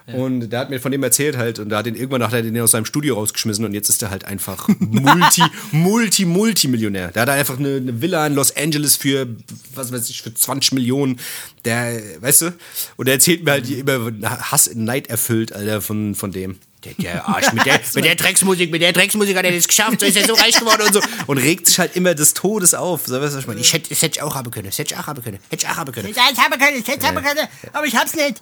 Und 0.07 0.49
der 0.49 0.61
hat 0.61 0.71
mir 0.71 0.81
von 0.81 0.91
dem 0.91 1.03
erzählt 1.03 1.37
halt 1.37 1.59
und 1.59 1.69
da 1.69 1.79
hat 1.79 1.87
ihn 1.87 1.95
irgendwann 1.95 2.23
hat 2.23 2.33
er 2.33 2.43
den 2.43 2.59
aus 2.61 2.71
seinem 2.71 2.87
Studio 2.87 3.15
rausgeschmissen 3.17 3.65
und 3.65 3.75
jetzt 3.75 3.91
ist 3.91 4.03
er 4.03 4.11
halt 4.11 4.25
einfach 4.25 4.69
Multi, 4.79 5.43
Multi, 5.71 6.25
Multimillionär. 6.25 7.09
Der 7.09 7.23
hat 7.23 7.29
einfach 7.29 7.59
eine, 7.59 7.77
eine 7.77 8.01
Villa 8.01 8.27
in 8.27 8.35
Los 8.35 8.57
Angeles 8.57 8.97
für, 8.97 9.29
was 9.75 9.93
weiß 9.93 10.09
ich, 10.09 10.23
für 10.23 10.33
20 10.33 10.73
Millionen. 10.73 11.21
Der, 11.67 12.01
weißt 12.21 12.41
du? 12.43 12.53
Und 12.97 13.07
er 13.07 13.15
erzählt 13.15 13.45
mir 13.45 13.53
halt 13.53 13.71
immer 13.71 14.11
Hass, 14.23 14.71
Neid 14.75 15.09
erfüllt, 15.09 15.53
Alter, 15.53 15.83
von, 15.83 16.15
von 16.15 16.33
dem. 16.33 16.59
Der, 16.85 16.95
der 16.95 17.29
Arsch, 17.29 17.53
mit 17.53 17.67
der, 17.67 17.81
mit 17.95 18.05
der 18.05 18.15
Drecksmusik, 18.15 18.71
mit 18.71 18.81
der 18.81 18.93
Drecksmusik 18.93 19.37
hat 19.37 19.45
er 19.45 19.53
das 19.53 19.69
geschafft, 19.69 20.01
so 20.01 20.07
ist 20.07 20.17
er 20.17 20.27
so 20.27 20.35
reich 20.35 20.59
geworden 20.59 20.83
und 20.83 20.95
so. 20.95 21.01
Und 21.27 21.39
regt 21.39 21.67
sich 21.67 21.79
halt 21.79 21.95
immer 21.95 22.15
des 22.15 22.33
Todes 22.33 22.73
auf. 22.75 23.07
So, 23.07 23.21
weißt 23.21 23.33
du, 23.33 23.37
was 23.37 23.43
ich 23.43 23.47
meine? 23.47 23.61
Ich 23.61 23.73
hätte, 23.73 23.91
das 23.91 24.01
hätte 24.01 24.19
ich 24.19 24.23
auch 24.23 24.35
haben 24.35 24.51
können, 24.51 24.67
das 24.67 24.79
hätte 24.79 24.95
ich 24.95 25.01
auch 25.01 25.07
haben 25.07 25.23
können, 25.23 25.39
hätte 25.51 25.65
ich 25.67 25.71
auch 25.71 25.77
haben 25.77 25.93
können. 25.93 26.15
Ja, 26.15 26.23
ich 26.33 26.39
habe 26.39 26.57
keine, 26.59 26.79
ich 26.79 26.89
hätte 26.89 27.07
habe 27.07 27.21
keine, 27.21 27.49
aber 27.73 27.87
ich 27.87 27.97
hab's 27.97 28.15
nicht. 28.15 28.41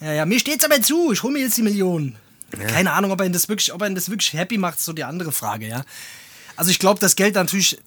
Ja, 0.00 0.12
ja, 0.12 0.26
mir 0.26 0.38
steht's 0.38 0.64
aber 0.64 0.80
zu. 0.80 1.12
Ich 1.12 1.22
hole 1.22 1.32
mir 1.32 1.40
jetzt 1.40 1.56
die 1.56 1.62
Millionen. 1.62 2.16
Keine 2.68 2.92
Ahnung, 2.92 3.10
ob 3.10 3.20
er 3.20 3.28
das 3.30 3.48
wirklich, 3.48 3.72
ob 3.72 3.82
er 3.82 3.90
das 3.90 4.10
wirklich 4.10 4.32
happy 4.34 4.58
macht, 4.58 4.78
ist 4.78 4.84
so 4.84 4.92
die 4.92 5.04
andere 5.04 5.32
Frage, 5.32 5.66
ja. 5.66 5.84
Also 6.56 6.70
ich 6.70 6.78
glaube, 6.78 7.00
dass 7.00 7.16
Geld 7.16 7.34
natürlich 7.34 7.78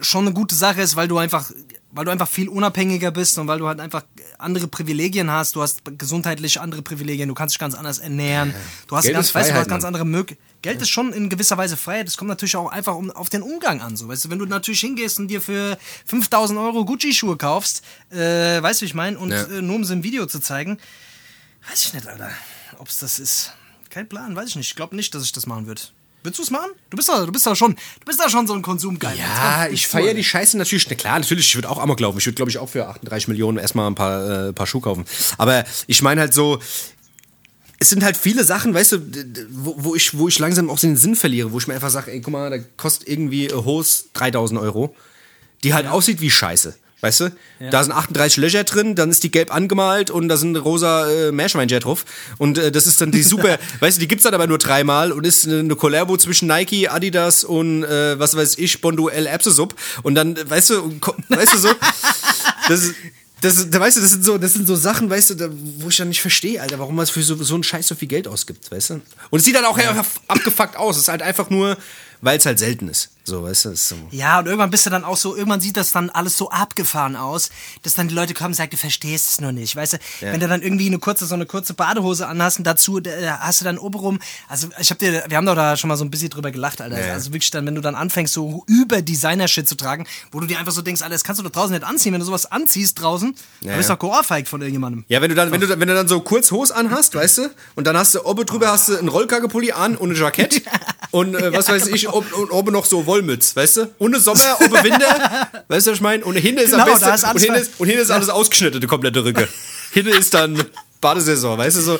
schon 0.00 0.26
eine 0.26 0.34
gute 0.34 0.54
Sache 0.54 0.80
ist, 0.80 0.96
weil 0.96 1.06
du 1.06 1.18
einfach, 1.18 1.50
weil 1.92 2.04
du 2.04 2.10
einfach 2.10 2.28
viel 2.28 2.48
unabhängiger 2.48 3.10
bist 3.10 3.36
und 3.38 3.48
weil 3.48 3.58
du 3.58 3.66
halt 3.66 3.80
einfach 3.80 4.04
andere 4.38 4.68
Privilegien 4.68 5.30
hast. 5.30 5.56
Du 5.56 5.62
hast 5.62 5.82
gesundheitlich 5.98 6.60
andere 6.60 6.82
Privilegien. 6.82 7.28
Du 7.28 7.34
kannst 7.34 7.54
dich 7.54 7.58
ganz 7.58 7.74
anders 7.74 7.98
ernähren. 7.98 8.54
Du 8.86 8.96
hast 8.96 9.04
Geld 9.04 9.14
ganz, 9.14 9.26
ist 9.28 9.34
weißt 9.34 9.50
du, 9.50 9.54
hast 9.54 9.68
ganz 9.68 9.84
andere 9.84 10.04
Möglichkeiten. 10.04 10.46
Geld 10.62 10.82
ist 10.82 10.90
schon 10.90 11.12
in 11.12 11.28
gewisser 11.28 11.56
Weise 11.56 11.76
Freiheit. 11.76 12.06
Das 12.06 12.16
kommt 12.16 12.28
natürlich 12.28 12.54
auch 12.56 12.70
einfach 12.70 12.94
um, 12.94 13.10
auf 13.10 13.28
den 13.28 13.42
Umgang 13.42 13.80
an. 13.80 13.96
So, 13.96 14.08
weißt 14.08 14.26
du, 14.26 14.30
wenn 14.30 14.38
du 14.38 14.46
natürlich 14.46 14.80
hingehst 14.80 15.18
und 15.18 15.28
dir 15.28 15.40
für 15.40 15.78
5000 16.06 16.58
Euro 16.58 16.84
Gucci-Schuhe 16.84 17.36
kaufst, 17.36 17.82
äh, 18.10 18.16
weißt 18.62 18.80
du, 18.80 18.84
wie 18.84 18.86
ich 18.88 18.94
meine, 18.94 19.18
und 19.18 19.30
Ja. 19.30 19.44
äh, 19.44 19.62
nur 19.62 19.76
um 19.76 19.84
sie 19.84 19.94
im 19.94 20.02
Video 20.02 20.26
zu 20.26 20.38
zeigen, 20.38 20.78
weiß 21.68 21.86
ich 21.86 21.94
nicht, 21.94 22.06
Alter, 22.06 22.30
ob 22.78 22.88
es 22.88 22.98
das 22.98 23.18
ist. 23.18 23.52
Kein 23.88 24.08
Plan, 24.08 24.36
weiß 24.36 24.50
ich 24.50 24.56
nicht. 24.56 24.68
Ich 24.68 24.76
glaube 24.76 24.94
nicht, 24.94 25.14
dass 25.14 25.24
ich 25.24 25.32
das 25.32 25.46
machen 25.46 25.66
würde. 25.66 25.82
Würdest 26.22 26.38
du 26.38 26.42
es 26.42 26.50
machen? 26.50 26.70
Du 26.90 26.96
bist 26.96 27.08
da, 27.08 27.24
du 27.24 27.32
bist 27.32 27.46
da 27.46 27.56
schon, 27.56 27.74
du 27.74 28.04
bist 28.04 28.20
da 28.20 28.28
schon 28.28 28.46
so 28.46 28.52
ein 28.52 28.62
Konsumgeil. 28.62 29.16
Ja, 29.16 29.68
ich 29.68 29.86
feiere 29.86 30.12
die 30.12 30.24
Scheiße 30.24 30.58
natürlich. 30.58 30.86
Na 30.88 30.94
klar, 30.94 31.18
natürlich, 31.18 31.46
ich 31.46 31.54
würde 31.54 31.70
auch 31.70 31.78
Amok 31.78 32.00
laufen. 32.00 32.18
Ich 32.18 32.26
würde, 32.26 32.36
glaube 32.36 32.50
ich, 32.50 32.58
auch 32.58 32.68
für 32.68 32.86
38 32.88 33.28
Millionen 33.28 33.56
erstmal 33.56 33.86
ein 33.86 33.94
paar, 33.94 34.48
äh, 34.48 34.52
paar 34.52 34.66
Schuhe 34.66 34.82
kaufen. 34.82 35.04
Aber 35.38 35.64
ich 35.86 36.02
meine 36.02 36.20
halt 36.20 36.34
so, 36.34 36.58
es 37.78 37.88
sind 37.88 38.04
halt 38.04 38.18
viele 38.18 38.44
Sachen, 38.44 38.74
weißt 38.74 38.92
du, 38.92 38.98
wo, 39.50 39.74
wo, 39.78 39.94
ich, 39.94 40.16
wo 40.16 40.28
ich 40.28 40.38
langsam 40.38 40.68
auch 40.68 40.78
den 40.78 40.96
Sinn 40.96 41.16
verliere, 41.16 41.52
wo 41.52 41.58
ich 41.58 41.66
mir 41.66 41.74
einfach 41.74 41.90
sage, 41.90 42.12
ey, 42.12 42.20
guck 42.20 42.32
mal, 42.32 42.50
da 42.50 42.58
kostet 42.76 43.08
irgendwie 43.08 43.46
äh, 43.46 43.54
Hose 43.54 44.04
3000 44.12 44.60
Euro, 44.60 44.94
die 45.64 45.72
halt 45.72 45.86
aussieht 45.86 46.20
wie 46.20 46.30
Scheiße. 46.30 46.74
Weißt 47.00 47.20
du? 47.20 47.32
Da 47.70 47.82
sind 47.82 47.92
38 47.92 48.36
Löcher 48.36 48.64
drin, 48.64 48.94
dann 48.94 49.10
ist 49.10 49.22
die 49.22 49.30
gelb 49.30 49.54
angemalt 49.54 50.10
und 50.10 50.28
da 50.28 50.36
sind 50.36 50.56
rosa 50.56 51.10
äh, 51.10 51.32
Meerschweinchen 51.32 51.80
drauf. 51.80 52.04
Und 52.38 52.58
äh, 52.58 52.70
das 52.70 52.86
ist 52.86 53.00
dann 53.00 53.10
die 53.10 53.22
super, 53.22 53.58
weißt 53.80 53.96
du, 53.96 54.00
die 54.00 54.08
gibt's 54.08 54.24
dann 54.24 54.34
aber 54.34 54.46
nur 54.46 54.58
dreimal 54.58 55.12
und 55.12 55.26
ist 55.26 55.48
eine, 55.48 55.74
Collabo 55.76 56.16
zwischen 56.18 56.48
Nike, 56.48 56.88
Adidas 56.88 57.44
und 57.44 57.84
äh, 57.84 58.18
was 58.18 58.36
weiß 58.36 58.58
ich, 58.58 58.80
Bondo 58.80 59.08
L 59.08 59.26
Epsosub. 59.26 59.74
Und 60.02 60.14
dann, 60.14 60.36
weißt 60.36 60.70
du, 60.70 61.00
weißt 61.28 61.54
du 61.54 61.58
so, 61.58 61.68
das 62.68 62.84
ist. 62.84 62.94
Das, 63.42 63.70
da 63.70 63.80
weißt 63.80 63.96
du, 63.96 64.02
das 64.02 64.10
sind 64.10 64.22
so, 64.22 64.36
das 64.36 64.52
sind 64.52 64.66
so 64.66 64.76
Sachen, 64.76 65.08
weißt 65.08 65.30
du, 65.30 65.34
da, 65.34 65.48
wo 65.78 65.88
ich 65.88 65.96
dann 65.96 66.08
nicht 66.08 66.20
verstehe, 66.20 66.60
Alter, 66.60 66.78
warum 66.78 66.94
man 66.94 67.06
für 67.06 67.22
so, 67.22 67.42
so 67.42 67.54
einen 67.54 67.62
Scheiß 67.62 67.88
so 67.88 67.94
viel 67.94 68.06
Geld 68.06 68.28
ausgibt, 68.28 68.70
weißt 68.70 68.90
du? 68.90 69.00
Und 69.30 69.38
es 69.38 69.46
sieht 69.46 69.54
dann 69.54 69.64
auch 69.64 69.78
einfach 69.78 70.04
abgefuckt 70.28 70.76
aus. 70.76 70.96
Es 70.96 71.04
ist 71.04 71.08
halt 71.08 71.22
einfach 71.22 71.48
nur, 71.48 71.78
weil 72.20 72.36
es 72.36 72.44
halt 72.44 72.58
selten 72.58 72.88
ist. 72.88 73.08
So, 73.24 73.42
weißt 73.42 73.66
du? 73.66 73.70
Ist 73.70 73.88
so. 73.88 73.96
Ja, 74.10 74.38
und 74.38 74.46
irgendwann 74.46 74.70
bist 74.70 74.86
du 74.86 74.90
dann 74.90 75.04
auch 75.04 75.16
so, 75.16 75.36
irgendwann 75.36 75.60
sieht 75.60 75.76
das 75.76 75.92
dann 75.92 76.10
alles 76.10 76.36
so 76.36 76.50
abgefahren 76.50 77.16
aus, 77.16 77.50
dass 77.82 77.94
dann 77.94 78.08
die 78.08 78.14
Leute 78.14 78.34
kommen 78.34 78.48
und 78.48 78.54
sagen, 78.54 78.70
du 78.70 78.76
verstehst 78.76 79.30
es 79.30 79.40
noch 79.40 79.52
nicht. 79.52 79.76
Weißt 79.76 79.94
du, 79.94 79.98
wenn 80.20 80.40
du 80.40 80.48
dann 80.48 80.62
irgendwie 80.62 80.86
eine 80.86 80.98
kurze, 80.98 81.26
so 81.26 81.34
eine 81.34 81.46
kurze 81.46 81.74
Badehose 81.74 82.26
anhast 82.26 82.58
und 82.58 82.66
dazu 82.66 82.98
äh, 82.98 83.28
hast 83.38 83.60
du 83.60 83.64
dann 83.64 83.78
obenrum, 83.78 84.20
also 84.48 84.68
ich 84.78 84.90
hab 84.90 84.98
dir, 84.98 85.24
wir 85.28 85.36
haben 85.36 85.46
doch 85.46 85.54
da 85.54 85.76
schon 85.76 85.88
mal 85.88 85.96
so 85.96 86.04
ein 86.04 86.10
bisschen 86.10 86.30
drüber 86.30 86.50
gelacht, 86.50 86.80
Alter. 86.80 87.04
Ja. 87.04 87.12
Also 87.12 87.32
wirklich 87.32 87.50
dann, 87.50 87.66
wenn 87.66 87.74
du 87.74 87.80
dann 87.80 87.94
anfängst, 87.94 88.32
so 88.32 88.64
über 88.66 89.02
Designer-Shit 89.02 89.68
zu 89.68 89.76
tragen, 89.76 90.06
wo 90.32 90.40
du 90.40 90.46
dir 90.46 90.58
einfach 90.58 90.72
so 90.72 90.82
denkst, 90.82 91.02
Alter, 91.02 91.14
das 91.14 91.24
kannst 91.24 91.40
du 91.40 91.44
doch 91.44 91.52
draußen 91.52 91.72
nicht 91.72 91.84
anziehen. 91.84 92.12
Wenn 92.12 92.20
du 92.20 92.26
sowas 92.26 92.46
anziehst 92.46 93.00
draußen, 93.00 93.34
dann 93.62 93.76
bist 93.76 93.88
du 93.88 93.92
ja. 93.92 93.96
doch 93.96 94.00
geohrfeigt 94.00 94.48
von 94.48 94.60
irgendjemandem. 94.60 95.04
Ja, 95.08 95.20
wenn 95.20 95.28
du 95.28 95.34
dann, 95.34 95.52
wenn 95.52 95.60
du, 95.60 95.68
wenn 95.68 95.88
du 95.88 95.94
dann 95.94 96.08
so 96.08 96.20
kurz 96.20 96.50
Hose 96.50 96.74
anhast, 96.74 97.14
weißt 97.14 97.38
du, 97.38 97.50
und 97.74 97.86
dann 97.86 97.96
hast 97.96 98.14
du 98.14 98.24
oben 98.24 98.46
drüber 98.46 98.68
hast 98.68 98.88
du 98.88 98.96
einen 98.96 99.08
Rollkagepulli 99.08 99.72
an 99.72 99.96
und 99.96 100.10
ein 100.10 100.16
Jackett 100.16 100.62
und 101.10 101.34
äh, 101.34 101.52
was 101.52 101.68
weiß 101.68 101.88
ich, 101.88 102.08
ob, 102.08 102.32
und 102.32 102.50
oben 102.50 102.72
noch 102.72 102.86
so 102.86 103.06
Wollmütz, 103.20 103.54
weißt 103.54 103.76
du? 103.76 103.94
Im 103.98 104.14
Sommer, 104.18 104.58
oben 104.60 104.84
Winter, 104.84 105.48
weißt 105.68 105.86
du, 105.86 105.90
was 105.90 105.96
ich 105.98 106.00
meine? 106.02 106.24
Und 106.24 106.36
hinten 106.36 106.60
ist 106.62 106.72
am 106.72 106.80
Genau, 106.80 106.92
besten, 106.92 107.06
da 107.06 107.14
ist 107.14 107.22
und 107.24 107.28
alles 107.30 107.42
hinten 107.42 107.60
ist, 107.60 107.70
und 107.78 107.86
hinten 107.86 108.02
ist 108.02 108.10
alles 108.10 108.28
ausgeschnitten, 108.28 108.80
die 108.80 108.86
komplette 108.86 109.24
Rücke. 109.24 109.48
hinten 109.92 110.12
ist 110.12 110.34
dann 110.34 110.62
Badesaison, 111.00 111.58
weißt 111.58 111.76
du, 111.78 111.80
so. 111.82 111.98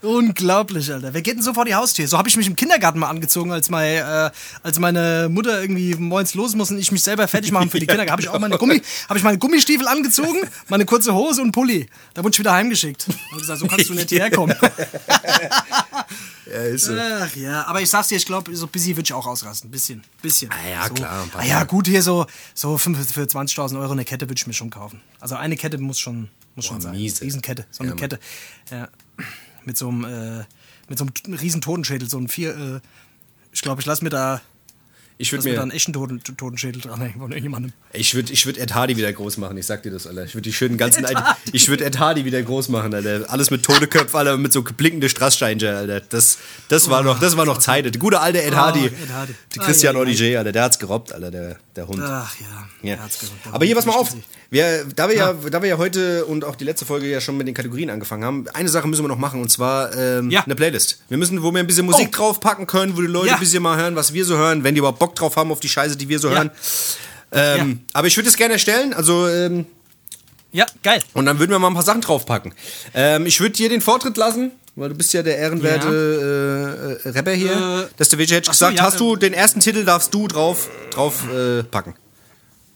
Unglaublich, 0.00 0.92
Alter. 0.92 1.12
Wer 1.12 1.22
geht 1.22 1.34
denn 1.36 1.42
so 1.42 1.54
vor 1.54 1.64
die 1.64 1.74
Haustür? 1.74 2.06
So 2.06 2.18
habe 2.18 2.28
ich 2.28 2.36
mich 2.36 2.46
im 2.46 2.54
Kindergarten 2.54 3.00
mal 3.00 3.08
angezogen, 3.08 3.50
als, 3.50 3.68
mein, 3.68 3.96
äh, 3.96 4.30
als 4.62 4.78
meine 4.78 5.28
Mutter 5.28 5.60
irgendwie 5.60 5.94
morgens 5.96 6.34
los 6.34 6.54
muss 6.54 6.70
und 6.70 6.78
ich 6.78 6.92
mich 6.92 7.02
selber 7.02 7.26
fertig 7.26 7.50
machen 7.50 7.68
für 7.70 7.80
die 7.80 7.86
Kinder. 7.88 8.06
Habe 8.06 8.22
ich 8.22 8.28
auch 8.28 8.38
meine, 8.38 8.58
Gummi, 8.58 8.80
hab 9.08 9.16
ich 9.16 9.22
meine 9.24 9.38
Gummistiefel 9.38 9.88
angezogen, 9.88 10.38
meine 10.68 10.84
kurze 10.84 11.14
Hose 11.14 11.42
und 11.42 11.50
Pulli. 11.52 11.88
Da 12.14 12.22
wurde 12.22 12.32
ich 12.34 12.38
wieder 12.38 12.52
heimgeschickt. 12.52 13.06
Und 13.32 13.38
gesagt, 13.38 13.58
so 13.58 13.66
kannst 13.66 13.88
du 13.88 13.94
nicht 13.94 14.08
hierher 14.08 14.30
kommen. 14.30 14.54
Ja, 16.50 16.62
ist 16.62 16.86
so. 16.86 16.94
Ach 16.98 17.36
ja, 17.36 17.66
aber 17.66 17.82
ich 17.82 17.90
sag's 17.90 18.08
dir, 18.08 18.16
ich 18.16 18.24
glaube, 18.24 18.56
so 18.56 18.66
busy 18.66 18.96
würde 18.96 19.02
ich 19.02 19.12
auch 19.12 19.26
ausrasten. 19.26 19.70
Bisschen, 19.70 20.02
bisschen. 20.22 20.50
Ah 20.50 20.66
ja, 20.66 20.88
so. 20.88 20.94
klar, 20.94 21.28
Ah 21.36 21.44
ja, 21.44 21.64
gut, 21.64 21.86
hier 21.86 22.02
so, 22.02 22.24
so 22.54 22.78
für, 22.78 22.94
für 22.94 23.24
20.000 23.24 23.78
Euro 23.78 23.92
eine 23.92 24.06
Kette 24.06 24.26
würde 24.30 24.38
ich 24.38 24.46
mir 24.46 24.54
schon 24.54 24.70
kaufen. 24.70 25.02
Also 25.20 25.34
eine 25.34 25.56
Kette 25.56 25.76
muss 25.76 25.98
schon, 25.98 26.30
muss 26.56 26.64
schon 26.64 26.80
sein. 26.80 26.92
miese. 26.92 27.20
Riesenkette, 27.22 27.66
so 27.70 27.82
eine 27.82 27.90
Ja. 27.92 27.96
Kette. 27.96 28.18
Ja. 28.70 28.88
Mit 29.64 29.76
so 29.76 29.88
einem, 29.88 30.04
äh, 30.04 30.44
mit 30.88 30.98
so 30.98 31.06
einem 31.06 31.34
riesen 31.34 31.60
Totenschädel, 31.60 32.08
so 32.08 32.18
ein 32.18 32.28
vier, 32.28 32.56
äh, 32.56 32.80
ich 33.52 33.62
glaube, 33.62 33.80
ich 33.80 33.86
lasse 33.86 34.04
mir 34.04 34.10
da, 34.10 34.40
Ich 35.20 35.32
würde 35.32 35.42
mir 35.48 35.56
da 35.56 35.66
mir, 35.66 35.72
einen 35.72 35.92
Toten, 35.92 36.22
Totenschädel 36.22 36.80
dranhängen 36.80 37.18
von 37.20 37.32
irgendjemandem. 37.32 37.72
ich 37.92 38.14
würde, 38.14 38.32
ich 38.32 38.46
würde 38.46 38.60
Ed 38.60 38.72
Hardy 38.74 38.96
wieder 38.96 39.12
groß 39.12 39.36
machen. 39.38 39.56
Ich 39.58 39.66
sag 39.66 39.82
dir 39.82 39.90
das, 39.90 40.06
Alter. 40.06 40.24
Ich 40.24 40.34
würde 40.34 40.42
die 40.48 40.52
schönen 40.52 40.78
ganzen, 40.78 41.04
Alter, 41.04 41.36
ich 41.52 41.68
würde 41.68 41.84
Ed 41.84 41.98
Hardy 41.98 42.24
wieder 42.24 42.40
groß 42.40 42.68
machen, 42.68 42.94
Alter. 42.94 43.24
Alles 43.28 43.50
mit 43.50 43.64
Todeköpfen, 43.64 44.16
Alter, 44.16 44.36
mit 44.36 44.52
so 44.52 44.62
blinkende 44.62 45.08
Strasssteinchen, 45.08 45.68
Alter. 45.74 46.00
Das, 46.08 46.38
das 46.68 46.88
war 46.88 47.02
noch, 47.02 47.18
das 47.18 47.36
war 47.36 47.44
noch 47.46 47.58
Zeit. 47.58 47.84
Der 47.84 47.92
gute 47.98 48.20
alte 48.20 48.40
Ed 48.42 48.54
Hardy. 48.54 48.82
Oh, 48.92 49.02
Ed 49.04 49.12
Hardy. 49.12 49.34
Die 49.54 49.58
Christian 49.58 49.96
Ah, 49.96 49.98
ja, 49.98 50.04
ja. 50.04 50.06
Olivier, 50.08 50.38
Alter. 50.38 50.52
Der 50.52 50.62
hat's 50.62 50.78
gerobbt, 50.78 51.12
Alter, 51.12 51.30
der, 51.32 51.56
der 51.74 51.88
Hund. 51.88 52.00
Ach 52.02 52.34
ja. 52.40 52.68
Ja. 52.88 52.94
er 52.96 53.02
hat's 53.02 53.18
gesagt. 53.18 53.38
Aber 53.50 53.64
hier, 53.64 53.74
pass 53.74 53.86
mal 53.86 53.94
auf. 53.96 54.14
Wir, 54.50 54.86
da, 54.96 55.08
wir 55.10 55.16
ja, 55.16 55.32
da 55.34 55.60
wir 55.60 55.68
ja 55.68 55.76
heute 55.76 56.24
und 56.24 56.42
auch 56.42 56.56
die 56.56 56.64
letzte 56.64 56.86
Folge 56.86 57.06
ja 57.06 57.20
schon 57.20 57.36
mit 57.36 57.46
den 57.46 57.54
Kategorien 57.54 57.90
angefangen 57.90 58.24
haben, 58.24 58.46
eine 58.54 58.70
Sache 58.70 58.88
müssen 58.88 59.04
wir 59.04 59.08
noch 59.08 59.18
machen 59.18 59.42
und 59.42 59.50
zwar 59.50 59.94
ähm, 59.94 60.30
Ja. 60.30 60.42
eine 60.44 60.54
Playlist. 60.54 61.02
Wir 61.10 61.18
müssen, 61.18 61.42
wo 61.42 61.52
wir 61.52 61.58
ein 61.60 61.66
bisschen 61.66 61.84
Musik 61.84 62.08
Oh. 62.12 62.16
draufpacken 62.16 62.66
können, 62.66 62.96
wo 62.96 63.02
die 63.02 63.08
Leute 63.08 63.26
Ja. 63.28 63.34
ein 63.34 63.40
bisschen 63.40 63.62
mal 63.62 63.76
hören, 63.76 63.94
was 63.94 64.14
wir 64.14 64.24
so 64.24 64.36
hören, 64.38 64.64
wenn 64.64 64.74
die 64.74 64.78
überhaupt 64.78 65.00
Bock 65.00 65.07
drauf 65.14 65.36
haben 65.36 65.50
auf 65.52 65.60
die 65.60 65.68
Scheiße, 65.68 65.96
die 65.96 66.08
wir 66.08 66.18
so 66.18 66.28
Ja. 66.28 66.34
hören. 66.36 66.50
Ähm, 67.30 67.80
Aber 67.92 68.06
ich 68.06 68.16
würde 68.16 68.28
es 68.28 68.36
gerne 68.36 68.54
erstellen, 68.54 68.94
also 68.94 69.28
ähm, 69.28 69.66
Ja, 70.52 70.64
geil. 70.82 71.02
und 71.12 71.26
dann 71.26 71.38
würden 71.38 71.50
wir 71.50 71.58
mal 71.58 71.68
ein 71.68 71.74
paar 71.74 71.82
Sachen 71.82 72.00
draufpacken. 72.00 72.54
Ähm, 72.94 73.26
ich 73.26 73.40
würde 73.40 73.52
dir 73.54 73.68
den 73.68 73.82
Vortritt 73.82 74.16
lassen, 74.16 74.50
weil 74.76 74.88
du 74.88 74.94
bist 74.94 75.12
ja 75.12 75.22
der 75.22 75.36
ehrenwerte 75.36 76.98
äh, 77.04 77.08
äh, 77.08 77.10
Rapper 77.12 77.32
hier. 77.32 77.88
Äh, 77.90 77.94
dass 77.98 78.08
der 78.08 78.18
WJ 78.18 78.32
hätte 78.36 78.50
ach 78.50 78.54
so, 78.54 78.64
gesagt, 78.66 78.78
ja, 78.78 78.84
hast 78.84 78.98
du 79.00 79.14
äh, 79.14 79.18
den 79.18 79.34
ersten 79.34 79.60
Titel 79.60 79.84
darfst 79.84 80.14
du 80.14 80.26
drauf 80.26 80.68
drauf 80.90 81.22
äh, 81.30 81.62
packen. 81.64 81.94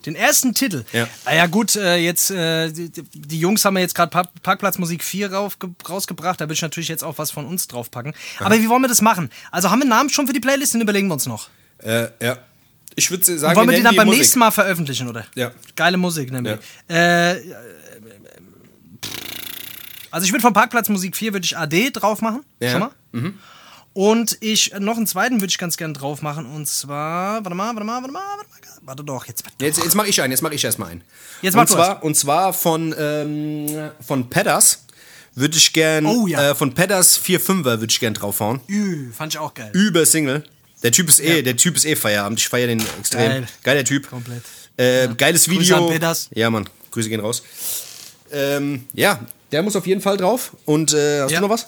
Den 0.04 0.16
ersten 0.16 0.52
Titel. 0.52 0.84
Ja. 0.92 1.06
Ah 1.24 1.34
ja 1.34 1.46
gut, 1.46 1.76
äh, 1.76 1.96
jetzt 1.96 2.28
die, 2.28 2.90
die 3.14 3.38
Jungs 3.38 3.64
haben 3.64 3.76
ja 3.76 3.82
jetzt 3.82 3.94
gerade 3.94 4.10
Park, 4.10 4.30
Parkplatzmusik 4.42 5.02
4 5.04 5.32
rauf, 5.32 5.56
rausgebracht. 5.88 6.40
Da 6.40 6.48
will 6.48 6.54
ich 6.54 6.62
natürlich 6.62 6.88
jetzt 6.88 7.04
auch 7.04 7.18
was 7.18 7.30
von 7.30 7.46
uns 7.46 7.68
draufpacken. 7.68 8.12
Aber 8.40 8.58
wie 8.58 8.68
wollen 8.68 8.82
wir 8.82 8.88
das 8.88 9.00
machen? 9.00 9.30
Also 9.52 9.70
haben 9.70 9.78
wir 9.78 9.84
einen 9.84 9.90
Namen 9.90 10.10
schon 10.10 10.26
für 10.26 10.32
die 10.32 10.40
Playlist? 10.40 10.74
Den 10.74 10.80
überlegen 10.80 11.06
wir 11.06 11.14
uns 11.14 11.26
noch. 11.26 11.48
Äh, 11.82 12.08
ja. 12.20 12.38
Ich 12.94 13.10
würde 13.10 13.24
sagen, 13.38 13.56
wollen 13.56 13.68
wir 13.68 13.72
die 13.76 13.82
nennen 13.82 13.84
dann 13.84 13.96
beim 13.96 14.06
Musik. 14.06 14.20
nächsten 14.20 14.38
Mal 14.38 14.50
veröffentlichen, 14.50 15.08
oder? 15.08 15.24
Ja. 15.34 15.50
Geile 15.76 15.96
Musik, 15.96 16.30
nämlich. 16.30 16.58
Äh, 16.90 17.38
äh, 17.38 17.54
also 20.10 20.26
ich 20.26 20.32
würde 20.32 20.42
von 20.42 20.52
Parkplatzmusik 20.52 21.16
4 21.16 21.32
würde 21.32 21.44
ich 21.44 21.56
AD 21.56 21.90
drauf 21.92 22.20
machen. 22.20 22.44
Ja. 22.60 22.70
Schon 22.72 22.80
mal. 22.80 22.90
Und 23.94 24.38
ich, 24.40 24.72
noch 24.78 24.96
einen 24.96 25.06
zweiten 25.06 25.36
würde 25.36 25.50
ich 25.50 25.58
ganz 25.58 25.76
gern 25.76 25.94
drauf 25.94 26.22
machen. 26.22 26.46
Und 26.46 26.66
zwar, 26.66 27.44
warte 27.44 27.54
mal, 27.54 27.74
warte 27.74 27.84
mal, 27.84 28.00
warte 28.02 28.12
mal, 28.12 28.20
warte 28.20 28.48
mal. 28.48 28.58
Warte 28.84 29.04
doch, 29.04 29.26
jetzt. 29.26 29.44
Jetzt, 29.60 29.78
jetzt 29.82 29.94
mache 29.94 30.08
ich 30.08 30.20
einen, 30.20 30.32
jetzt 30.32 30.42
mache 30.42 30.54
ich 30.54 30.64
erstmal 30.64 30.90
einen. 30.90 31.04
Jetzt 31.40 31.54
mach 31.54 31.62
und 31.62 31.70
du 31.70 31.74
zwar, 31.74 32.02
und 32.02 32.16
zwar 32.16 32.52
von, 32.52 32.92
ähm, 32.98 33.90
von 34.04 34.28
Pedders 34.28 34.84
würde 35.34 35.56
ich 35.56 35.72
gern, 35.72 36.04
Oh, 36.04 36.26
ja. 36.26 36.50
äh, 36.50 36.54
von 36.54 36.74
Pedders 36.74 37.18
4-5er 37.22 37.64
würde 37.64 37.86
ich 37.88 38.00
gern 38.00 38.12
draufhauen. 38.14 38.60
Ü, 38.68 39.12
fand 39.12 39.34
ich 39.34 39.38
auch 39.38 39.54
geil. 39.54 39.70
Über 39.72 40.04
Single. 40.04 40.42
Der 40.82 40.92
Typ 40.92 41.08
ist 41.08 41.20
eh, 41.20 41.42
der 41.42 41.56
Typ 41.56 41.76
ist 41.76 41.84
eh 41.84 41.94
Feierabend. 41.96 42.38
Ich 42.40 42.48
feiere 42.48 42.68
den 42.68 42.80
extrem. 42.98 43.20
Geil. 43.20 43.46
Geiler 43.62 43.84
Typ. 43.84 44.08
Komplett. 44.10 44.42
Äh, 44.76 45.08
Geiles 45.16 45.44
Grüße 45.46 45.60
Video. 45.60 45.86
an 45.86 45.92
Pedders. 45.92 46.28
Ja, 46.34 46.50
Mann. 46.50 46.68
Grüße 46.90 47.08
gehen 47.08 47.20
raus. 47.20 47.42
Ähm, 48.32 48.86
ja, 48.94 49.20
der 49.52 49.62
muss 49.62 49.76
auf 49.76 49.86
jeden 49.86 50.00
Fall 50.00 50.16
drauf. 50.16 50.56
Und 50.64 50.92
äh, 50.94 51.20
hast 51.22 51.30
Ja. 51.30 51.40
du 51.40 51.46
noch 51.46 51.52
was? 51.54 51.66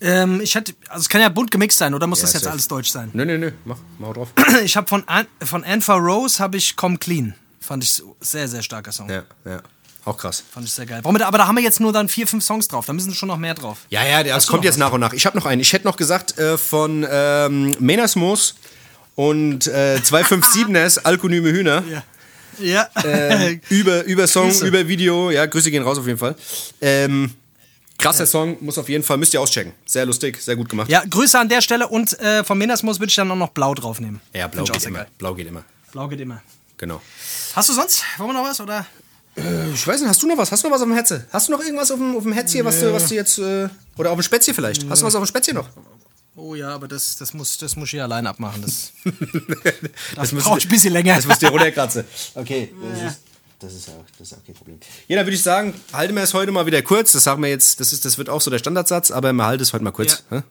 Ähm, 0.00 0.40
ich 0.40 0.54
hätte, 0.54 0.74
also 0.88 1.00
es 1.00 1.08
kann 1.08 1.20
ja 1.20 1.28
bunt 1.28 1.50
gemixt 1.50 1.78
sein, 1.78 1.92
oder 1.92 2.06
muss 2.06 2.20
Ja, 2.20 2.22
das 2.26 2.34
jetzt 2.34 2.42
safe. 2.44 2.52
alles 2.52 2.68
deutsch 2.68 2.90
sein? 2.90 3.10
Nö, 3.14 3.24
nö, 3.24 3.36
nö. 3.36 3.50
Mach, 3.64 3.78
mach 3.98 4.12
drauf. 4.14 4.28
Ich 4.64 4.76
habe 4.76 4.86
von, 4.86 5.02
An 5.08 5.26
von 5.42 5.64
Anfa 5.64 5.94
Rose 5.94 6.38
habe 6.38 6.56
ich 6.56 6.76
Come 6.76 6.98
Clean. 6.98 7.34
Fand 7.60 7.82
ich 7.82 8.00
sehr, 8.20 8.46
sehr 8.46 8.62
starker 8.62 8.92
Song. 8.92 9.10
ja, 9.10 9.24
ja. 9.44 9.60
Auch 10.04 10.16
krass. 10.16 10.42
Fand 10.50 10.66
ich 10.66 10.72
sehr 10.72 10.86
geil. 10.86 11.00
Warum, 11.02 11.16
aber 11.20 11.38
da 11.38 11.46
haben 11.46 11.56
wir 11.56 11.62
jetzt 11.62 11.80
nur 11.80 11.92
dann 11.92 12.08
vier, 12.08 12.26
fünf 12.26 12.42
Songs 12.44 12.68
drauf. 12.68 12.86
Da 12.86 12.92
müssen 12.92 13.14
schon 13.14 13.28
noch 13.28 13.36
mehr 13.36 13.54
drauf. 13.54 13.78
Ja, 13.90 14.04
ja, 14.06 14.22
das 14.22 14.46
kommt 14.46 14.64
jetzt 14.64 14.78
nach 14.78 14.92
und 14.92 15.00
nach. 15.00 15.12
Ich 15.12 15.26
habe 15.26 15.36
noch 15.36 15.44
einen. 15.46 15.60
Ich 15.60 15.72
hätte 15.72 15.86
noch 15.86 15.96
gesagt 15.96 16.38
äh, 16.38 16.56
von 16.56 17.06
ähm, 17.10 17.76
Menasmos 17.78 18.54
und 19.16 19.66
äh, 19.66 20.00
257ers 20.02 20.98
Alkonyme 21.04 21.50
Hühner. 21.50 21.82
Ja. 22.60 22.88
Äh, 23.04 23.60
über, 23.68 24.04
über 24.04 24.26
Song, 24.26 24.48
Grüße. 24.48 24.66
über 24.66 24.86
Video. 24.88 25.30
Ja, 25.30 25.46
Grüße 25.46 25.70
gehen 25.70 25.82
raus 25.82 25.98
auf 25.98 26.06
jeden 26.06 26.18
Fall. 26.18 26.34
Ähm, 26.80 27.34
krasser 27.98 28.26
Song, 28.26 28.56
muss 28.60 28.78
auf 28.78 28.88
jeden 28.88 29.04
Fall, 29.04 29.16
müsst 29.16 29.34
ihr 29.34 29.40
auschecken. 29.40 29.72
Sehr 29.86 30.06
lustig, 30.06 30.40
sehr 30.40 30.56
gut 30.56 30.68
gemacht. 30.68 30.88
ja, 30.88 31.02
Grüße 31.04 31.38
an 31.38 31.48
der 31.48 31.60
Stelle 31.60 31.88
und 31.88 32.18
äh, 32.20 32.44
von 32.44 32.56
Menasmus 32.56 32.98
würde 32.98 33.10
ich 33.10 33.16
dann 33.16 33.30
auch 33.30 33.36
noch 33.36 33.50
Blau 33.50 33.74
draufnehmen. 33.74 34.20
Ja, 34.32 34.48
blau 34.48 34.64
geht 34.64 34.86
immer. 34.86 35.06
Blau 35.18 35.34
geht 35.34 35.46
immer. 35.48 35.64
Blau 35.92 36.08
geht 36.08 36.20
immer. 36.20 36.40
Genau. 36.78 37.02
Hast 37.54 37.68
du 37.68 37.72
sonst? 37.72 38.04
Wollen 38.18 38.30
wir 38.30 38.34
noch 38.34 38.44
was? 38.44 38.60
Oder? 38.60 38.86
Ich 39.74 39.86
weiß 39.86 40.00
nicht, 40.00 40.08
hast 40.08 40.22
du 40.22 40.26
noch 40.26 40.36
was? 40.36 40.50
Hast 40.50 40.64
du 40.64 40.68
noch 40.68 40.74
was 40.74 40.82
auf 40.82 40.88
dem 40.88 40.96
Hetze? 40.96 41.26
Hast 41.30 41.48
du 41.48 41.52
noch 41.52 41.60
irgendwas 41.60 41.90
auf 41.90 41.98
dem, 41.98 42.16
auf 42.16 42.22
dem 42.22 42.32
Hetz 42.32 42.52
hier, 42.52 42.64
was 42.64 42.80
du, 42.80 42.92
was 42.92 43.08
du 43.08 43.14
jetzt. 43.14 43.38
Äh, 43.38 43.68
oder 43.96 44.10
auf 44.10 44.18
dem 44.18 44.22
Spätzle 44.22 44.54
vielleicht? 44.54 44.88
Hast 44.88 45.02
du 45.02 45.06
was 45.06 45.14
auf 45.14 45.22
dem 45.22 45.26
Spätzle 45.26 45.54
noch? 45.54 45.68
Oh 46.36 46.54
ja, 46.54 46.68
aber 46.70 46.86
das, 46.86 47.16
das, 47.16 47.34
muss, 47.34 47.58
das 47.58 47.74
muss 47.74 47.86
ich 47.86 47.90
hier 47.92 48.04
allein 48.04 48.26
abmachen. 48.26 48.62
Das, 48.62 48.92
das 50.14 50.32
musst 50.32 50.46
braucht 50.46 50.62
ein 50.62 50.68
bisschen 50.68 50.92
länger. 50.92 51.16
Das 51.16 51.26
musst 51.26 51.42
du 51.42 51.46
dir 51.46 51.52
runterkratzen. 51.52 52.04
Okay, 52.34 52.72
das 52.80 53.12
ist, 53.12 53.20
das 53.58 53.74
ist, 53.74 53.88
auch, 53.88 54.04
das 54.18 54.30
ist 54.30 54.38
auch 54.38 54.44
kein 54.44 54.54
Problem. 54.54 54.78
Ja, 55.08 55.16
dann 55.16 55.26
würde 55.26 55.34
ich 55.34 55.42
sagen, 55.42 55.74
halten 55.92 56.14
wir 56.14 56.22
es 56.22 56.34
heute 56.34 56.52
mal 56.52 56.64
wieder 56.66 56.80
kurz. 56.82 57.12
Das 57.12 57.24
sagen 57.24 57.42
wir 57.42 57.50
jetzt, 57.50 57.80
das, 57.80 57.92
ist, 57.92 58.04
das 58.04 58.18
wird 58.18 58.28
auch 58.28 58.40
so 58.40 58.50
der 58.50 58.58
Standardsatz, 58.58 59.10
aber 59.10 59.32
wir 59.32 59.46
halten 59.46 59.62
es 59.64 59.72
heute 59.72 59.82
mal 59.82 59.90
kurz. 59.90 60.22
Ja. 60.30 60.44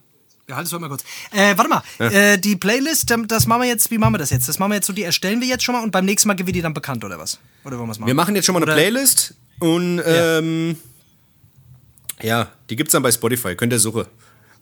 Ja, 0.50 0.56
halt 0.56 0.66
es 0.66 0.72
mal 0.72 0.88
kurz. 0.88 1.04
Äh, 1.32 1.58
warte 1.58 1.70
mal. 1.70 1.84
Äh, 2.00 2.38
die 2.38 2.56
Playlist, 2.56 3.12
ähm, 3.12 3.28
das 3.28 3.48
machen 3.48 3.64
wir 3.64 3.68
jetzt, 3.68 3.92
wie 3.92 3.98
machen 3.98 4.14
wir 4.14 4.18
das 4.18 4.30
jetzt? 4.30 4.48
Das 4.48 4.60
machen 4.60 4.72
wir 4.72 4.76
jetzt 4.76 4.88
so, 4.88 4.94
die 4.94 5.04
erstellen 5.04 5.42
wir 5.42 5.48
jetzt 5.48 5.64
schon 5.66 5.76
mal 5.76 5.84
und 5.84 5.92
beim 5.92 6.06
nächsten 6.06 6.30
Mal 6.30 6.36
geben 6.36 6.48
wir 6.48 6.54
die 6.54 6.62
dann 6.62 6.74
bekannt, 6.74 7.04
oder 7.04 7.20
was? 7.20 7.38
Oder 7.66 7.78
wollen 7.78 7.90
wir 7.90 7.92
es 7.92 8.00
machen? 8.00 8.08
Wir 8.08 8.14
machen 8.14 8.34
jetzt 8.34 8.46
schon 8.46 8.54
mal 8.54 8.60
eine 8.60 8.72
Oder- 8.72 8.76
Playlist 8.76 9.34
und 9.60 10.02
ähm, 10.06 10.78
ja, 12.22 12.48
die 12.70 12.78
gibt's 12.78 12.94
dann 12.94 13.04
bei 13.04 13.12
Spotify. 13.12 13.56
Könnt 13.58 13.74
ihr 13.74 13.80
suchen. 13.80 14.06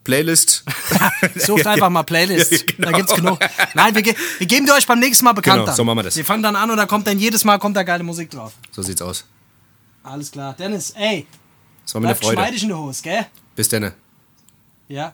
Playlist. 0.04 0.63
Sucht 1.36 1.67
einfach 1.67 1.89
mal 1.91 2.02
Playlist. 2.02 2.52
Ja, 2.52 2.58
genau. 2.65 2.89
Da 2.91 2.98
gibt's 2.98 3.13
genug. 3.13 3.39
Nein, 3.76 3.93
wir, 3.93 4.02
ge 4.02 4.15
wir 4.39 4.48
geben 4.48 4.65
die 4.65 4.71
euch 4.71 4.88
beim 4.88 5.00
nächsten 5.00 5.24
Mal 5.24 5.34
bekannt 5.34 5.65
Genau, 5.65 5.76
so 5.76 5.84
machen 5.84 6.00
wir 6.00 6.04
das. 6.04 6.15
Wir 6.15 6.26
fangen 6.26 6.41
dann 6.41 6.56
an 6.56 6.71
und 6.71 6.78
da 6.78 6.88
kommt 6.88 7.06
dann 7.06 7.19
jedes 7.19 7.43
Mal 7.43 7.60
kommt 7.60 7.78
da 7.78 7.84
geile 7.84 8.04
Musik 8.04 8.32
drauf. 8.32 8.54
So 8.71 8.82
sieht's 8.82 9.04
aus. 9.04 9.24
Alles 10.02 10.32
klar. 10.32 10.56
Dennis, 10.58 10.91
ey, 10.98 11.28
Das 11.84 11.93
war 11.93 12.02
mir 12.02 12.08
eine 12.08 12.15
Freude. 12.15 12.36
geschmeidig 12.38 12.63
in 12.63 12.69
der 12.69 12.78
Hose, 12.80 13.04
gell? 13.04 13.26
Bis 13.56 13.69
dann. 13.69 13.93
Ja, 14.88 15.13